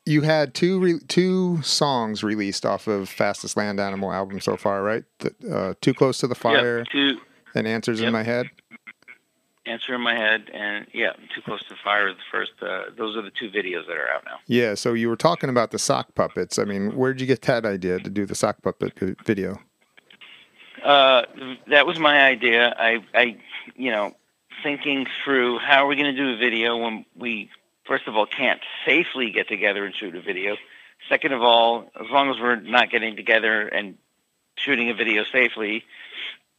you 0.05 0.21
had 0.21 0.53
two 0.53 0.79
re- 0.79 0.99
two 1.07 1.61
songs 1.61 2.23
released 2.23 2.65
off 2.65 2.87
of 2.87 3.09
Fastest 3.09 3.57
Land 3.57 3.79
Animal 3.79 4.11
album 4.11 4.39
so 4.39 4.55
far, 4.57 4.83
right? 4.83 5.03
The, 5.19 5.55
uh, 5.55 5.73
Too 5.81 5.93
Close 5.93 6.19
to 6.19 6.27
the 6.27 6.35
Fire 6.35 6.79
Yep, 6.79 6.87
two 6.91 7.17
and 7.53 7.67
Answers 7.67 8.01
in 8.01 8.11
My 8.11 8.23
Head. 8.23 8.49
answer 9.67 9.95
in 9.95 10.01
my 10.01 10.13
head, 10.15 10.51
and 10.53 10.85
yeah, 10.93 11.13
too 11.33 11.41
close 11.43 11.63
to 11.63 11.69
the 11.69 11.79
fire. 11.83 12.07
is 12.09 12.15
The 12.15 12.21
first. 12.31 12.51
Uh, 12.61 12.91
those 12.97 13.15
are 13.17 13.21
the 13.23 13.31
two 13.31 13.49
videos 13.49 13.87
that 13.87 13.97
are 13.97 14.09
out 14.09 14.23
now. 14.25 14.37
Yeah. 14.45 14.75
So 14.75 14.93
you 14.93 15.09
were 15.09 15.15
talking 15.15 15.49
about 15.49 15.71
the 15.71 15.79
sock 15.79 16.13
puppets. 16.13 16.59
I 16.59 16.65
mean, 16.65 16.91
where'd 16.95 17.19
you 17.19 17.25
get 17.27 17.41
that 17.43 17.65
idea 17.65 17.99
to 17.99 18.09
do 18.09 18.25
the 18.27 18.35
sock 18.35 18.61
puppet 18.61 18.93
video? 19.25 19.59
Uh, 20.83 21.23
that 21.67 21.87
was 21.87 21.97
my 21.97 22.21
idea. 22.27 22.75
I, 22.77 23.03
I, 23.15 23.37
you 23.75 23.89
know, 23.89 24.15
thinking 24.65 25.05
through 25.23 25.59
how 25.59 25.83
are 25.83 25.85
we 25.85 25.95
going 25.95 26.15
to 26.15 26.19
do 26.19 26.33
a 26.33 26.37
video 26.37 26.75
when 26.75 27.05
we, 27.15 27.51
first 27.83 28.07
of 28.07 28.15
all, 28.15 28.25
can't 28.25 28.59
safely 28.83 29.29
get 29.29 29.47
together 29.47 29.85
and 29.85 29.95
shoot 29.95 30.15
a 30.15 30.21
video. 30.21 30.57
Second 31.07 31.33
of 31.33 31.43
all, 31.43 31.87
as 31.95 32.09
long 32.09 32.31
as 32.31 32.39
we're 32.39 32.55
not 32.55 32.89
getting 32.89 33.15
together 33.15 33.67
and 33.67 33.95
shooting 34.57 34.89
a 34.89 34.95
video 34.95 35.23
safely, 35.31 35.83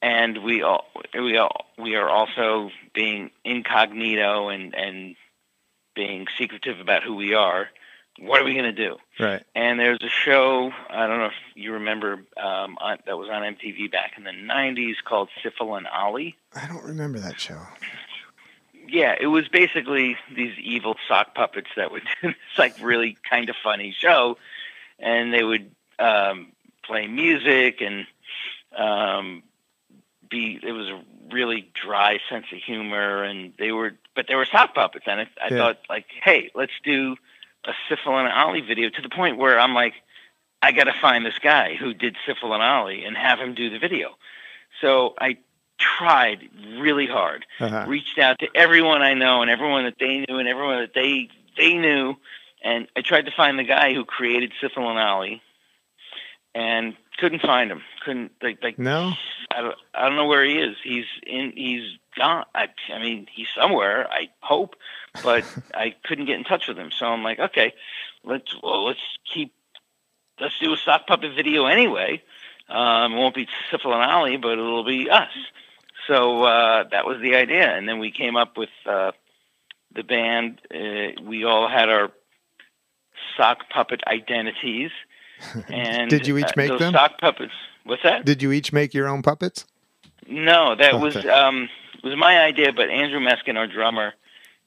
and 0.00 0.44
we 0.44 0.62
all 0.62 0.86
we 1.14 1.36
all 1.36 1.66
we 1.76 1.96
are 1.96 2.08
also 2.08 2.70
being 2.94 3.32
incognito 3.44 4.50
and 4.50 4.72
and 4.76 5.16
being 5.96 6.28
secretive 6.38 6.78
about 6.78 7.02
who 7.02 7.16
we 7.16 7.34
are. 7.34 7.68
What 8.18 8.40
are 8.40 8.44
we 8.44 8.54
going 8.54 8.64
to 8.64 8.72
do? 8.72 8.96
Right. 9.20 9.42
And 9.54 9.78
there's 9.78 9.98
a 10.02 10.08
show, 10.08 10.72
I 10.88 11.06
don't 11.06 11.18
know 11.18 11.26
if 11.26 11.32
you 11.54 11.72
remember, 11.72 12.14
um, 12.36 12.78
on, 12.80 12.98
that 13.06 13.16
was 13.18 13.28
on 13.28 13.42
MTV 13.42 13.90
back 13.92 14.12
in 14.16 14.24
the 14.24 14.30
90s 14.30 14.94
called 15.04 15.28
Sifl 15.44 15.76
and 15.76 15.86
Olly. 15.94 16.36
I 16.54 16.66
don't 16.66 16.84
remember 16.84 17.18
that 17.20 17.38
show. 17.40 17.58
Yeah, 18.88 19.14
it 19.20 19.26
was 19.26 19.48
basically 19.48 20.16
these 20.34 20.56
evil 20.58 20.94
sock 21.08 21.34
puppets 21.34 21.68
that 21.76 21.90
would 21.90 22.02
do 22.22 22.28
this 22.28 22.36
like 22.56 22.76
really 22.80 23.18
kind 23.28 23.48
of 23.50 23.56
funny 23.62 23.94
show. 23.98 24.38
And 24.98 25.32
they 25.34 25.42
would 25.42 25.70
um, 25.98 26.52
play 26.84 27.06
music 27.06 27.80
and 27.82 28.06
um, 28.76 29.42
be, 30.30 30.58
it 30.62 30.72
was 30.72 30.88
a 30.88 31.02
really 31.32 31.70
dry 31.74 32.18
sense 32.30 32.46
of 32.52 32.58
humor. 32.58 33.24
And 33.24 33.52
they 33.58 33.72
were, 33.72 33.92
but 34.14 34.26
they 34.28 34.36
were 34.36 34.46
sock 34.46 34.74
puppets. 34.74 35.04
And 35.08 35.20
I, 35.20 35.28
I 35.42 35.48
Yeah. 35.50 35.58
thought, 35.58 35.78
like, 35.90 36.06
hey, 36.22 36.50
let's 36.54 36.72
do 36.84 37.16
a 37.66 37.72
Sifl 37.88 38.18
and 38.22 38.32
Olly 38.32 38.60
video 38.60 38.88
to 38.90 39.02
the 39.02 39.08
point 39.08 39.38
where 39.38 39.58
I'm 39.58 39.74
like, 39.74 39.94
I 40.62 40.72
got 40.72 40.84
to 40.84 40.94
find 41.00 41.24
this 41.26 41.38
guy 41.38 41.74
who 41.74 41.92
did 41.94 42.16
Sifl 42.26 42.52
and 42.54 42.62
Olly 42.62 43.04
and 43.04 43.16
have 43.16 43.38
him 43.38 43.54
do 43.54 43.70
the 43.70 43.78
video. 43.78 44.16
So 44.80 45.14
I 45.20 45.38
tried 45.78 46.48
really 46.78 47.06
hard, 47.06 47.44
Uh-huh. 47.60 47.84
reached 47.86 48.18
out 48.18 48.38
to 48.40 48.48
everyone 48.54 49.02
I 49.02 49.14
know 49.14 49.42
and 49.42 49.50
everyone 49.50 49.84
that 49.84 49.96
they 50.00 50.18
knew 50.18 50.38
and 50.38 50.48
everyone 50.48 50.80
that 50.80 50.94
they 50.94 51.28
they 51.58 51.74
knew, 51.74 52.16
and 52.62 52.86
I 52.96 53.00
tried 53.02 53.26
to 53.26 53.32
find 53.36 53.58
the 53.58 53.64
guy 53.64 53.94
who 53.94 54.04
created 54.04 54.52
Sifl 54.62 54.88
and 54.90 54.98
Olly, 54.98 55.42
and 56.54 56.94
couldn't 57.18 57.42
find 57.42 57.70
him. 57.70 57.82
Couldn't 58.04 58.32
like 58.42 58.62
like 58.62 58.78
No. 58.78 59.12
I 59.50 59.60
don't, 59.62 59.74
I 59.94 60.02
don't 60.08 60.16
know 60.16 60.26
where 60.26 60.44
he 60.44 60.58
is. 60.58 60.76
He's 60.82 61.04
in. 61.26 61.52
He's 61.56 61.98
gone. 62.18 62.44
I, 62.54 62.68
I 62.92 62.98
mean, 62.98 63.26
he's 63.32 63.46
somewhere. 63.58 64.06
I 64.10 64.28
hope, 64.40 64.74
but 65.22 65.44
I 65.74 65.94
couldn't 66.04 66.26
get 66.26 66.38
in 66.38 66.44
touch 66.44 66.68
with 66.68 66.78
him. 66.78 66.90
So 66.96 67.06
I'm 67.06 67.22
like, 67.22 67.38
okay, 67.38 67.74
let's 68.24 68.54
well, 68.62 68.84
let's 68.86 69.00
keep. 69.32 69.52
Let's 70.38 70.58
do 70.58 70.74
a 70.74 70.76
sock 70.76 71.06
puppet 71.06 71.34
video 71.34 71.64
anyway. 71.64 72.22
Um, 72.68 73.14
it 73.14 73.16
won't 73.16 73.34
be 73.34 73.48
Sifl 73.70 73.94
and 73.94 74.10
Olly, 74.10 74.36
but 74.36 74.52
it'll 74.52 74.84
be 74.84 75.08
us. 75.08 75.30
So 76.06 76.44
uh, 76.44 76.84
that 76.90 77.06
was 77.06 77.20
the 77.20 77.36
idea, 77.36 77.74
and 77.74 77.88
then 77.88 77.98
we 77.98 78.10
came 78.10 78.36
up 78.36 78.56
with 78.56 78.68
uh, 78.84 79.12
the 79.94 80.02
band. 80.02 80.60
Uh, 80.72 81.22
we 81.22 81.44
all 81.44 81.68
had 81.68 81.88
our 81.88 82.10
sock 83.36 83.68
puppet 83.70 84.02
identities. 84.06 84.90
And 85.68 86.08
Did 86.08 86.26
you 86.26 86.38
each 86.38 86.46
uh, 86.46 86.52
make 86.56 86.78
them? 86.78 86.94
Sock 86.94 87.18
puppets. 87.20 87.52
What's 87.84 88.02
that? 88.04 88.24
Did 88.24 88.42
you 88.42 88.52
each 88.52 88.72
make 88.72 88.94
your 88.94 89.06
own 89.06 89.20
puppets? 89.20 89.66
No, 90.26 90.74
that 90.74 90.98
was 90.98 91.14
um, 91.26 91.68
was 92.02 92.16
my 92.16 92.40
idea, 92.40 92.72
but 92.72 92.88
Andrew 92.88 93.20
Meskin, 93.20 93.56
our 93.56 93.66
drummer, 93.66 94.14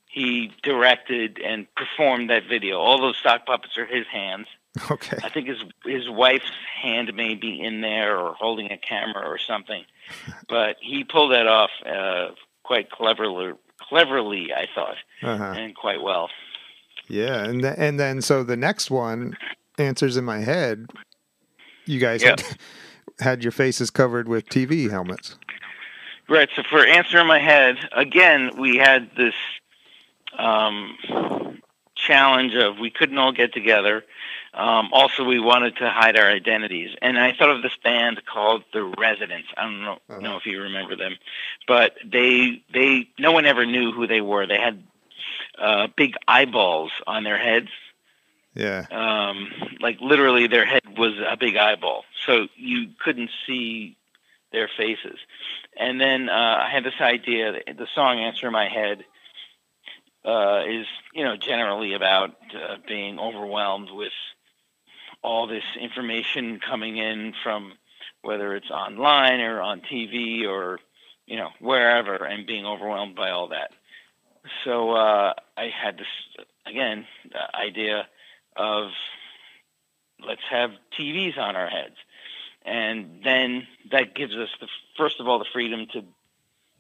he 0.10 0.52
directed 0.64 1.40
and 1.40 1.66
performed 1.76 2.30
that 2.30 2.44
video. 2.50 2.80
All 2.80 3.00
those 3.00 3.16
sock 3.24 3.46
puppets 3.46 3.78
are 3.78 3.86
his 3.86 4.06
hands. 4.12 4.48
Okay. 4.92 5.18
I 5.24 5.30
think 5.30 5.48
his 5.48 5.64
his 5.86 6.10
wife's 6.10 6.52
hand 6.82 7.14
may 7.16 7.36
be 7.36 7.60
in 7.62 7.82
there 7.82 8.18
or 8.18 8.34
holding 8.34 8.72
a 8.72 8.78
camera 8.78 9.28
or 9.28 9.38
something, 9.38 9.84
but 10.50 10.76
he 10.82 11.04
pulled 11.04 11.32
that 11.32 11.48
off 11.48 11.72
uh, 11.86 12.30
quite 12.64 12.90
cleverly. 12.92 13.54
Cleverly, 13.80 14.54
I 14.54 14.68
thought, 14.76 14.98
Uh-huh. 15.24 15.54
and 15.58 15.74
quite 15.76 16.02
well. 16.02 16.30
Yeah, 17.08 17.44
and 17.46 17.62
th- 17.62 17.76
and 17.78 18.00
then 18.00 18.22
so 18.22 18.44
the 18.44 18.58
next 18.58 18.92
one, 18.92 19.38
answers 19.78 20.18
in 20.18 20.26
my 20.26 20.40
head. 20.40 20.88
You 21.86 22.00
guys 22.00 22.22
Yep. 22.22 22.40
had, 22.42 22.58
had 23.20 23.44
your 23.44 23.52
faces 23.52 23.90
covered 23.90 24.28
with 24.28 24.46
TV 24.50 24.90
helmets. 24.92 25.38
Right. 26.28 26.50
So 26.56 26.62
for 26.70 26.86
answer 26.86 27.20
in 27.20 27.26
my 27.28 27.40
head, 27.40 27.78
again, 27.94 28.52
we 28.60 28.78
had 28.78 29.10
this 29.18 29.34
um, 30.38 30.98
challenge 31.96 32.54
of 32.56 32.78
we 32.80 32.90
couldn't 32.90 33.18
all 33.18 33.32
get 33.32 33.54
together. 33.54 34.04
Um, 34.54 34.90
also, 34.92 35.24
we 35.24 35.40
wanted 35.40 35.78
to 35.78 35.90
hide 35.90 36.18
our 36.18 36.28
identities, 36.30 36.96
and 37.02 37.20
I 37.20 37.34
thought 37.34 37.52
of 37.52 37.62
this 37.62 37.76
band 37.84 38.22
called 38.26 38.64
The 38.74 38.84
Residents. 38.84 39.48
I 39.56 39.64
don't 39.64 39.82
know, 39.84 40.00
Uh-huh. 40.10 40.20
know 40.20 40.38
if 40.38 40.46
you 40.48 40.62
remember 40.62 40.96
them, 40.96 41.18
but 41.68 41.96
they 42.04 42.64
they 42.74 43.10
no 43.20 43.32
one 43.32 43.46
ever 43.46 43.66
knew 43.66 43.92
who 43.92 44.08
they 44.08 44.22
were. 44.22 44.48
They 44.48 44.58
had 44.60 44.82
uh, 45.58 45.88
big 45.96 46.16
eyeballs 46.28 46.92
on 47.06 47.24
their 47.24 47.38
heads, 47.38 47.70
Yeah. 48.56 48.86
um, 48.92 49.52
like 49.80 50.02
literally 50.02 50.48
their 50.48 50.66
head 50.66 50.98
was 50.98 51.14
a 51.20 51.38
big 51.38 51.56
eyeball, 51.56 52.06
so 52.26 52.48
you 52.56 52.90
couldn't 53.04 53.30
see 53.46 53.98
their 54.52 54.68
faces. 54.68 55.20
And 55.78 56.02
then 56.02 56.28
uh, 56.28 56.64
I 56.66 56.70
had 56.72 56.84
this 56.84 57.00
idea. 57.00 57.52
The 57.68 57.88
song 57.94 58.20
"Answer 58.20 58.48
in 58.48 58.54
My 58.54 58.68
Head" 58.68 59.06
uh, 60.26 60.64
is, 60.68 60.86
you 61.14 61.24
know, 61.24 61.36
generally 61.38 61.94
about 61.94 62.32
uh, 62.54 62.76
being 62.88 63.20
overwhelmed 63.20 63.90
with 63.92 64.14
all 65.22 65.48
this 65.48 65.64
information 65.80 66.60
coming 66.60 66.98
in 66.98 67.34
from 67.44 67.74
whether 68.22 68.56
it's 68.56 68.70
online 68.70 69.40
or 69.40 69.62
on 69.62 69.82
TV 69.82 70.48
or 70.48 70.80
you 71.26 71.38
know 71.38 71.50
wherever, 71.60 72.16
and 72.16 72.48
being 72.48 72.66
overwhelmed 72.66 73.16
by 73.16 73.30
all 73.30 73.50
that. 73.50 73.72
So 74.64 74.92
uh, 74.92 75.34
I 75.58 75.70
had 75.70 75.98
this 75.98 76.46
again 76.66 77.06
idea 77.54 78.08
of 78.56 78.90
let's 80.26 80.42
have 80.50 80.72
TVs 81.00 81.38
on 81.38 81.56
our 81.56 81.70
heads, 81.70 81.96
and 82.66 83.22
then 83.24 83.68
that 83.92 84.16
gives 84.16 84.34
us 84.36 84.50
the 84.60 84.68
first 84.98 85.20
of 85.20 85.28
all 85.28 85.40
the 85.40 85.46
freedom 85.54 85.88
to 85.94 86.04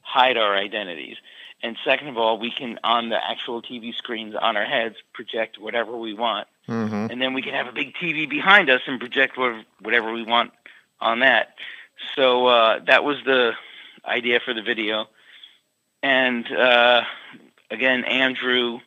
hide 0.01 0.37
our 0.37 0.55
identities. 0.55 1.17
And 1.61 1.77
second 1.83 2.07
of 2.07 2.17
all, 2.17 2.39
we 2.39 2.51
can, 2.51 2.79
on 2.83 3.09
the 3.09 3.17
actual 3.17 3.61
TV 3.61 3.93
screens 3.93 4.33
on 4.39 4.55
our 4.55 4.65
heads, 4.65 4.95
project 5.13 5.57
whatever 5.59 5.97
we 5.97 6.13
want 6.13 6.47
hmm 6.69 7.07
and 7.09 7.19
then 7.19 7.33
we 7.33 7.41
can 7.41 7.53
have 7.53 7.67
a 7.67 7.71
big 7.71 7.95
TV 7.95 8.29
behind 8.29 8.69
us 8.69 8.81
and 8.85 8.99
project 8.99 9.37
whatever, 9.37 9.63
whatever 9.81 10.13
we 10.13 10.23
want 10.23 10.51
on 11.01 11.21
that. 11.21 11.55
So 12.15 12.45
uh, 12.45 12.79
that 12.85 13.03
was 13.03 13.17
the 13.25 13.53
idea 14.05 14.39
for 14.43 14.53
the 14.53 14.61
video, 14.61 15.07
and 16.03 16.49
uh, 16.51 17.01
again, 17.71 18.05
Andrew 18.05 18.79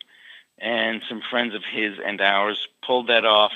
and 0.59 1.03
some 1.09 1.21
friends 1.29 1.55
of 1.55 1.63
his 1.65 1.99
and 2.05 2.21
ours 2.21 2.69
pulled 2.87 3.09
that 3.09 3.25
off, 3.25 3.53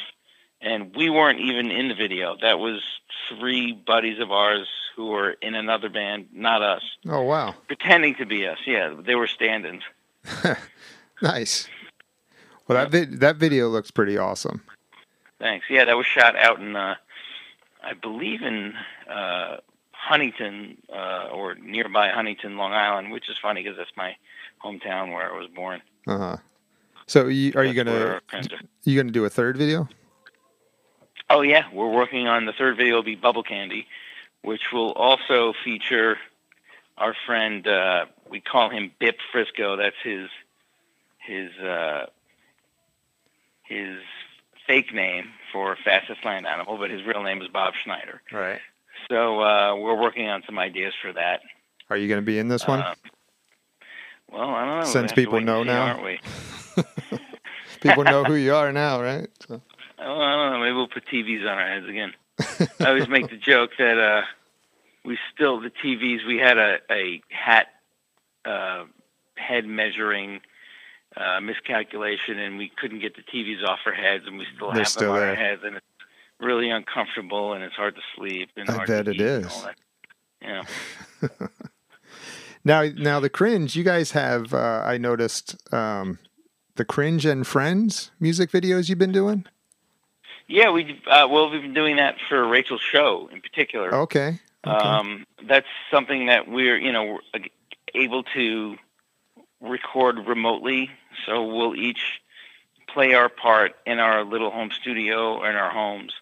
and 0.61 0.95
we 0.97 1.09
weren't 1.09 1.41
even 1.41 1.71
in 1.71 1.89
the 1.89 1.95
video. 1.95 2.37
That 2.41 2.59
was 2.59 2.83
three 3.29 3.73
buddies 3.73 4.19
of 4.19 4.33
ours 4.33 4.67
who 4.97 5.07
were 5.09 5.33
in 5.43 5.55
another 5.55 5.89
band, 5.91 6.27
not 6.33 6.63
us, 6.63 6.83
Oh 7.07 7.23
wow, 7.23 7.55
pretending 7.69 8.15
to 8.17 8.27
be 8.27 8.47
us. 8.47 8.59
Yeah, 8.67 8.95
they 8.99 9.15
were 9.15 9.27
stand-ins. 9.27 9.83
nice. 11.23 11.69
Well, 12.67 12.77
that 12.79 12.91
vid- 12.91 13.21
that 13.21 13.37
video 13.37 13.69
looks 13.69 13.91
pretty 13.91 14.19
awesome. 14.19 14.63
Thanks. 15.39 15.67
Yeah, 15.71 15.85
that 15.85 15.97
was 15.97 16.07
shot 16.07 16.35
out 16.35 16.59
in, 16.61 16.75
uh, 16.75 16.95
I 17.85 17.93
believe 17.93 18.43
in 18.43 18.75
uh, 19.09 19.59
Huntington 19.93 20.79
uh, 20.93 21.29
or 21.33 21.55
nearby 21.57 22.09
Huntington, 22.09 22.57
Long 22.57 22.73
Island, 22.73 23.13
which 23.13 23.29
is 23.29 23.37
funny 23.39 23.63
because 23.63 23.77
that's 23.77 23.95
my 23.97 24.17
hometown 24.65 25.13
where 25.13 25.33
I 25.33 25.39
was 25.39 25.49
born. 25.49 25.83
Uh 26.07 26.19
huh. 26.19 26.37
So, 27.07 27.29
you, 27.29 27.53
are 27.55 27.65
you 27.65 27.73
That's 27.75 27.91
gonna 27.91 28.21
are. 28.33 28.47
you 28.85 28.97
gonna 29.01 29.13
do 29.13 29.25
a 29.27 29.31
third 29.31 29.57
video? 29.57 29.89
Oh 31.31 31.43
yeah, 31.43 31.65
we're 31.73 31.91
working 31.91 32.27
on 32.27 32.47
the 32.47 32.53
third 32.53 32.77
video. 32.77 32.97
Will 32.97 33.03
be 33.03 33.15
Bubble 33.15 33.43
Candy, 33.43 33.87
which 34.47 34.73
will 34.73 34.93
also 34.93 35.53
feature 35.65 36.19
our 36.97 37.17
friend. 37.27 37.67
Uh, 37.67 38.07
we 38.31 38.41
call 38.41 38.71
him 38.71 38.93
Bip 39.01 39.19
Frisco. 39.33 39.77
That's 39.77 39.97
his 40.05 40.29
his 41.19 41.51
uh, 41.59 42.07
his 43.65 43.99
fake 44.69 44.95
name 44.95 45.33
for 45.53 45.77
fastest 45.85 46.25
land 46.25 46.47
animal, 46.47 46.79
but 46.79 46.91
his 46.91 47.05
real 47.05 47.25
name 47.25 47.43
is 47.43 47.49
Bob 47.49 47.75
Schneider. 47.83 48.23
Right. 48.31 48.61
So 49.11 49.41
uh, 49.41 49.75
we're 49.75 50.01
working 50.01 50.29
on 50.29 50.45
some 50.47 50.61
ideas 50.61 50.95
for 51.03 51.13
that. 51.13 51.41
Are 51.91 51.97
you 51.97 52.09
gonna 52.09 52.23
be 52.23 52.39
in 52.39 52.47
this 52.47 52.69
one? 52.69 52.81
Uh, 52.81 52.95
well, 54.31 54.51
I 54.51 54.65
don't 54.65 54.79
know. 54.81 54.87
Since 54.87 55.11
to 55.11 55.15
people 55.17 55.41
know 55.41 55.65
see, 55.65 55.69
now. 55.69 55.87
aren't 55.87 56.05
we? 56.05 56.21
People 57.81 58.05
know 58.05 58.25
who 58.25 58.35
you 58.35 58.55
are 58.55 58.73
now, 58.73 59.03
right? 59.03 59.29
So, 59.47 59.61
I 59.99 60.05
don't 60.05 60.53
know. 60.53 60.61
Maybe 60.61 60.73
we'll 60.73 60.89
put 60.89 61.05
TVs 61.07 61.43
on 61.43 61.59
our 61.59 61.69
heads 61.69 61.89
again. 61.89 62.13
I 62.81 62.89
always 62.89 63.09
make 63.09 63.31
the 63.31 63.37
joke 63.37 63.71
that 63.79 63.99
uh, 63.99 64.23
we 65.05 65.19
still 65.35 65.61
the 65.61 65.71
TVs. 65.71 66.27
We 66.27 66.39
had 66.39 66.59
a 66.59 66.79
a 66.91 67.23
hat 67.31 67.69
uh, 68.45 68.85
head 69.37 69.65
measuring 69.67 70.41
uh, 71.17 71.41
miscalculation, 71.41 72.39
and 72.39 72.59
we 72.59 72.71
couldn't 72.77 73.01
get 73.01 73.17
the 73.17 73.23
TVs 73.23 73.65
off 73.67 73.79
our 73.87 73.95
heads, 73.95 74.25
and 74.27 74.39
we 74.39 74.47
still 74.55 74.69
They're 74.71 74.81
have 74.81 74.89
still 74.89 75.13
them 75.13 75.13
on 75.13 75.21
there. 75.21 75.31
our 75.31 75.35
heads, 75.35 75.63
and 75.65 75.77
it's 75.77 75.87
really 76.41 76.71
uncomfortable, 76.71 77.55
and 77.55 77.65
it's 77.65 77.75
hard 77.75 77.95
to 77.95 78.03
sleep. 78.17 78.51
And 78.57 78.69
I 78.69 78.75
hard 78.75 78.89
bet 78.89 79.09
it 79.09 79.21
is. 79.21 79.67
Yeah. 80.43 80.63
now, 82.65 82.83
now 82.97 83.21
the 83.21 83.31
cringe. 83.31 83.77
You 83.77 83.85
guys 83.85 84.13
have. 84.13 84.53
Uh, 84.53 84.83
I 84.85 84.99
noticed 84.99 85.57
um, 85.73 86.19
the 86.77 86.85
cringe 86.85 87.25
and 87.25 87.47
friends 87.47 88.11
music 88.21 88.51
videos 88.51 88.89
you've 88.89 88.99
been 88.99 89.13
doing. 89.13 89.47
Yeah, 90.49 90.71
we 90.71 91.01
uh, 91.07 91.27
well 91.29 91.51
we've 91.51 91.63
been 91.63 91.75
doing 91.75 91.97
that 91.97 92.17
for 92.29 92.47
Rachael's 92.47 92.81
show 92.81 93.29
in 93.33 93.41
particular. 93.41 93.95
Okay. 93.95 94.39
Okay. 94.67 94.77
Um, 94.77 95.27
that's 95.45 95.67
something 95.91 96.27
that 96.27 96.49
we're, 96.49 96.77
you 96.77 96.93
know, 96.93 97.21
able 97.95 98.25
to 98.35 98.77
record 99.61 100.27
remotely. 100.27 100.91
So 101.25 101.45
we'll 101.45 101.77
each 101.77 102.21
play 102.89 103.15
our 103.15 103.29
part 103.29 103.77
in 103.87 103.99
our 103.99 104.25
little 104.25 104.51
home 104.51 104.71
studio 104.71 105.37
or 105.37 105.51
in 105.51 105.57
our 105.57 105.71
homes. 105.71 106.15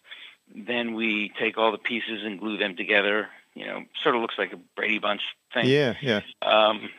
Then 0.55 0.95
we 0.95 1.33
take 1.39 1.57
all 1.57 1.73
the 1.73 1.79
pieces 1.79 2.23
and 2.23 2.39
glue 2.39 2.59
them 2.59 2.77
together. 2.77 3.29
You 3.55 3.67
know, 3.67 3.85
sort 4.03 4.15
of 4.15 4.21
looks 4.21 4.37
like 4.37 4.53
a 4.53 4.59
Brady 4.77 4.99
Bunch 4.99 5.23
thing. 5.53 5.67
yeah. 5.67 5.95
Yeah. 6.03 6.21
Um, 6.43 6.91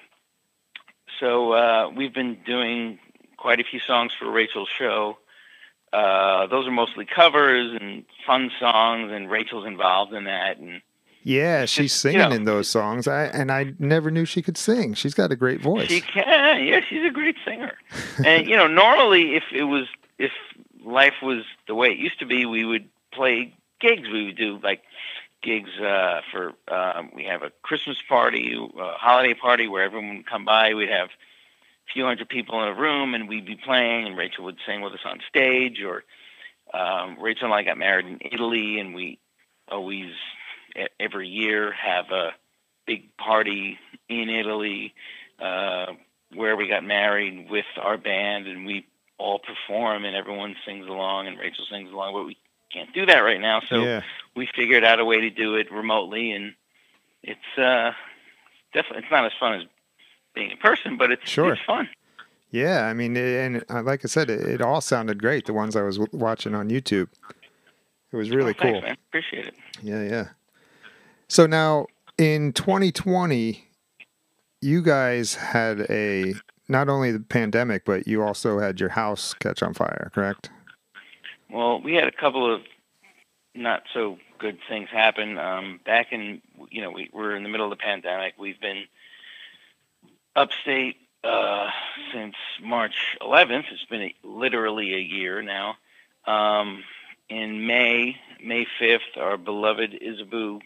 so 1.19 1.51
uh, 1.53 1.91
we've 1.95 2.13
been 2.13 2.39
doing 2.45 2.99
quite 3.37 3.59
a 3.59 3.63
few 3.63 3.79
songs 3.79 4.13
for 4.17 4.29
Rachael's 4.31 4.69
show. 4.69 5.17
Uh, 5.95 6.47
those 6.47 6.67
are 6.67 6.71
mostly 6.71 7.05
covers 7.05 7.77
and 7.79 8.03
fun 8.27 8.51
songs, 8.59 9.11
and 9.13 9.29
Rachael's 9.31 9.65
involved 9.65 10.13
in 10.13 10.25
that. 10.25 10.57
And 10.57 10.81
Yeah, 11.23 11.65
she's 11.65 11.91
just, 11.93 12.05
you 12.05 12.11
singing 12.11 12.29
know. 12.29 12.35
in 12.35 12.43
those 12.43 12.67
songs. 12.67 13.07
I 13.07 13.23
and 13.25 13.51
I 13.51 13.73
never 13.79 14.11
knew 14.11 14.25
she 14.25 14.41
could 14.41 14.57
sing. 14.57 14.93
She's 14.93 15.13
got 15.13 15.31
a 15.31 15.35
great 15.35 15.61
voice. 15.61 15.89
She 15.89 16.01
can. 16.01 16.65
Yeah, 16.65 16.81
she's 16.87 17.05
a 17.05 17.11
great 17.11 17.35
singer. 17.45 17.73
and 18.25 18.47
you 18.47 18.55
know, 18.57 18.67
normally 18.67 19.35
if 19.35 19.43
it 19.53 19.63
was 19.63 19.87
if 20.17 20.31
life 20.83 21.15
was 21.23 21.43
the 21.67 21.75
way 21.75 21.87
it 21.87 21.97
used 21.97 22.19
to 22.19 22.25
be, 22.25 22.45
we 22.45 22.65
would 22.65 22.87
play 23.13 23.53
gigs. 23.79 24.07
We 24.11 24.25
would 24.25 24.37
do 24.37 24.59
like 24.63 24.81
gigs 25.41 25.69
uh, 25.79 26.21
for 26.31 26.53
um, 26.67 27.11
we 27.15 27.23
have 27.25 27.43
a 27.43 27.51
Christmas 27.61 27.97
party, 28.09 28.53
a 28.55 28.91
holiday 28.97 29.33
party 29.33 29.67
where 29.67 29.83
everyone 29.83 30.17
would 30.17 30.25
come 30.27 30.43
by. 30.45 30.73
We'd 30.73 30.89
have 30.89 31.09
few 31.93 32.05
hundred 32.05 32.29
people 32.29 32.61
in 32.61 32.69
a 32.69 32.73
room, 32.73 33.13
and 33.13 33.27
we'd 33.27 33.45
be 33.45 33.55
playing, 33.55 34.07
and 34.07 34.17
Rachael 34.17 34.45
would 34.45 34.57
sing 34.65 34.81
with 34.81 34.93
us 34.93 34.99
on 35.05 35.19
stage. 35.29 35.81
Or 35.81 36.03
um, 36.73 37.17
Rachael 37.19 37.45
and 37.45 37.53
I 37.53 37.63
got 37.63 37.77
married 37.77 38.05
in 38.05 38.19
Italy, 38.31 38.79
and 38.79 38.93
we 38.93 39.19
always 39.69 40.11
every 40.99 41.27
year 41.27 41.71
have 41.71 42.11
a 42.11 42.31
big 42.85 43.15
party 43.17 43.77
in 44.09 44.29
Italy 44.29 44.93
uh, 45.39 45.93
where 46.33 46.55
we 46.55 46.67
got 46.67 46.83
married 46.83 47.49
with 47.49 47.65
our 47.81 47.97
band, 47.97 48.47
and 48.47 48.65
we 48.65 48.85
all 49.17 49.39
perform, 49.39 50.05
and 50.05 50.15
everyone 50.15 50.55
sings 50.65 50.87
along, 50.87 51.27
and 51.27 51.39
Rachael 51.39 51.65
sings 51.69 51.91
along. 51.91 52.13
But 52.13 52.25
we 52.25 52.37
can't 52.71 52.93
do 52.93 53.05
that 53.05 53.19
right 53.19 53.39
now, 53.39 53.61
so 53.61 53.83
yeah. 53.83 54.01
we 54.35 54.47
figured 54.55 54.83
out 54.83 54.99
a 54.99 55.05
way 55.05 55.21
to 55.21 55.29
do 55.29 55.55
it 55.55 55.71
remotely, 55.71 56.31
and 56.31 56.53
it's 57.23 57.57
uh, 57.57 57.91
definitely 58.73 59.03
it's 59.03 59.11
not 59.11 59.25
as 59.25 59.31
fun 59.39 59.61
as 59.61 59.63
being 60.35 60.51
in 60.51 60.57
person, 60.57 60.97
but 60.97 61.11
it's 61.11 61.29
Sure. 61.29 61.53
it's 61.53 61.61
fun. 61.63 61.89
Yeah, 62.51 62.85
I 62.85 62.93
mean, 62.93 63.17
and 63.17 63.65
uh, 63.69 63.81
like 63.81 64.05
I 64.05 64.07
said, 64.07 64.29
it, 64.29 64.41
it 64.41 64.61
all 64.61 64.79
sounded 64.81 65.21
great. 65.21 65.45
The 65.45 65.53
ones 65.53 65.75
I 65.75 65.81
was 65.81 65.99
watching 66.13 66.53
on 66.55 66.69
YouTube, 66.69 67.07
it 68.11 68.15
was 68.15 68.29
really 68.29 68.51
Oh, 68.57 68.61
thanks, 68.61 68.73
cool. 68.79 68.81
man. 68.81 68.97
Appreciate 69.09 69.47
it. 69.47 69.55
Yeah, 69.81 70.03
yeah. 70.03 70.27
So 71.27 71.45
now 71.47 71.87
in 72.17 72.53
2020, 72.53 73.67
you 74.61 74.81
guys 74.81 75.35
had 75.35 75.81
a 75.89 76.33
not 76.67 76.87
only 76.89 77.11
the 77.11 77.19
pandemic, 77.19 77.83
but 77.85 78.07
you 78.07 78.23
also 78.23 78.59
had 78.59 78.79
your 78.79 78.89
house 78.89 79.33
catch 79.33 79.61
on 79.61 79.73
fire, 79.73 80.11
correct? 80.13 80.49
Well, 81.49 81.81
we 81.81 81.93
had 81.95 82.07
a 82.07 82.11
couple 82.11 82.51
of 82.53 82.61
not 83.53 83.83
so 83.93 84.17
good 84.39 84.57
things 84.67 84.89
happen. 84.91 85.37
Um, 85.37 85.79
back 85.85 86.07
in, 86.11 86.41
you 86.71 86.81
know, 86.81 86.89
we 86.91 87.09
were 87.13 87.35
in 87.35 87.43
the 87.43 87.49
middle 87.49 87.65
of 87.71 87.77
the 87.77 87.81
pandemic. 87.83 88.33
We've 88.37 88.59
been 88.59 88.83
upstate 90.35 90.97
uh, 91.23 91.69
since 92.13 92.35
March 92.61 93.17
11th. 93.21 93.65
It's 93.71 93.85
been 93.85 94.01
a, 94.03 94.15
literally 94.23 94.93
a 94.93 94.99
year 94.99 95.41
now. 95.41 95.75
Um, 96.27 96.83
in 97.29 97.65
May, 97.65 98.17
May 98.43 98.67
5th, 98.79 99.17
our 99.17 99.37
beloved 99.37 99.97
Isaboo, 99.99 100.57
uh, 100.57 100.59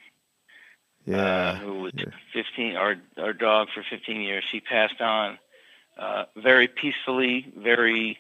Yeah. 1.06 1.58
who 1.60 1.80
was 1.82 1.94
yeah. 1.96 2.06
15, 2.34 2.76
our 2.76 2.96
our 3.18 3.34
dog 3.34 3.70
for 3.74 3.84
15 3.90 4.22
years, 4.22 4.44
she 4.52 4.60
passed 4.60 5.00
on 5.02 5.38
uh, 5.98 6.26
very 6.36 6.68
peacefully. 6.68 7.52
Very, 7.56 8.20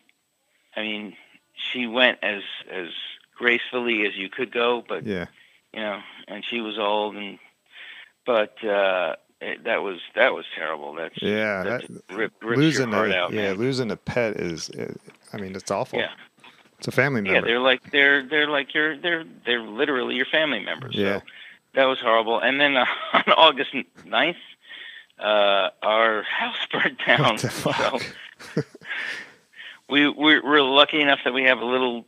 I 0.76 0.82
mean, 0.82 1.16
she 1.54 1.88
went 1.88 2.20
as 2.24 2.44
as 2.72 2.88
gracefully 3.36 4.06
as 4.06 4.16
you 4.16 4.30
could 4.30 4.52
go, 4.52 4.84
but 4.88 5.06
Yeah. 5.06 5.26
you 5.74 5.82
know, 5.82 6.02
and 6.28 6.44
she 6.46 6.62
was 6.62 6.78
old, 6.80 7.16
and 7.16 7.40
but 8.26 8.64
uh, 8.64 9.16
it, 9.42 9.64
that 9.64 9.82
was 9.84 10.00
that 10.16 10.34
was 10.34 10.46
terrible. 10.56 10.94
That's 10.94 11.22
Yeah, 11.22 11.64
that's 11.64 11.88
that- 11.88 12.16
rip, 12.16 12.34
losing 12.44 12.94
a 12.94 12.98
out, 12.98 13.32
yeah, 13.34 13.50
man. 13.50 13.56
losing 13.58 13.92
a 13.92 13.96
pet 13.98 14.36
is, 14.38 14.70
uh, 14.72 14.94
I 15.34 15.38
mean, 15.38 15.56
it's 15.56 15.72
awful. 15.72 16.00
Yeah. 16.00 16.12
It's 16.78 16.88
a 16.88 16.92
family 16.92 17.22
Yeah, 17.26 17.34
member. 17.34 17.48
they're 17.48 17.60
like 17.60 17.92
they're 17.92 18.24
they're 18.24 18.50
like 18.50 18.74
your 18.74 18.98
they're 18.98 19.26
they're 19.46 19.62
literally 19.62 20.16
your 20.16 20.26
family 20.26 20.60
members. 20.64 20.96
Yeah. 20.96 21.20
So 21.20 21.24
that 21.74 21.86
was 21.86 22.00
horrible. 22.00 22.40
And 22.40 22.60
then 22.60 22.78
uh, 22.78 22.86
on 23.14 23.24
August 23.36 23.72
9th, 24.08 24.36
uh, 25.20 25.70
our 25.84 26.24
house 26.24 26.58
burned 26.72 26.98
down. 27.06 27.22
What 27.34 27.40
the 27.42 27.50
fuck? 27.50 28.02
So 28.56 28.62
we 29.90 30.08
we're, 30.10 30.44
we're 30.44 30.62
lucky 30.62 31.02
enough 31.02 31.20
that 31.26 31.34
we 31.34 31.44
have 31.44 31.60
a 31.60 31.66
little 31.66 32.06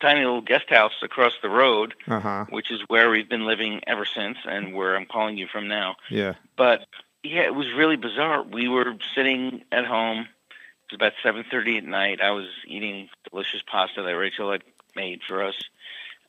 tiny 0.00 0.20
little 0.20 0.40
guest 0.40 0.68
house 0.70 0.92
across 1.02 1.32
the 1.42 1.48
road, 1.48 1.94
Uh 2.06 2.20
huh. 2.20 2.44
which 2.50 2.70
is 2.70 2.80
where 2.88 3.10
we've 3.10 3.28
been 3.28 3.46
living 3.46 3.80
ever 3.86 4.04
since, 4.04 4.38
and 4.44 4.74
where 4.74 4.96
I'm 4.96 5.06
calling 5.06 5.36
you 5.36 5.46
from 5.46 5.68
now. 5.68 5.96
Yeah. 6.10 6.34
But 6.56 6.86
yeah, 7.22 7.42
it 7.42 7.54
was 7.54 7.66
really 7.76 7.96
bizarre. 7.96 8.42
We 8.42 8.68
were 8.68 8.94
sitting 9.14 9.64
at 9.72 9.84
home. 9.86 10.20
It 10.20 10.92
was 10.92 10.94
about 10.96 11.12
7:30 11.22 11.78
at 11.78 11.84
night. 11.84 12.20
I 12.20 12.30
was 12.30 12.46
eating 12.66 13.08
delicious 13.30 13.60
pasta 13.66 14.02
that 14.02 14.16
Rachael 14.16 14.52
had 14.52 14.62
made 14.94 15.20
for 15.26 15.42
us, 15.42 15.54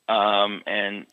um, 0.08 0.64
and 0.66 1.06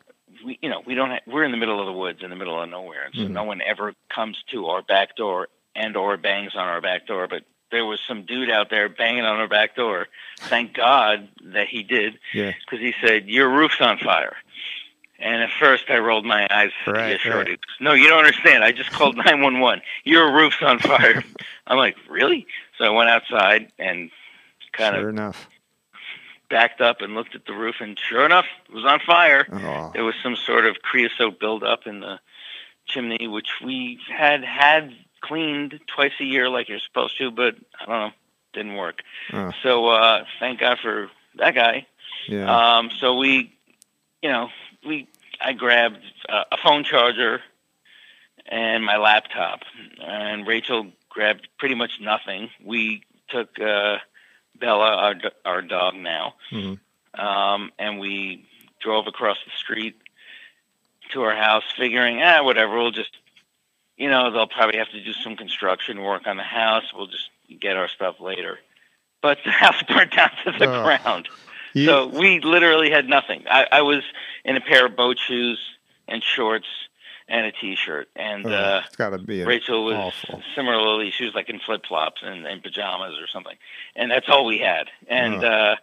we, 0.45 0.59
you 0.63 0.69
know, 0.69 0.83
we 0.87 0.95
don't. 0.95 1.11
Ha- 1.11 1.21
we're 1.27 1.45
in 1.45 1.53
the 1.53 1.57
middle 1.59 1.79
of 1.79 1.87
the 1.87 1.93
woods, 1.93 2.23
in 2.23 2.31
the 2.31 2.37
middle 2.37 2.61
of 2.61 2.69
nowhere, 2.69 3.05
and 3.05 3.15
so 3.15 3.21
Mhm. 3.23 3.31
no 3.31 3.45
one 3.45 3.61
ever 3.63 3.95
comes 4.09 4.43
to 4.51 4.67
our 4.69 4.83
back 4.83 5.15
door 5.17 5.49
and 5.75 5.97
or 5.97 6.17
bangs 6.17 6.55
on 6.57 6.67
our 6.67 6.81
back 6.81 7.07
door. 7.07 7.29
But 7.29 7.45
there 7.77 7.85
was 7.85 8.01
some 8.09 8.23
dude 8.23 8.51
out 8.51 8.71
there 8.71 8.89
banging 8.89 9.25
on 9.25 9.37
our 9.39 9.47
back 9.49 9.77
door. 9.77 10.07
Thank 10.41 10.73
God 10.73 11.29
that 11.45 11.69
he 11.69 11.83
did, 11.83 12.19
Yeah. 12.33 12.53
because 12.65 12.81
he 12.81 12.95
said, 13.07 13.29
"Your 13.29 13.51
roof's 13.51 13.81
on 13.83 13.99
fire." 13.99 14.35
And 15.19 15.43
at 15.43 15.51
first, 15.61 15.85
I 15.91 15.99
rolled 15.99 16.25
my 16.25 16.47
eyes. 16.51 16.71
Right, 16.87 17.11
yeah, 17.13 17.17
sure, 17.19 17.37
right. 17.37 17.47
dude. 17.47 17.61
No, 17.81 17.93
you 17.93 18.09
don't 18.09 18.19
understand. 18.19 18.65
I 18.65 18.73
just 18.73 18.91
called 18.93 19.17
911. 19.27 19.83
Your 20.05 20.33
roof's 20.35 20.63
on 20.63 20.79
fire. 20.79 21.23
I'm 21.67 21.77
like, 21.77 21.97
really? 22.09 22.47
So 22.79 22.85
I 22.85 22.91
went 22.91 23.11
outside 23.11 23.71
and 23.79 24.11
kind 24.73 24.95
Sure 24.95 25.09
of 25.09 25.15
enough. 25.15 25.49
backed 26.49 26.81
up 26.81 27.01
and 27.03 27.15
looked 27.15 27.35
at 27.35 27.45
the 27.47 27.53
roof, 27.55 27.77
and 27.81 27.99
sure 27.99 28.25
enough, 28.25 28.47
it 28.69 28.75
was 28.75 28.85
on 28.87 29.01
fire. 29.01 29.47
Oh. 29.53 29.91
There 29.95 30.05
was 30.05 30.15
some 30.23 30.37
sort 30.37 30.65
of 30.67 30.77
creosote 30.83 31.39
buildup 31.41 31.87
in 31.87 32.01
the 32.01 32.21
chimney, 32.87 33.27
which 33.27 33.49
we 33.65 33.99
had 34.15 34.45
had 34.45 34.95
cleaned 35.21 35.81
twice 35.87 36.13
a 36.21 36.25
year, 36.25 36.49
like 36.49 36.69
you're 36.69 36.79
supposed 36.81 37.19
to, 37.19 37.31
but 37.31 37.57
I 37.81 37.87
don't 37.87 38.01
know, 38.01 38.11
didn't 38.53 38.75
work. 38.77 39.03
Oh. 39.33 39.51
So 39.63 39.87
uh, 39.89 40.25
thank 40.41 40.61
God 40.61 40.79
for 40.81 41.11
that 41.37 41.55
guy. 41.55 41.87
Yeah. 42.29 42.77
Um, 42.79 42.91
so 42.99 43.17
we, 43.17 43.53
you 44.23 44.29
know, 44.31 44.49
we 44.87 45.09
I 45.41 45.53
grabbed 45.53 46.03
uh, 46.29 46.45
a 46.51 46.57
phone 46.63 46.85
charger 46.85 47.43
and 48.47 48.85
my 48.85 48.97
laptop, 48.97 49.61
and 50.03 50.47
Rachael 50.47 50.89
grabbed 51.09 51.49
pretty 51.59 51.75
much 51.75 51.93
nothing. 52.01 52.51
We 52.65 53.03
took 53.29 53.59
uh, 53.61 53.99
Bella, 54.59 54.95
our 54.97 55.15
our 55.45 55.63
dog 55.63 55.95
now, 55.97 56.35
Mhm. 56.53 56.79
um, 57.15 57.73
and 57.79 57.99
we 57.99 58.47
drove 58.81 59.07
across 59.07 59.39
the 59.45 59.51
street 59.59 59.97
to 61.13 61.23
our 61.23 61.35
house, 61.37 61.65
figuring, 61.77 62.23
ah, 62.23 62.43
whatever, 62.43 62.77
we'll 62.77 62.91
just, 62.91 63.17
you 63.97 64.11
know, 64.11 64.31
they'll 64.31 64.47
probably 64.47 64.79
have 64.79 64.91
to 64.91 65.03
do 65.03 65.13
some 65.13 65.37
construction 65.37 66.03
work 66.03 66.27
on 66.27 66.37
the 66.37 66.43
house. 66.43 66.85
We'll 66.95 67.07
just 67.07 67.31
get 67.61 67.77
our 67.77 67.89
stuff 67.89 68.21
later. 68.21 68.59
But 69.23 69.39
the 69.45 69.51
house 69.63 69.83
burnt 69.89 70.13
down 70.13 70.31
to 70.45 70.53
the 70.53 70.67
ground. 70.67 71.29
So 71.75 72.07
we 72.07 72.41
literally 72.41 72.91
had 72.91 73.07
nothing. 73.07 73.45
I, 73.51 73.67
I 73.71 73.83
was 73.83 74.03
in 74.45 74.57
a 74.57 74.61
pair 74.63 74.87
of 74.87 74.97
boat 74.97 75.19
shoes 75.19 75.59
and 76.09 76.23
shorts 76.23 76.67
and 77.29 77.45
a 77.45 77.53
t-shirt, 77.53 78.09
and 78.15 78.47
oh, 78.47 78.51
uh, 78.51 78.83
it's 78.87 78.97
got 78.97 79.11
to 79.11 79.19
be 79.19 79.43
Rachael 79.43 79.85
was 79.85 79.97
awful. 79.97 80.43
similarly. 80.55 81.11
She 81.11 81.25
was 81.25 81.35
like 81.35 81.51
in 81.51 81.59
flip 81.59 81.85
flops 81.85 82.23
and, 82.25 82.47
and 82.47 82.63
pajamas 82.63 83.17
or 83.21 83.27
something, 83.27 83.57
and 83.97 84.11
that's 84.11 84.29
all 84.29 84.47
we 84.47 84.59
had. 84.59 84.87
And 85.09 85.45
uh, 85.45 85.77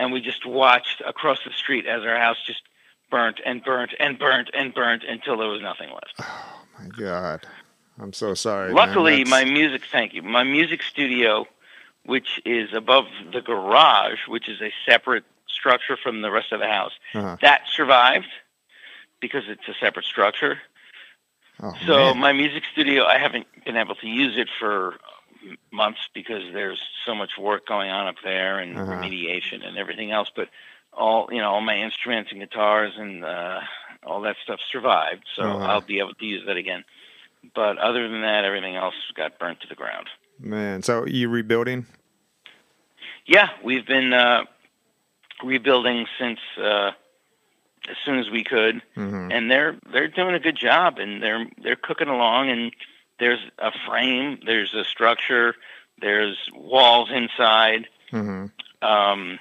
and 0.00 0.12
we 0.12 0.20
just 0.20 0.44
watched 0.44 1.00
across 1.06 1.38
the 1.44 1.52
street 1.52 1.86
as 1.86 2.02
our 2.02 2.16
house 2.16 2.38
just 2.44 2.62
burnt 3.08 3.40
and 3.44 3.62
burnt 3.62 3.94
and 4.00 4.18
burnt 4.18 4.50
and 4.52 4.74
burnt 4.74 5.04
until 5.04 5.36
there 5.36 5.48
was 5.48 5.62
nothing 5.62 5.90
left. 5.90 6.20
Oh 6.69 6.69
my 6.82 6.88
God. 6.88 7.46
I'm 7.98 8.12
so 8.12 8.34
sorry. 8.34 8.72
Luckily, 8.72 9.24
my 9.24 9.44
music. 9.44 9.82
Thank 9.90 10.14
you. 10.14 10.22
My 10.22 10.42
music 10.42 10.82
studio, 10.82 11.46
which 12.04 12.40
is 12.44 12.72
above 12.72 13.06
the 13.32 13.40
garage, 13.40 14.26
which 14.28 14.48
is 14.48 14.60
a 14.60 14.72
separate 14.86 15.24
structure 15.46 15.96
from 15.96 16.22
the 16.22 16.30
rest 16.30 16.52
of 16.52 16.60
the 16.60 16.66
house, 16.66 16.92
Uh-huh. 17.14 17.36
that 17.42 17.62
survived 17.68 18.28
because 19.20 19.44
it's 19.48 19.68
a 19.68 19.74
separate 19.74 20.06
structure. 20.06 20.60
Oh, 21.62 21.74
So 21.86 22.14
man. 22.14 22.18
my 22.18 22.32
music 22.32 22.62
studio, 22.72 23.04
I 23.04 23.18
haven't 23.18 23.46
been 23.64 23.76
able 23.76 23.94
to 23.96 24.06
use 24.06 24.38
it 24.38 24.48
for 24.58 24.94
months 25.70 26.00
because 26.14 26.42
there's 26.52 26.80
so 27.04 27.14
much 27.14 27.36
work 27.38 27.66
going 27.66 27.90
on 27.90 28.06
up 28.06 28.16
there 28.24 28.58
and 28.58 28.76
Uh-huh. 28.78 28.92
remediation 28.92 29.66
and 29.66 29.76
everything 29.76 30.10
else. 30.10 30.30
But 30.34 30.48
all 30.92 31.28
you 31.30 31.38
know, 31.38 31.50
all 31.50 31.60
my 31.60 31.76
instruments 31.76 32.30
and 32.32 32.40
guitars 32.40 32.94
and 32.96 33.24
uh, 33.24 33.60
all 34.04 34.20
that 34.22 34.36
stuff 34.42 34.60
survived, 34.72 35.24
so 35.36 35.42
Uh-huh. 35.42 35.64
I'll 35.64 35.80
be 35.80 35.98
able 35.98 36.14
to 36.14 36.24
use 36.24 36.44
that 36.46 36.56
again. 36.56 36.84
But 37.54 37.78
other 37.78 38.08
than 38.08 38.22
that, 38.22 38.44
everything 38.44 38.76
else 38.76 38.94
got 39.14 39.38
burnt 39.38 39.60
to 39.62 39.68
the 39.68 39.74
ground. 39.74 40.08
man. 40.38 40.82
So 40.82 41.06
you 41.06 41.28
rebuilding? 41.28 41.86
Yeah, 43.26 43.48
we've 43.62 43.86
been 43.86 44.12
uh, 44.12 44.44
rebuilding 45.42 46.06
since 46.18 46.38
uh, 46.58 46.92
as 47.88 47.96
soon 48.04 48.18
as 48.18 48.30
we 48.30 48.44
could. 48.44 48.82
hmm 48.94 49.30
and 49.30 49.50
they're 49.50 49.76
they're 49.92 50.08
doing 50.08 50.34
a 50.34 50.40
good 50.40 50.56
job 50.56 50.98
and 50.98 51.22
they're 51.22 51.46
they're 51.62 51.76
cooking 51.76 52.08
along 52.08 52.50
and 52.50 52.72
there's 53.20 53.38
a 53.58 53.70
frame 53.86 54.38
there's 54.44 54.74
a 54.74 54.82
structure 54.84 55.54
there's 56.00 56.36
walls 56.54 57.10
inside 57.12 57.86
hmm 58.10 58.46
um, 58.82 59.38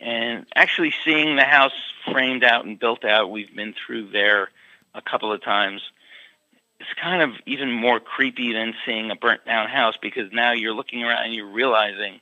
and 0.00 0.46
actually 0.54 0.92
seeing 1.04 1.36
the 1.36 1.44
house 1.44 1.72
framed 2.10 2.42
out 2.42 2.64
and 2.64 2.78
built 2.78 3.04
out 3.04 3.30
we've 3.30 3.54
been 3.54 3.74
through 3.74 4.10
there 4.10 4.50
a 4.94 5.02
couple 5.02 5.32
of 5.32 5.42
times 5.42 5.82
it's 6.80 6.88
kind 7.00 7.22
of 7.22 7.30
even 7.46 7.70
more 7.70 8.00
creepy 8.00 8.52
than 8.54 8.74
seeing 8.86 9.10
a 9.10 9.14
burnt 9.14 9.44
down 9.44 9.68
house 9.68 9.94
because 10.00 10.32
now 10.32 10.52
you're 10.52 10.72
looking 10.72 11.04
around 11.04 11.24
and 11.24 11.34
you're 11.34 11.50
realizing 11.50 12.20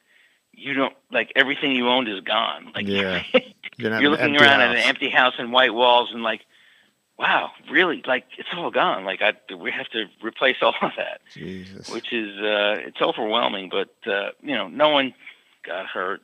you 0.52 0.74
don't 0.74 0.94
like 1.12 1.32
everything 1.36 1.72
you 1.72 1.88
owned 1.88 2.08
is 2.08 2.20
gone. 2.20 2.72
Like 2.74 2.86
Yeah. 2.86 3.22
You're, 3.80 4.00
you're 4.00 4.10
looking 4.10 4.34
around 4.34 4.60
at 4.60 4.72
an 4.72 4.78
empty 4.78 5.08
house 5.08 5.34
and 5.38 5.52
white 5.52 5.72
walls 5.72 6.10
and 6.12 6.24
like 6.24 6.40
wow 7.16 7.52
really? 7.70 8.02
Like 8.04 8.24
it's 8.36 8.48
all 8.52 8.72
gone. 8.72 9.04
Like 9.04 9.22
I, 9.22 9.34
we 9.54 9.70
have 9.70 9.86
to 9.90 10.06
replace 10.20 10.56
all 10.62 10.74
of 10.82 10.90
that 10.96 11.20
Jesus. 11.32 11.88
which 11.88 12.12
is 12.12 12.36
uh 12.38 12.80
it's 12.84 13.00
overwhelming 13.00 13.68
but 13.68 13.94
uh 14.12 14.30
you 14.42 14.56
know 14.56 14.66
no 14.66 14.88
one 14.88 15.14
got 15.64 15.86
hurt 15.86 16.22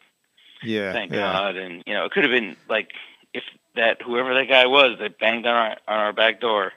yeah. 0.62 0.92
thank 0.92 1.12
yeah. 1.12 1.18
god 1.32 1.57
and 1.57 1.82
you 1.86 1.94
know 1.94 2.05
it 2.05 2.12
could 2.12 2.24
have 2.24 2.30
been 2.30 2.57
like 2.68 2.90
if 3.32 3.42
that 3.74 4.00
whoever 4.02 4.34
that 4.34 4.48
guy 4.48 4.66
was 4.66 4.98
that 5.00 5.18
banged 5.18 5.46
on 5.46 5.55
our 5.55 5.70
on 5.88 5.98
our 5.98 6.12
back 6.12 6.40
door 6.40 6.72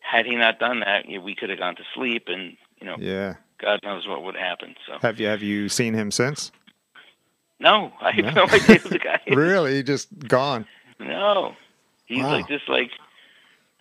had 0.00 0.26
he 0.26 0.36
not 0.36 0.58
done 0.58 0.80
that 0.80 1.08
you 1.08 1.18
know, 1.18 1.24
we 1.24 1.34
could 1.34 1.48
have 1.50 1.58
gone 1.58 1.74
to 1.76 1.82
sleep 1.94 2.24
and 2.28 2.56
you 2.80 2.86
know 2.86 2.96
Yeah. 2.98 3.34
god 3.58 3.80
knows 3.82 4.06
what 4.06 4.22
would 4.22 4.36
happen 4.36 4.74
so 4.86 4.98
Have 5.02 5.18
you 5.20 5.26
have 5.28 5.42
you 5.42 5.68
seen 5.68 5.94
him 5.94 6.10
since? 6.10 6.52
no 7.60 7.92
i 8.00 8.10
have 8.12 8.34
No. 8.34 8.44
no 8.46 8.52
idea 8.52 8.78
who 8.78 8.88
the 8.90 8.98
guy 8.98 9.20
is 9.26 9.36
really? 9.36 9.76
He 9.76 9.82
just 9.82 10.08
gone. 10.28 10.66
No, 11.00 11.56
he's 12.06 12.22
Wow. 12.22 12.32
like 12.32 12.48
this 12.48 12.62
like 12.68 12.90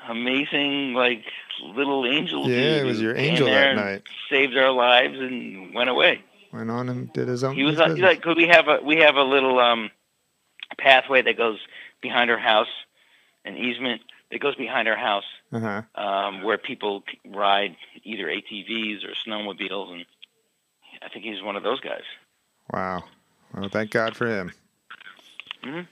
amazing 0.09 0.93
like 0.93 1.23
little 1.63 2.05
angel. 2.05 2.49
Yeah, 2.49 2.77
dude 2.77 2.81
it 2.81 2.85
was 2.85 3.01
your 3.01 3.15
angel 3.15 3.47
that 3.47 3.75
night. 3.75 4.03
Saved 4.29 4.57
our 4.57 4.71
lives 4.71 5.17
and 5.19 5.73
went 5.73 5.89
away. 5.89 6.21
Went 6.53 6.69
on 6.69 6.87
and 6.87 7.11
did 7.13 7.27
his 7.27 7.43
own. 7.43 7.55
He 7.55 7.63
was 7.63 7.79
uh, 7.79 7.87
business. 7.87 8.01
like 8.03 8.21
'cause 8.21 8.35
we 8.37 8.47
have 8.47 8.67
a 8.67 8.79
we 8.83 8.97
have 8.97 9.15
a 9.15 9.23
little 9.23 9.59
um 9.59 9.89
pathway 10.77 11.21
that 11.23 11.35
goes 11.35 11.57
behind 12.01 12.29
our 12.29 12.37
house, 12.37 12.67
an 13.43 13.57
easement 13.57 14.01
that 14.31 14.39
goes 14.39 14.55
behind 14.55 14.87
our 14.87 14.95
house 14.95 15.23
uh-huh. 15.51 15.81
um, 15.95 16.43
where 16.43 16.57
people 16.57 17.03
ride 17.25 17.75
either 18.03 18.25
ATVs 18.27 19.03
or 19.03 19.13
snowmobiles, 19.27 19.93
and 19.93 20.05
I 21.01 21.09
think 21.09 21.25
he's 21.25 21.41
one 21.41 21.55
of 21.55 21.63
those 21.63 21.79
guys. 21.79 22.03
Wow. 22.71 23.03
Well, 23.53 23.69
thank 23.69 23.91
God 23.91 24.15
for 24.15 24.27
him. 24.27 24.51
Mhm. 25.63 25.87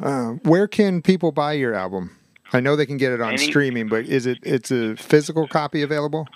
Uh, 0.00 0.30
where 0.48 0.66
can 0.66 1.02
people 1.02 1.32
buy 1.32 1.52
your 1.52 1.74
album? 1.74 2.16
I 2.52 2.60
know 2.60 2.76
they 2.76 2.86
can 2.86 2.96
get 2.98 3.12
it 3.12 3.20
on 3.20 3.34
Any- 3.34 3.38
streaming, 3.38 3.88
but 3.88 4.06
is 4.06 4.26
it 4.26 4.38
it's 4.42 4.70
a 4.70 4.96
physical 4.96 5.46
copy 5.48 5.82
available? 5.82 6.28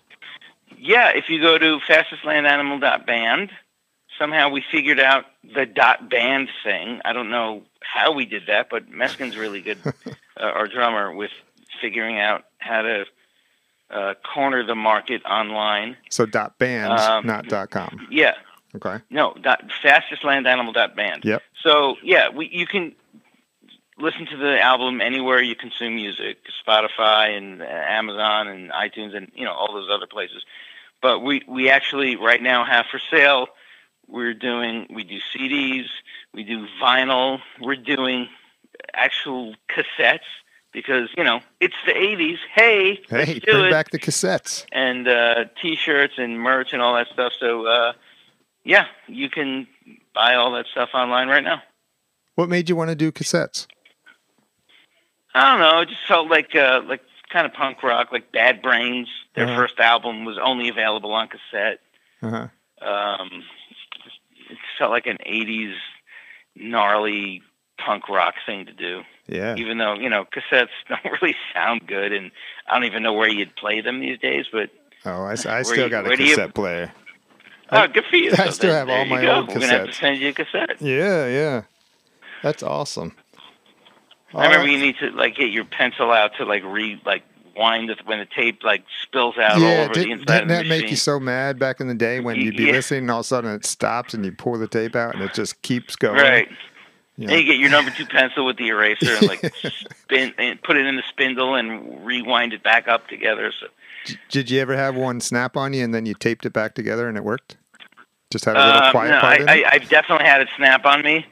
Yeah, 0.80 1.10
if 1.14 1.28
you 1.28 1.40
go 1.40 1.58
to 1.58 1.78
fastestlandanimal.band, 1.88 3.50
somehow 4.18 4.48
we 4.50 4.62
figured 4.70 5.00
out 5.00 5.24
the 5.54 5.66
dot 5.66 6.08
band 6.10 6.48
thing. 6.64 7.00
I 7.04 7.12
don't 7.12 7.30
know 7.30 7.62
how 7.80 8.12
we 8.12 8.26
did 8.26 8.44
that, 8.46 8.68
but 8.70 8.90
Meskin's 8.90 9.36
really 9.36 9.60
good, 9.60 9.78
uh, 10.06 10.12
our 10.40 10.66
drummer, 10.66 11.12
with 11.12 11.30
figuring 11.80 12.18
out 12.18 12.44
how 12.58 12.82
to 12.82 13.04
uh, 13.90 14.14
corner 14.34 14.64
the 14.64 14.74
market 14.74 15.24
online. 15.24 15.96
So 16.10 16.26
dot 16.26 16.58
bands, 16.58 17.02
Um, 17.02 17.26
not 17.26 17.46
dot 17.48 17.70
com. 17.70 18.06
Yeah, 18.10 18.34
Okay. 18.74 19.02
no, 19.10 19.34
dot, 19.40 19.64
fastestlandanimal.band. 19.82 21.24
Yep. 21.24 21.42
So 21.62 21.96
yeah, 22.02 22.28
we 22.28 22.48
you 22.52 22.66
can 22.66 22.94
listen 23.98 24.26
to 24.26 24.36
the 24.36 24.60
album 24.60 25.00
anywhere 25.00 25.42
you 25.42 25.56
consume 25.56 25.96
music, 25.96 26.38
Spotify 26.66 27.36
and 27.36 27.62
uh, 27.62 27.64
Amazon 27.64 28.46
and 28.48 28.70
iTunes 28.70 29.16
and 29.16 29.30
you 29.34 29.44
know 29.44 29.52
all 29.52 29.72
those 29.72 29.88
other 29.90 30.06
places. 30.06 30.44
But 31.00 31.20
we 31.20 31.42
we 31.48 31.70
actually 31.70 32.16
right 32.16 32.42
now 32.42 32.64
have 32.64 32.86
for 32.90 32.98
sale. 33.10 33.48
We're 34.06 34.34
doing 34.34 34.86
we 34.90 35.04
do 35.04 35.18
CDs, 35.34 35.84
we 36.32 36.42
do 36.44 36.66
vinyl, 36.82 37.40
we're 37.60 37.76
doing 37.76 38.28
actual 38.94 39.54
cassettes 39.70 40.20
because 40.72 41.10
you 41.16 41.24
know 41.24 41.40
it's 41.60 41.74
the 41.86 41.92
'80s. 41.92 42.38
Hey, 42.54 43.00
let's 43.10 43.28
Hey, 43.30 43.38
do 43.38 43.52
bring 43.52 43.64
it 43.66 43.70
back 43.70 43.90
the 43.90 43.98
cassettes. 43.98 44.64
and 44.72 45.06
uh, 45.06 45.44
t-shirts 45.60 46.14
and 46.16 46.38
merch 46.40 46.72
and 46.72 46.80
all 46.82 46.94
that 46.94 47.08
stuff. 47.12 47.32
So 47.38 47.66
uh, 47.66 47.92
yeah, 48.64 48.86
you 49.06 49.28
can 49.30 49.66
buy 50.14 50.34
all 50.34 50.52
that 50.52 50.66
stuff 50.66 50.90
online 50.94 51.28
right 51.28 51.44
now. 51.44 51.62
What 52.34 52.48
made 52.48 52.68
you 52.68 52.76
want 52.76 52.88
to 52.90 52.96
do 52.96 53.12
cassettes? 53.12 53.66
I 55.34 55.50
don't 55.52 55.60
know. 55.60 55.80
It 55.80 55.88
just 55.90 56.06
felt 56.06 56.28
like 56.28 56.54
uh, 56.56 56.80
like 56.86 57.02
kind 57.30 57.46
of 57.46 57.52
punk 57.52 57.82
rock, 57.82 58.10
like 58.12 58.32
Bad 58.32 58.62
Brains. 58.62 59.08
Their 59.34 59.46
Uh-huh. 59.46 59.56
first 59.56 59.78
album 59.78 60.24
was 60.24 60.38
only 60.38 60.68
available 60.68 61.12
on 61.12 61.28
cassette. 61.28 61.80
Uh-huh. 62.22 62.48
Um, 62.86 63.44
it 64.50 64.58
felt 64.78 64.90
like 64.90 65.06
an 65.06 65.18
'80s 65.26 65.74
gnarly 66.56 67.42
punk 67.78 68.08
rock 68.08 68.34
thing 68.46 68.66
to 68.66 68.72
do. 68.72 69.02
Yeah. 69.26 69.54
Even 69.56 69.78
though 69.78 69.94
you 69.94 70.08
know 70.08 70.24
cassettes 70.24 70.68
don't 70.88 71.20
really 71.22 71.36
sound 71.54 71.86
good, 71.86 72.12
and 72.12 72.30
I 72.68 72.74
don't 72.74 72.84
even 72.84 73.02
know 73.02 73.12
where 73.12 73.28
you'd 73.28 73.54
play 73.56 73.80
them 73.80 74.00
these 74.00 74.18
days. 74.18 74.46
But 74.52 74.70
Oh, 75.04 75.22
I, 75.24 75.34
Where 75.44 75.64
still 75.64 75.84
you- 75.84 75.88
got 75.90 76.10
a 76.10 76.16
do 76.16 76.22
you- 76.24 76.30
cassette 76.34 76.54
player. 76.54 76.92
oh, 77.70 77.86
good 77.86 78.04
for 78.06 78.16
you! 78.16 78.32
I 78.32 78.46
So 78.46 78.50
still 78.50 78.70
there- 78.70 78.78
have 78.80 78.88
all 78.88 79.04
my 79.04 79.22
go. 79.22 79.34
old 79.36 79.48
We're 79.48 79.54
gonna 79.60 79.66
have 79.68 79.84
to 79.86 79.90
cassettes. 79.92 80.00
send 80.00 80.18
you 80.18 80.28
a 80.30 80.32
cassette. 80.32 80.80
Yeah, 80.80 81.26
yeah. 81.28 81.62
That's 82.42 82.62
awesome. 82.62 83.14
I 84.34 84.44
remember 84.44 84.66
All 84.66 84.68
you 84.68 84.78
need 84.78 84.96
to 84.98 85.10
like 85.10 85.36
get 85.36 85.50
your 85.50 85.64
pencil 85.64 86.10
out 86.10 86.32
to 86.36 86.44
like 86.44 86.62
re 86.64 87.00
like 87.04 87.22
wind 87.56 87.90
it 87.90 87.98
when 88.06 88.20
the 88.20 88.26
tape 88.26 88.62
like 88.62 88.84
spills 89.02 89.36
out 89.36 89.52
all 89.52 89.60
yeah, 89.60 89.80
over 89.80 89.94
the 89.94 89.94
did, 89.94 90.10
inside 90.10 90.26
didn't 90.26 90.42
of 90.42 90.48
the 90.48 90.54
that 90.54 90.66
make 90.66 90.90
you 90.90 90.96
so 90.96 91.18
mad 91.18 91.58
back 91.58 91.80
in 91.80 91.88
the 91.88 91.94
day 91.94 92.20
when 92.20 92.36
you'd 92.36 92.56
be 92.56 92.64
yeah. 92.64 92.72
listening 92.72 93.00
and 93.00 93.10
all 93.10 93.20
of 93.20 93.24
a 93.24 93.28
sudden 93.28 93.50
it 93.50 93.64
stops 93.64 94.14
and 94.14 94.24
you 94.24 94.32
pull 94.32 94.56
the 94.58 94.68
tape 94.68 94.94
out 94.94 95.14
and 95.14 95.24
it 95.24 95.34
just 95.34 95.60
keeps 95.62 95.96
going? 95.96 96.20
Right. 96.20 96.48
Yeah. 97.16 97.30
And 97.30 97.40
you 97.40 97.44
get 97.44 97.58
your 97.58 97.70
number 97.70 97.90
two 97.90 98.06
pencil 98.06 98.46
with 98.46 98.58
the 98.58 98.68
eraser 98.68 99.16
and 99.16 99.26
like 99.26 99.52
spin 100.02 100.32
and 100.38 100.62
put 100.62 100.76
it 100.76 100.86
in 100.86 100.94
the 100.94 101.02
spindle 101.08 101.56
and 101.56 102.06
rewind 102.06 102.52
it 102.52 102.62
back 102.62 102.86
up 102.86 103.08
together. 103.08 103.52
So 103.58 103.66
Did 104.28 104.50
you 104.50 104.60
ever 104.60 104.76
have 104.76 104.94
one 104.94 105.20
snap 105.20 105.56
on 105.56 105.72
you 105.72 105.82
and 105.82 105.92
then 105.92 106.06
you 106.06 106.14
taped 106.14 106.46
it 106.46 106.52
back 106.52 106.74
together 106.74 107.08
and 107.08 107.16
it 107.16 107.24
worked? 107.24 107.56
Just 108.30 108.44
had 108.44 108.56
a 108.56 108.64
little 108.64 108.82
Um, 108.82 108.90
quiet 108.92 109.10
no, 109.10 109.20
part 109.20 109.40
I, 109.48 109.62
I? 109.62 109.70
I've 109.72 109.88
definitely 109.88 110.26
had 110.26 110.42
it 110.42 110.48
snap 110.56 110.84
on 110.84 111.02
me. 111.02 111.26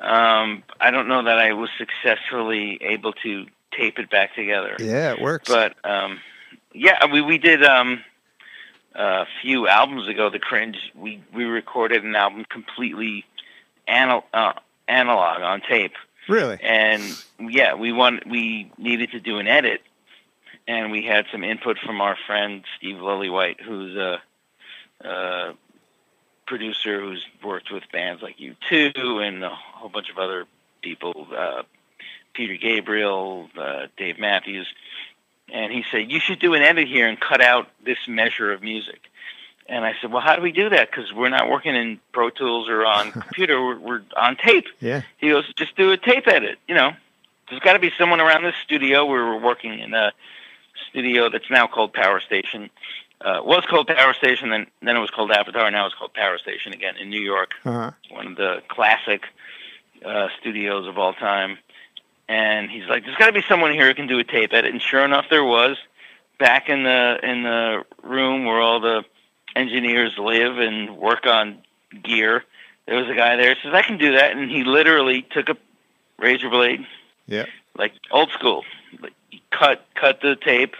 Um, 0.00 0.62
I 0.80 0.90
don't 0.90 1.08
know 1.08 1.24
that 1.24 1.38
I 1.38 1.52
was 1.52 1.70
successfully 1.78 2.78
able 2.82 3.12
to 3.24 3.46
tape 3.72 3.98
it 3.98 4.10
back 4.10 4.34
together. 4.34 4.76
yeah, 4.78 5.12
it 5.12 5.20
works. 5.20 5.48
But 5.48 5.74
um, 5.84 6.20
yeah, 6.72 7.06
we 7.06 7.22
we 7.22 7.38
did 7.38 7.64
um, 7.64 8.02
a 8.94 9.26
few 9.42 9.68
albums 9.68 10.08
ago. 10.08 10.30
The 10.30 10.38
Cringe. 10.38 10.76
We 10.94 11.22
we 11.34 11.44
recorded 11.44 12.04
an 12.04 12.14
album 12.14 12.44
completely 12.48 13.24
anal- 13.88 14.26
uh, 14.34 14.52
analog 14.88 15.42
on 15.42 15.60
tape, 15.62 15.94
really? 16.28 16.58
and 16.62 17.02
yeah, 17.40 17.74
we 17.74 17.92
want 17.92 18.26
we 18.26 18.70
needed 18.78 19.12
to 19.12 19.20
do 19.20 19.38
an 19.38 19.46
edit, 19.46 19.80
and 20.68 20.90
we 20.90 21.02
had 21.02 21.26
some 21.32 21.42
input 21.42 21.78
from 21.78 22.00
our 22.00 22.16
friend 22.26 22.64
Steve 22.76 22.96
Lillywhite, 22.96 23.60
who's 23.60 23.96
a, 23.96 24.20
a 25.00 25.54
producer 26.46 27.00
who's 27.00 27.24
worked 27.44 27.70
with 27.70 27.84
bands 27.92 28.22
like 28.22 28.36
U2 28.38 29.26
and 29.26 29.44
a 29.44 29.50
whole 29.50 29.88
bunch 29.88 30.10
of 30.10 30.18
other 30.18 30.46
people, 30.82 31.26
uh, 31.36 31.62
Peter 32.34 32.56
Gabriel, 32.56 33.48
uh, 33.58 33.86
Dave 33.96 34.18
Matthews, 34.18 34.66
and 35.52 35.72
he 35.72 35.84
said 35.90 36.10
you 36.10 36.20
should 36.20 36.38
do 36.38 36.54
an 36.54 36.62
edit 36.62 36.88
here 36.88 37.08
and 37.08 37.18
cut 37.18 37.40
out 37.40 37.68
this 37.84 37.98
measure 38.08 38.52
of 38.52 38.62
music. 38.62 39.00
And 39.68 39.84
I 39.84 39.94
said, 40.00 40.12
well, 40.12 40.22
how 40.22 40.36
do 40.36 40.42
we 40.42 40.52
do 40.52 40.68
that? 40.70 40.90
Because 40.90 41.12
we're 41.12 41.28
not 41.28 41.50
working 41.50 41.74
in 41.74 41.98
Pro 42.12 42.30
Tools 42.30 42.68
or 42.68 42.86
on 42.86 43.10
computer. 43.12 43.60
We're, 43.60 43.78
we're 43.78 44.02
on 44.16 44.36
tape. 44.36 44.66
Yeah. 44.80 45.02
He 45.18 45.30
goes, 45.30 45.52
just 45.54 45.76
do 45.76 45.90
a 45.90 45.96
tape 45.96 46.28
edit. 46.28 46.58
You 46.68 46.76
know, 46.76 46.92
there's 47.48 47.60
got 47.60 47.72
to 47.72 47.78
be 47.78 47.90
someone 47.98 48.20
around 48.20 48.44
this 48.44 48.54
studio. 48.62 49.04
We 49.04 49.18
were 49.18 49.38
working 49.38 49.78
in 49.78 49.92
a 49.92 50.12
studio 50.88 51.28
that's 51.30 51.50
now 51.50 51.66
called 51.66 51.92
Power 51.92 52.20
Station. 52.20 52.70
Uh, 53.20 53.40
was 53.42 53.64
called 53.66 53.86
Power 53.88 54.12
Station, 54.12 54.50
then 54.50 54.66
then 54.82 54.96
it 54.96 55.00
was 55.00 55.10
called 55.10 55.30
Avatar. 55.32 55.70
Now 55.70 55.86
it's 55.86 55.94
called 55.94 56.12
Power 56.12 56.36
Station 56.38 56.72
again 56.74 56.96
in 56.96 57.08
New 57.08 57.20
York. 57.20 57.52
Uh-huh. 57.64 57.90
One 58.10 58.26
of 58.26 58.36
the 58.36 58.62
classic 58.68 59.24
uh, 60.04 60.28
studios 60.38 60.86
of 60.86 60.98
all 60.98 61.14
time. 61.14 61.58
And 62.28 62.70
he's 62.70 62.84
like, 62.88 63.04
"There's 63.04 63.16
got 63.16 63.26
to 63.26 63.32
be 63.32 63.42
someone 63.48 63.72
here 63.72 63.86
who 63.86 63.94
can 63.94 64.06
do 64.06 64.18
a 64.18 64.24
tape 64.24 64.52
edit." 64.52 64.70
And 64.72 64.82
sure 64.82 65.04
enough, 65.04 65.26
there 65.30 65.44
was. 65.44 65.76
Back 66.38 66.68
in 66.68 66.82
the 66.82 67.18
in 67.22 67.42
the 67.44 67.84
room 68.02 68.44
where 68.44 68.60
all 68.60 68.80
the 68.80 69.04
engineers 69.54 70.18
live 70.18 70.58
and 70.58 70.98
work 70.98 71.26
on 71.26 71.62
gear, 72.02 72.44
there 72.84 72.96
was 72.98 73.08
a 73.08 73.14
guy 73.14 73.36
there. 73.36 73.54
who 73.54 73.60
Says, 73.62 73.74
"I 73.74 73.80
can 73.82 73.96
do 73.96 74.12
that," 74.12 74.32
and 74.36 74.50
he 74.50 74.62
literally 74.64 75.22
took 75.22 75.48
a 75.48 75.56
razor 76.18 76.50
blade, 76.50 76.84
Yeah. 77.26 77.46
like 77.78 77.92
old 78.10 78.30
school, 78.32 78.64
like, 79.00 79.14
cut 79.50 79.86
cut 79.94 80.20
the 80.20 80.36
tape, 80.36 80.74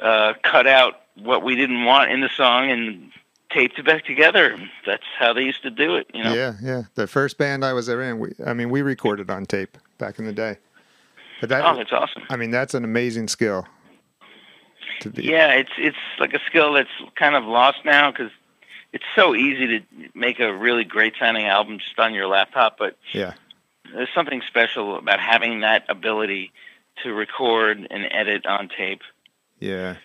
uh, 0.00 0.34
cut 0.42 0.68
out 0.68 1.00
what 1.22 1.42
we 1.42 1.56
didn't 1.56 1.84
want 1.84 2.10
in 2.10 2.20
the 2.20 2.28
song, 2.28 2.70
and 2.70 3.10
taped 3.50 3.78
it 3.78 3.86
back 3.86 4.04
together. 4.04 4.58
That's 4.86 5.04
how 5.18 5.32
they 5.32 5.42
used 5.42 5.62
to 5.62 5.70
do 5.70 5.96
it, 5.96 6.10
you 6.12 6.22
know. 6.22 6.34
Yeah, 6.34 6.54
yeah. 6.62 6.82
The 6.94 7.06
first 7.06 7.38
band 7.38 7.64
I 7.64 7.72
was 7.72 7.88
ever 7.88 8.02
in, 8.02 8.18
we, 8.18 8.34
I 8.46 8.52
mean, 8.52 8.68
we 8.70 8.82
recorded 8.82 9.30
on 9.30 9.46
tape 9.46 9.78
back 9.98 10.18
in 10.18 10.26
the 10.26 10.32
day. 10.32 10.58
But 11.40 11.48
that, 11.50 11.64
Oh, 11.64 11.76
that's 11.76 11.92
awesome. 11.92 12.24
I 12.28 12.36
mean, 12.36 12.50
that's 12.50 12.74
an 12.74 12.84
amazing 12.84 13.28
skill. 13.28 13.66
To 15.00 15.10
be, 15.10 15.22
Yeah, 15.24 15.52
it's 15.52 15.70
it's 15.78 15.96
like 16.18 16.34
a 16.34 16.40
skill 16.46 16.72
that's 16.72 16.90
kind 17.14 17.36
of 17.36 17.44
lost 17.44 17.84
now 17.84 18.10
because 18.10 18.32
it's 18.92 19.04
so 19.14 19.34
easy 19.34 19.78
to 19.78 19.80
make 20.14 20.40
a 20.40 20.52
really 20.52 20.82
great 20.84 21.14
sounding 21.18 21.46
album 21.46 21.78
just 21.78 21.98
on 21.98 22.12
your 22.14 22.26
laptop. 22.26 22.76
But 22.78 22.98
yeah, 23.12 23.34
there's 23.94 24.08
something 24.14 24.42
special 24.46 24.96
about 24.98 25.20
having 25.20 25.60
that 25.60 25.84
ability 25.88 26.52
to 27.04 27.12
record 27.14 27.86
and 27.90 28.08
edit 28.10 28.44
on 28.44 28.68
tape. 28.68 29.02
yeah. 29.60 29.96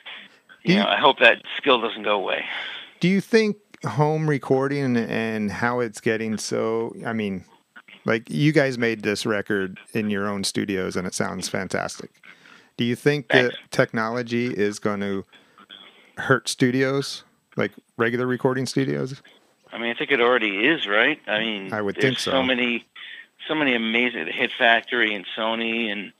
You 0.63 0.75
know, 0.75 0.85
I 0.85 0.97
hope 0.97 1.19
that 1.19 1.41
skill 1.57 1.81
doesn't 1.81 2.03
go 2.03 2.15
away. 2.15 2.45
Do 2.99 3.07
you 3.09 3.19
think 3.19 3.57
home 3.85 4.29
recording 4.29 4.95
and 4.95 5.51
how 5.51 5.81
it's 5.81 5.99
getting 5.99 6.37
so? 6.37 6.95
I 7.05 7.11
mean, 7.11 7.43
like 8.05 8.29
you 8.29 8.51
guys 8.53 8.77
made 8.77 9.03
this 9.03 9.25
record 9.25 9.79
in 9.93 10.09
your 10.09 10.27
own 10.27 10.43
studios, 10.43 10.95
and 10.95 11.05
it 11.05 11.13
sounds 11.13 11.49
fantastic. 11.49 12.11
Do 12.77 12.85
you 12.85 12.95
think 12.95 13.27
that 13.29 13.53
technology 13.71 14.47
is 14.47 14.79
going 14.79 15.01
to 15.01 15.25
hurt 16.17 16.47
studios, 16.47 17.23
like 17.57 17.71
regular 17.97 18.25
recording 18.25 18.65
studios? 18.65 19.21
I 19.71 19.77
mean, 19.77 19.91
I 19.91 19.93
think 19.97 20.11
it 20.11 20.21
already 20.21 20.65
is, 20.65 20.87
right? 20.87 21.19
I 21.27 21.39
mean, 21.39 21.73
I 21.73 21.81
would 21.81 21.95
there's 21.95 22.03
think 22.03 22.19
so. 22.19 22.31
So 22.31 22.43
many, 22.43 22.85
so 23.47 23.55
many 23.55 23.75
amazing 23.75 24.27
Hit 24.31 24.51
Factory 24.57 25.13
and 25.13 25.25
Sony 25.37 25.91
and 25.91 26.13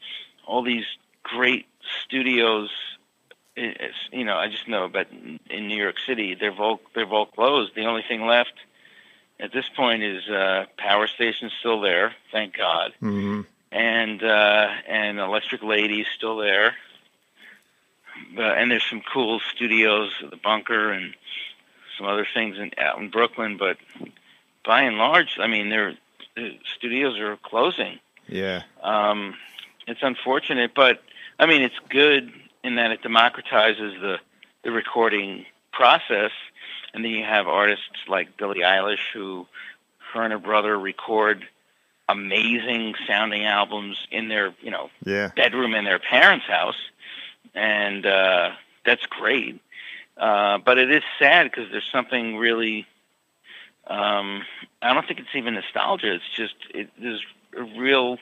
all 0.46 0.64
these 0.64 0.86
great 1.24 1.66
studios. 2.04 2.70
It's, 3.56 3.96
you 4.12 4.26
know, 4.26 4.36
I 4.38 4.48
just 4.48 4.68
know, 4.68 4.88
but 4.88 5.08
in 5.50 5.68
New 5.68 5.78
York 5.78 5.98
City, 6.08 6.36
they've 6.36 6.60
all 6.60 6.80
they've 6.96 7.12
all 7.12 7.28
closed. 7.28 7.76
The 7.76 7.86
only 7.86 8.04
thing 8.08 8.26
left 8.26 8.54
at 9.40 9.52
this 9.52 9.70
point 9.76 10.02
is 10.04 10.28
uh, 10.28 10.66
Power 10.78 11.08
Station's 11.08 11.52
still 11.60 11.80
there, 11.82 12.14
thank 12.32 12.58
God, 12.58 12.94
hmm 13.00 13.42
and 13.72 14.24
uh, 14.24 14.68
and 14.88 15.20
Electric 15.20 15.62
Lady's 15.64 16.08
still 16.16 16.38
there. 16.38 16.76
But, 18.36 18.58
and 18.58 18.72
there's 18.72 18.86
some 18.90 19.02
cool 19.02 19.40
studios, 19.40 20.12
the 20.30 20.38
Bunker, 20.38 20.92
and 20.92 21.14
some 21.98 22.08
other 22.08 22.28
things 22.32 22.58
in, 22.58 22.72
out 22.78 23.00
in 23.00 23.10
Brooklyn. 23.10 23.58
But 23.58 23.78
by 24.64 24.84
and 24.84 24.98
large, 24.98 25.38
I 25.40 25.48
mean, 25.48 25.70
they're, 25.70 25.96
the 26.36 26.58
studios 26.78 27.20
are 27.20 27.38
closing. 27.38 28.00
Yeah, 28.28 28.64
Um, 28.82 29.36
it's 29.88 30.02
unfortunate, 30.02 30.72
but 30.76 31.02
I 31.40 31.46
mean, 31.46 31.62
it's 31.62 31.78
good 31.90 32.32
in 32.64 32.76
that 32.76 32.92
it 32.92 33.02
democratizes 33.02 34.00
the 34.02 34.18
the 34.64 34.72
recording 34.72 35.46
process, 35.72 36.32
and 36.94 37.04
then 37.04 37.12
you 37.12 37.24
have 37.24 37.48
artists 37.48 38.08
like 38.08 38.38
Billie 38.38 38.62
Eilish, 38.62 39.12
who 39.14 39.46
her 40.14 40.24
and 40.24 40.32
her 40.32 40.40
brother 40.40 40.78
record 40.78 41.46
amazing 42.10 42.96
sounding 43.08 43.46
albums 43.46 43.98
in 44.12 44.28
their 44.28 44.54
you 44.62 44.72
know 44.72 44.90
yeah, 45.06 45.32
bedroom 45.36 45.74
in 45.74 45.86
their 45.86 46.00
parents' 46.00 46.46
house, 46.46 46.78
and 47.54 48.06
uh, 48.06 48.52
that's 48.86 49.06
great. 49.06 49.60
Uh, 50.18 50.60
but 50.60 50.78
it 50.78 50.92
is 50.92 51.04
sad 51.20 51.50
because 51.50 51.72
there's 51.72 51.90
something 51.92 52.38
really. 52.38 52.86
Um, 53.88 54.44
I 54.82 54.94
don't 54.94 55.06
think 55.06 55.20
it's 55.20 55.36
even 55.36 55.56
nostalgia. 55.56 56.14
It's 56.14 56.30
just 56.36 56.56
it, 56.74 56.90
there's 57.00 57.24
a 57.58 57.64
real. 57.80 58.18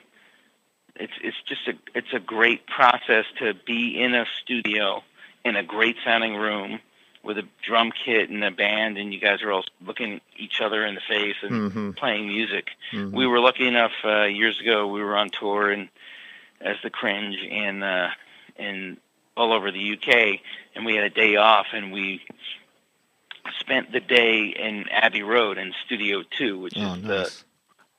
It's 0.96 1.12
it's 1.22 1.36
just 1.46 1.66
a 1.68 1.72
it's 1.94 2.12
a 2.12 2.20
great 2.20 2.66
process 2.66 3.24
to 3.38 3.54
be 3.66 4.00
in 4.00 4.14
a 4.14 4.26
studio 4.42 5.02
in 5.44 5.56
a 5.56 5.62
great 5.62 5.96
sounding 6.04 6.36
room 6.36 6.80
with 7.24 7.38
a 7.38 7.44
drum 7.66 7.92
kit 8.04 8.30
and 8.30 8.42
a 8.44 8.50
band, 8.50 8.98
and 8.98 9.12
you 9.14 9.20
guys 9.20 9.42
are 9.42 9.52
all 9.52 9.64
looking 9.86 10.20
each 10.36 10.60
other 10.60 10.84
in 10.84 10.94
the 10.94 11.00
face 11.00 11.36
and 11.42 11.72
hmm 11.72 11.90
playing 11.92 12.26
music 12.28 12.68
hmm 12.90 13.14
we 13.14 13.26
were 13.26 13.38
lucky 13.40 13.66
enough 13.66 13.92
uh, 14.04 14.24
years 14.24 14.60
ago. 14.60 14.86
We 14.88 15.02
were 15.02 15.16
on 15.16 15.30
tour 15.30 15.70
and 15.70 15.88
as 16.60 16.76
the 16.82 16.90
Cringe 16.90 17.36
in 17.42 17.82
uh, 17.82 18.10
in 18.56 18.98
all 19.36 19.52
over 19.52 19.70
the 19.72 19.92
UK, 19.94 20.40
and 20.74 20.84
we 20.84 20.94
had 20.94 21.04
a 21.04 21.10
day 21.10 21.36
off, 21.36 21.66
and 21.72 21.92
we 21.92 22.20
spent 23.58 23.92
the 23.92 24.00
day 24.00 24.46
in 24.46 24.88
Abbey 24.90 25.22
Road 25.22 25.58
in 25.58 25.72
Studio 25.86 26.22
Two, 26.38 26.58
which 26.60 26.74
Oh, 26.76 26.94
is 26.94 27.02
the 27.02 27.08
nice. 27.08 27.44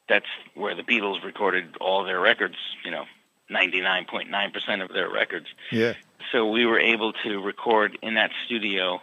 That's 0.07 0.25
where 0.55 0.75
the 0.75 0.83
Beatles 0.83 1.23
recorded 1.23 1.77
all 1.79 2.03
their 2.03 2.19
records. 2.19 2.55
You 2.83 2.91
know, 2.91 3.05
ninety 3.49 3.81
nine 3.81 4.05
point 4.09 4.29
nine 4.29 4.51
percent 4.51 4.81
of 4.81 4.89
their 4.89 5.09
records 5.09 5.47
Yeah, 5.71 5.93
so 6.31 6.49
we 6.49 6.65
were 6.65 6.79
able 6.79 7.13
to 7.23 7.41
record 7.41 7.97
in 8.01 8.15
that 8.15 8.31
studio 8.45 9.01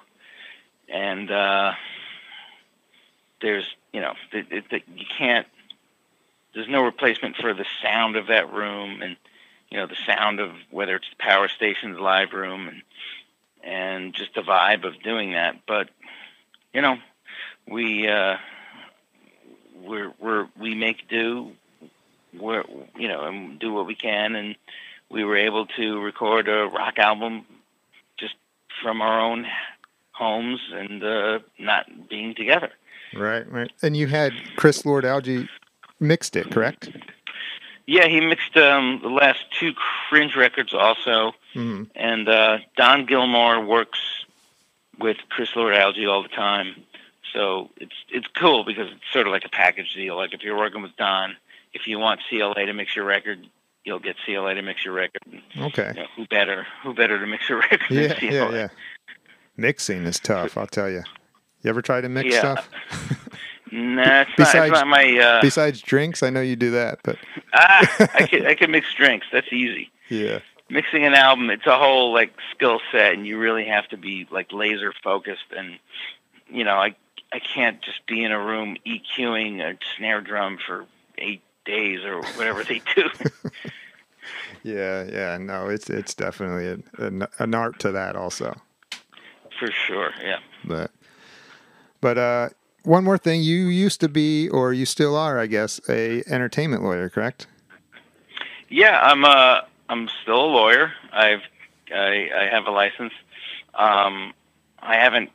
and 0.88 1.30
uh 1.30 1.72
there's 3.40 3.64
you 3.92 4.00
know 4.00 4.14
it, 4.32 4.46
it, 4.50 4.64
it, 4.70 4.82
you 4.94 5.06
can't 5.18 5.46
there's 6.54 6.68
no 6.68 6.82
replacement 6.82 7.36
for 7.36 7.54
the 7.54 7.64
sound 7.82 8.16
of 8.16 8.26
that 8.26 8.52
room 8.52 9.02
and 9.02 9.16
you 9.70 9.78
know 9.78 9.86
the 9.86 9.96
sound 10.06 10.40
of 10.40 10.50
whether 10.70 10.96
it's 10.96 11.08
the 11.10 11.22
power 11.22 11.48
station's 11.48 11.98
live 11.98 12.32
room 12.32 12.68
and 12.68 12.82
and 13.62 14.14
just 14.14 14.34
the 14.34 14.40
vibe 14.40 14.84
of 14.84 15.02
doing 15.02 15.32
that. 15.32 15.60
But 15.66 15.90
you 16.72 16.82
know, 16.82 16.96
we 17.68 18.08
uh, 18.08 18.36
we're 19.82 20.12
we're 20.18 20.48
we 20.58 20.74
make 20.74 21.08
do. 21.08 21.52
We're 22.38 22.64
you 22.96 23.08
know 23.08 23.24
and 23.24 23.58
do 23.58 23.72
what 23.72 23.86
we 23.86 23.94
can, 23.94 24.36
and 24.36 24.56
we 25.10 25.24
were 25.24 25.36
able 25.36 25.66
to 25.66 26.00
record 26.00 26.48
a 26.48 26.66
rock 26.68 26.98
album 26.98 27.44
just 28.16 28.34
from 28.82 29.00
our 29.00 29.20
own 29.20 29.46
homes 30.12 30.60
and 30.72 31.02
uh, 31.02 31.38
not 31.58 32.08
being 32.08 32.34
together. 32.34 32.70
Right, 33.14 33.50
right. 33.50 33.72
And 33.82 33.96
you 33.96 34.06
had 34.06 34.32
Chris 34.56 34.84
Lord 34.84 35.04
Alge 35.04 35.48
mixed 35.98 36.36
it, 36.36 36.50
correct? 36.50 36.90
Yeah, 37.86 38.06
he 38.06 38.20
mixed 38.20 38.56
um, 38.56 39.00
the 39.02 39.08
last 39.08 39.44
two 39.58 39.72
Cringe 40.08 40.36
records 40.36 40.72
also, 40.72 41.32
hmm 41.54 41.84
and 41.96 42.28
uh, 42.28 42.58
Don 42.76 43.06
Gilmore 43.06 43.64
works 43.64 43.98
with 44.98 45.16
Chris 45.28 45.56
Lord 45.56 45.74
Alge 45.74 46.08
all 46.08 46.22
the 46.22 46.28
time. 46.28 46.84
So 47.32 47.70
it's 47.76 47.94
it's 48.10 48.26
cool 48.34 48.64
because 48.64 48.88
it's 48.90 49.12
sort 49.12 49.26
of 49.26 49.32
like 49.32 49.44
a 49.44 49.48
package 49.48 49.94
deal. 49.94 50.16
Like 50.16 50.34
if 50.34 50.42
you're 50.42 50.56
working 50.56 50.82
with 50.82 50.96
Don, 50.96 51.36
if 51.72 51.86
you 51.86 51.98
want 51.98 52.20
CLA 52.28 52.66
to 52.66 52.72
mix 52.72 52.96
your 52.96 53.04
record, 53.04 53.46
you'll 53.84 53.98
get 54.00 54.16
CLA 54.24 54.54
to 54.54 54.62
mix 54.62 54.84
your 54.84 54.94
record. 54.94 55.22
Okay. 55.58 55.92
You 55.94 56.02
know, 56.02 56.08
who 56.16 56.26
better? 56.26 56.66
Who 56.82 56.94
better 56.94 57.18
to 57.20 57.26
mix 57.26 57.48
your 57.48 57.58
record 57.60 57.82
Yeah, 57.90 58.08
than 58.08 58.16
CLA? 58.18 58.30
yeah, 58.32 58.50
yeah. 58.52 58.68
Mixing 59.56 60.04
is 60.04 60.18
tough, 60.18 60.56
I'll 60.56 60.66
tell 60.66 60.88
you. 60.90 61.02
You 61.62 61.70
ever 61.70 61.82
try 61.82 62.00
to 62.00 62.08
mix 62.08 62.32
Yeah. 62.34 62.40
stuff? 62.40 62.68
Nah, 63.72 64.22
it's, 64.22 64.30
not, 64.30 64.36
Besides- 64.36 64.72
it's 64.72 64.80
not 64.80 64.86
my. 64.88 65.16
Uh, 65.16 65.40
Besides 65.40 65.80
drinks, 65.80 66.24
I 66.24 66.30
know 66.30 66.40
you 66.40 66.56
do 66.56 66.72
that, 66.72 66.98
but 67.04 67.16
ah, 67.54 68.08
I 68.14 68.26
can 68.30 68.44
I 68.44 68.54
can 68.56 68.72
mix 68.72 68.92
drinks. 68.94 69.28
That's 69.30 69.52
easy. 69.52 69.92
yeah. 70.08 70.40
mixing 70.70 71.04
an 71.04 71.14
album 71.14 71.50
it's 71.50 71.66
a 71.66 71.78
whole 71.78 72.12
like 72.12 72.32
skill 72.52 72.80
set 72.90 73.12
and 73.14 73.28
you 73.28 73.38
really 73.38 73.64
have 73.64 73.86
to 73.88 73.96
be 73.96 74.26
like 74.32 74.52
laser 74.52 74.92
focused 75.04 75.52
and 75.56 75.78
you 76.48 76.62
know 76.64 76.74
i 76.76 76.94
i 77.32 77.38
can't 77.38 77.80
just 77.82 78.04
be 78.06 78.22
in 78.24 78.32
a 78.32 78.38
room 78.44 78.76
eqing 78.86 79.60
a 79.60 79.76
snare 79.96 80.20
drum 80.20 80.58
for 80.64 80.86
eight 81.18 81.42
days 81.64 82.04
or 82.04 82.20
whatever 82.36 82.64
they 82.64 82.80
do 82.94 83.08
Yeah, 84.62 85.04
yeah, 85.10 85.38
no, 85.38 85.68
it's 85.68 85.88
it's 85.88 86.14
definitely 86.14 86.82
an, 86.98 87.26
an 87.38 87.54
art 87.54 87.78
to 87.80 87.92
that 87.92 88.14
also. 88.16 88.54
for 89.58 89.70
sure 89.70 90.10
yeah 90.22 90.38
But 90.64 90.90
but 92.00 92.18
uh 92.18 92.48
one 92.84 93.04
more 93.04 93.18
thing, 93.18 93.42
you 93.42 93.66
used 93.66 94.00
to 94.00 94.08
be 94.08 94.48
or 94.48 94.72
you 94.72 94.86
still 94.86 95.14
are, 95.14 95.38
I 95.38 95.46
guess, 95.46 95.80
a 95.88 96.22
entertainment 96.26 96.82
lawyer, 96.82 97.08
correct? 97.10 97.46
yeah 98.68 99.00
i'm 99.02 99.24
uh 99.24 99.60
i'm 99.88 100.08
still 100.22 100.44
a 100.44 100.46
lawyer 100.46 100.92
i've 101.12 101.42
i 101.92 102.28
i 102.36 102.48
have 102.50 102.66
a 102.66 102.70
license 102.70 103.12
um 103.74 104.32
i 104.80 104.96
haven't 104.96 105.30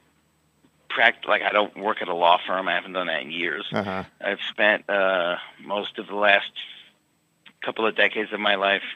practiced 0.96 1.28
like 1.28 1.42
i 1.50 1.52
don't 1.58 1.76
work 1.88 1.98
at 2.02 2.08
a 2.16 2.18
law 2.26 2.38
firm 2.48 2.68
i 2.68 2.74
haven't 2.80 2.94
done 3.00 3.08
that 3.08 3.22
in 3.26 3.30
years 3.44 3.66
Uh-huh. 3.72 4.04
I've 4.30 4.44
spent 4.54 4.90
uh, 4.90 5.36
most 5.76 5.94
of 6.02 6.06
the 6.08 6.16
last 6.30 6.52
couple 7.66 7.86
of 7.90 7.94
decades 8.04 8.32
of 8.34 8.40
my 8.40 8.56
life 8.56 8.88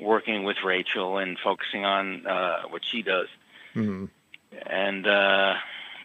working 0.00 0.44
with 0.48 0.58
Rachael 0.64 1.18
and 1.22 1.38
focusing 1.48 1.84
on 1.96 2.04
uh, 2.26 2.62
what 2.72 2.82
she 2.90 3.02
does. 3.02 3.28
hmm 3.74 4.04
And 4.66 5.06
uh, 5.06 5.54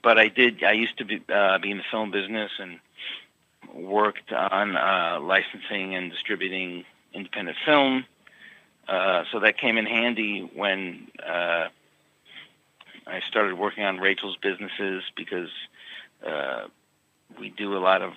but 0.08 0.16
I 0.26 0.28
did. 0.40 0.54
I 0.64 0.72
used 0.86 0.98
to 1.02 1.06
be 1.12 1.18
uh, 1.40 1.58
be 1.66 1.70
in 1.74 1.78
the 1.78 1.88
film 1.94 2.10
business 2.12 2.52
and 2.64 2.80
worked 4.00 4.30
on 4.32 4.68
uh, 4.76 5.20
licensing 5.34 5.88
and 5.98 6.12
distributing 6.12 6.86
independent 7.14 7.58
film. 7.66 8.06
Uh, 8.88 9.24
so 9.32 9.40
that 9.44 9.54
came 9.64 9.78
in 9.82 9.86
handy 9.86 10.50
when 10.62 11.08
uh, 11.36 11.66
I 13.08 13.20
started 13.28 13.58
working 13.58 13.84
on 13.84 13.98
Rachael's 13.98 14.38
businesses 14.42 15.04
because 15.16 15.50
uh, 16.26 16.68
we 17.40 17.50
do 17.50 17.76
a 17.76 17.80
lot 17.80 18.02
of 18.02 18.14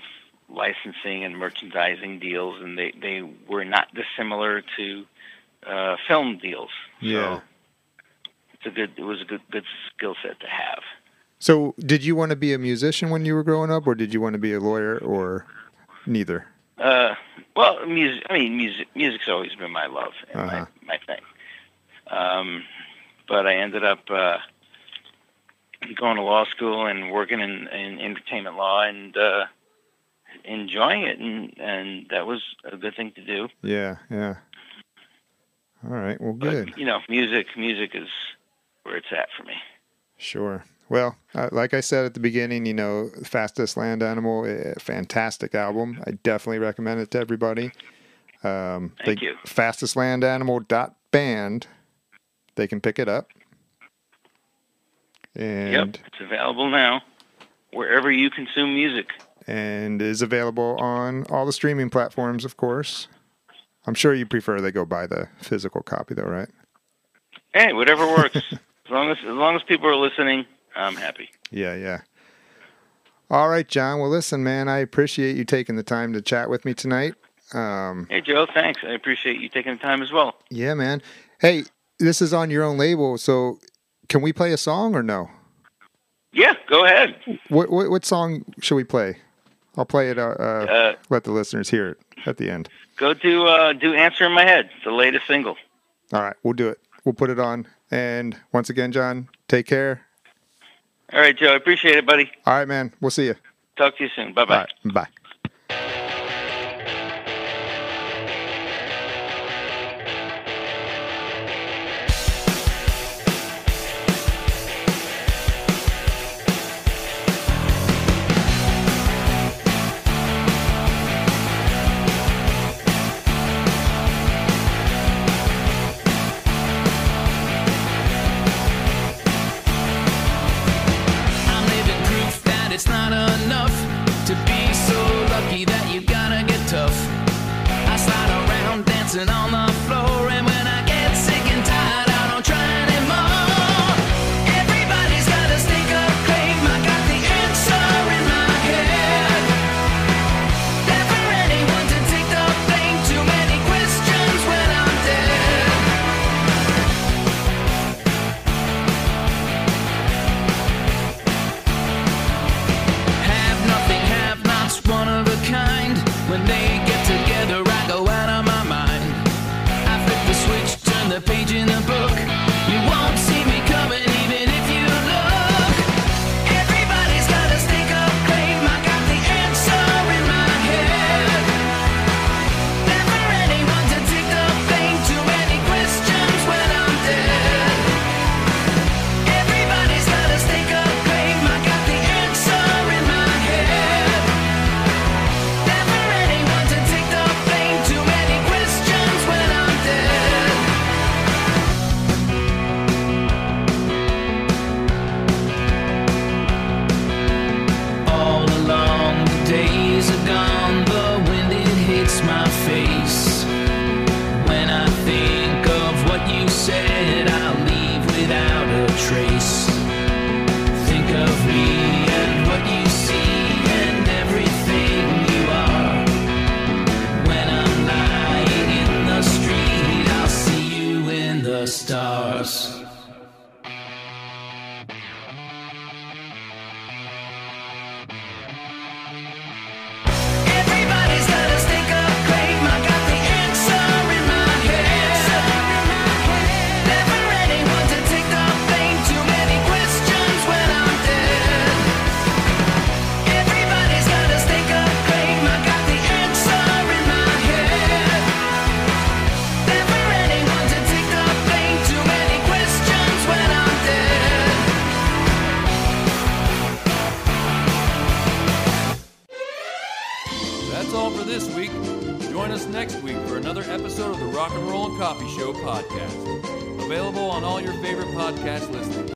licensing 0.49 1.24
and 1.24 1.37
merchandising 1.39 2.18
deals, 2.20 2.61
and 2.62 2.78
they, 2.78 2.93
they 3.01 3.22
were 3.49 3.64
not 3.64 3.89
dissimilar 3.95 4.62
to 4.76 5.05
uh, 5.66 5.97
film 6.07 6.39
deals. 6.39 6.70
Yeah. 7.01 7.37
So 7.37 7.43
it's 8.55 8.66
a 8.66 8.70
good. 8.70 8.93
It 8.97 9.03
was 9.05 9.20
a 9.20 9.24
good 9.24 9.41
good 9.51 9.64
skill 9.95 10.14
set 10.22 10.39
to 10.41 10.47
have. 10.47 10.82
So, 11.39 11.74
did 11.78 12.05
you 12.05 12.16
want 12.16 12.30
to 12.30 12.37
be 12.37 12.53
a 12.55 12.59
musician 12.59 13.11
when 13.11 13.24
you 13.26 13.35
were 13.35 13.43
growing 13.43 13.70
up, 13.70 13.87
or 13.87 13.95
did 13.95 14.14
you 14.14 14.20
want 14.20 14.35
to 14.35 14.39
be 14.39 14.53
a 14.55 14.61
lawyer, 14.61 14.99
or 14.99 15.47
neither? 16.07 16.47
Uh, 16.78 17.14
well, 17.57 17.85
music. 17.87 18.24
I 18.30 18.35
mean, 18.39 18.57
music. 18.57 18.89
Music's 18.95 19.28
always 19.28 19.55
been 19.55 19.70
my 19.70 19.87
love 19.87 20.12
and 20.32 20.41
Uh-huh. 20.43 20.66
my 20.87 20.95
my 20.95 20.99
thing. 21.07 21.20
Um, 22.11 22.64
but 23.28 23.47
I 23.47 23.57
ended 23.57 23.85
up 23.85 24.01
uh, 24.11 24.39
going 25.97 26.16
to 26.16 26.22
law 26.22 26.45
school 26.45 26.87
and 26.87 27.11
working 27.11 27.41
in, 27.41 27.68
in 27.68 28.01
entertainment 28.01 28.57
law 28.57 28.82
and 28.82 29.16
uh, 29.16 29.47
enjoying 30.45 31.03
it, 31.03 31.18
and 31.18 31.59
and 31.59 32.07
that 32.11 32.26
was 32.26 32.43
a 32.64 32.76
good 32.76 32.95
thing 32.97 33.12
to 33.12 33.24
do. 33.24 33.49
Yeah, 33.62 33.97
yeah. 34.11 34.37
All 35.85 35.91
right, 35.91 36.20
well, 36.20 36.32
good. 36.32 36.70
But 36.70 36.78
you 36.78 36.87
know, 36.87 37.01
music 37.09 37.47
music 37.57 37.95
is 37.95 38.09
where 38.82 38.97
it's 38.97 39.12
at 39.12 39.28
for 39.37 39.45
me. 39.45 39.55
Sure. 40.16 40.64
Well, 40.89 41.16
uh, 41.35 41.49
like 41.51 41.74
I 41.74 41.80
said 41.80 42.05
at 42.05 42.14
the 42.14 42.20
beginning, 42.20 42.66
you 42.66 42.74
know, 42.74 43.11
Fastest 43.24 43.76
Land 43.76 44.01
Animal, 44.03 44.45
a 44.45 44.74
fantastic 44.78 45.55
album. 45.55 46.03
I 46.07 46.12
definitely 46.22 46.59
recommend 46.59 47.01
it 47.01 47.11
to 47.12 47.18
everybody. 47.18 47.72
Um, 48.43 48.93
Thank 49.05 49.20
they, 49.20 49.26
you. 49.26 49.37
Fastestlandanimal.band. 49.47 51.66
They 52.57 52.68
can 52.68 52.80
pick 52.80 52.99
it 52.99 53.09
up. 53.09 53.28
And 55.35 55.72
Yep, 55.72 55.89
it's 56.07 56.20
available 56.20 56.70
now 56.70 57.03
wherever 57.72 58.11
you 58.11 58.30
consume 58.30 58.74
music. 58.74 59.07
and 59.47 60.01
is 60.01 60.22
available 60.22 60.76
on 60.80 61.24
all 61.30 61.45
the 61.45 61.53
streaming 61.53 61.91
platforms, 61.91 62.45
of 62.45 62.57
course. 62.57 63.09
I'm 63.87 63.95
sure 63.95 64.14
you 64.14 64.24
prefer 64.26 64.61
they 64.61 64.70
go 64.72 64.85
buy 64.85 65.07
the 65.07 65.28
physical 65.43 65.82
copy, 65.82 66.14
though, 66.14 66.22
right? 66.24 66.49
Hey, 67.53 67.72
whatever 67.72 68.07
works. 68.07 68.39
as 68.53 68.91
long 68.91 69.11
as 69.11 69.18
as 69.18 69.24
long 69.35 69.57
as 69.57 69.62
people 69.64 69.87
are 69.89 69.97
listening, 69.97 70.47
I'm 70.74 70.97
happy. 70.97 71.28
Yeah, 71.51 71.74
yeah. 71.74 72.01
All 73.30 73.49
right, 73.49 73.66
John. 73.66 74.01
Well, 74.01 74.11
listen, 74.11 74.45
man, 74.45 74.68
I 74.68 74.78
appreciate 74.78 75.37
you 75.37 75.45
taking 75.45 75.76
the 75.76 75.82
time 75.82 76.12
to 76.12 76.22
chat 76.22 76.49
with 76.49 76.64
me 76.64 76.74
tonight. 76.74 77.14
Um, 77.53 78.07
Hey, 78.11 78.20
Joe, 78.20 78.47
thanks. 78.53 78.80
I 78.87 78.93
appreciate 78.93 79.41
you 79.41 79.49
taking 79.49 79.72
the 79.72 79.78
time 79.82 80.03
as 80.03 80.12
well. 80.12 80.37
yeah, 80.51 80.74
man. 80.74 81.03
Hey, 81.41 81.64
this 81.99 82.22
is 82.22 82.32
on 82.32 82.51
your 82.51 82.62
own 82.64 82.78
label, 82.78 83.18
so 83.18 83.59
can 84.09 84.23
we 84.23 84.33
play 84.33 84.53
a 84.53 84.57
song 84.57 84.95
or 84.95 85.03
no? 85.03 85.31
Yeah, 86.33 86.55
go 86.69 86.85
ahead. 86.85 87.17
What 87.49 87.71
what, 87.71 87.91
what 87.91 88.05
song 88.05 88.45
should 88.61 88.75
we 88.77 88.85
play? 88.85 89.19
I'll 89.77 89.85
play 89.85 90.11
it. 90.11 90.19
Uh, 90.19 90.35
uh, 90.39 90.67
Uh, 90.69 90.95
let 91.11 91.25
the 91.25 91.31
listeners 91.33 91.71
hear 91.71 91.89
it 91.89 91.99
at 92.27 92.37
the 92.37 92.51
end. 92.51 92.69
go 92.97 93.15
to 93.15 93.45
uh, 93.47 93.73
do 93.73 93.95
"Answer 93.95 94.25
in 94.27 94.33
My 94.33 94.43
Head," 94.45 94.71
It's 94.77 94.85
the 94.85 94.91
latest 94.93 95.27
single. 95.27 95.57
All 96.13 96.23
right, 96.23 96.37
we'll 96.43 96.55
do 96.55 96.69
it. 96.69 96.79
We'll 97.05 97.13
put 97.15 97.31
it 97.31 97.39
on. 97.39 97.67
And 97.91 98.37
once 98.53 98.71
again, 98.71 98.93
John, 98.93 99.29
take 99.49 99.67
care. 99.67 100.03
All 101.13 101.21
right, 101.21 101.37
Joe. 101.37 101.53
I 101.53 101.57
appreciate 101.57 101.97
it, 101.97 102.07
buddy. 102.07 102.31
All 102.47 102.55
right, 102.55 102.67
man. 102.69 102.93
We'll 103.01 103.11
see 103.11 103.27
you. 103.27 103.35
Talk 103.77 103.97
to 103.99 104.05
you 104.05 104.11
soon. 104.15 104.33
Bye 104.33 104.43
All 104.43 104.47
bye. 104.47 104.67
right, 104.85 104.95
bye. 104.95 105.09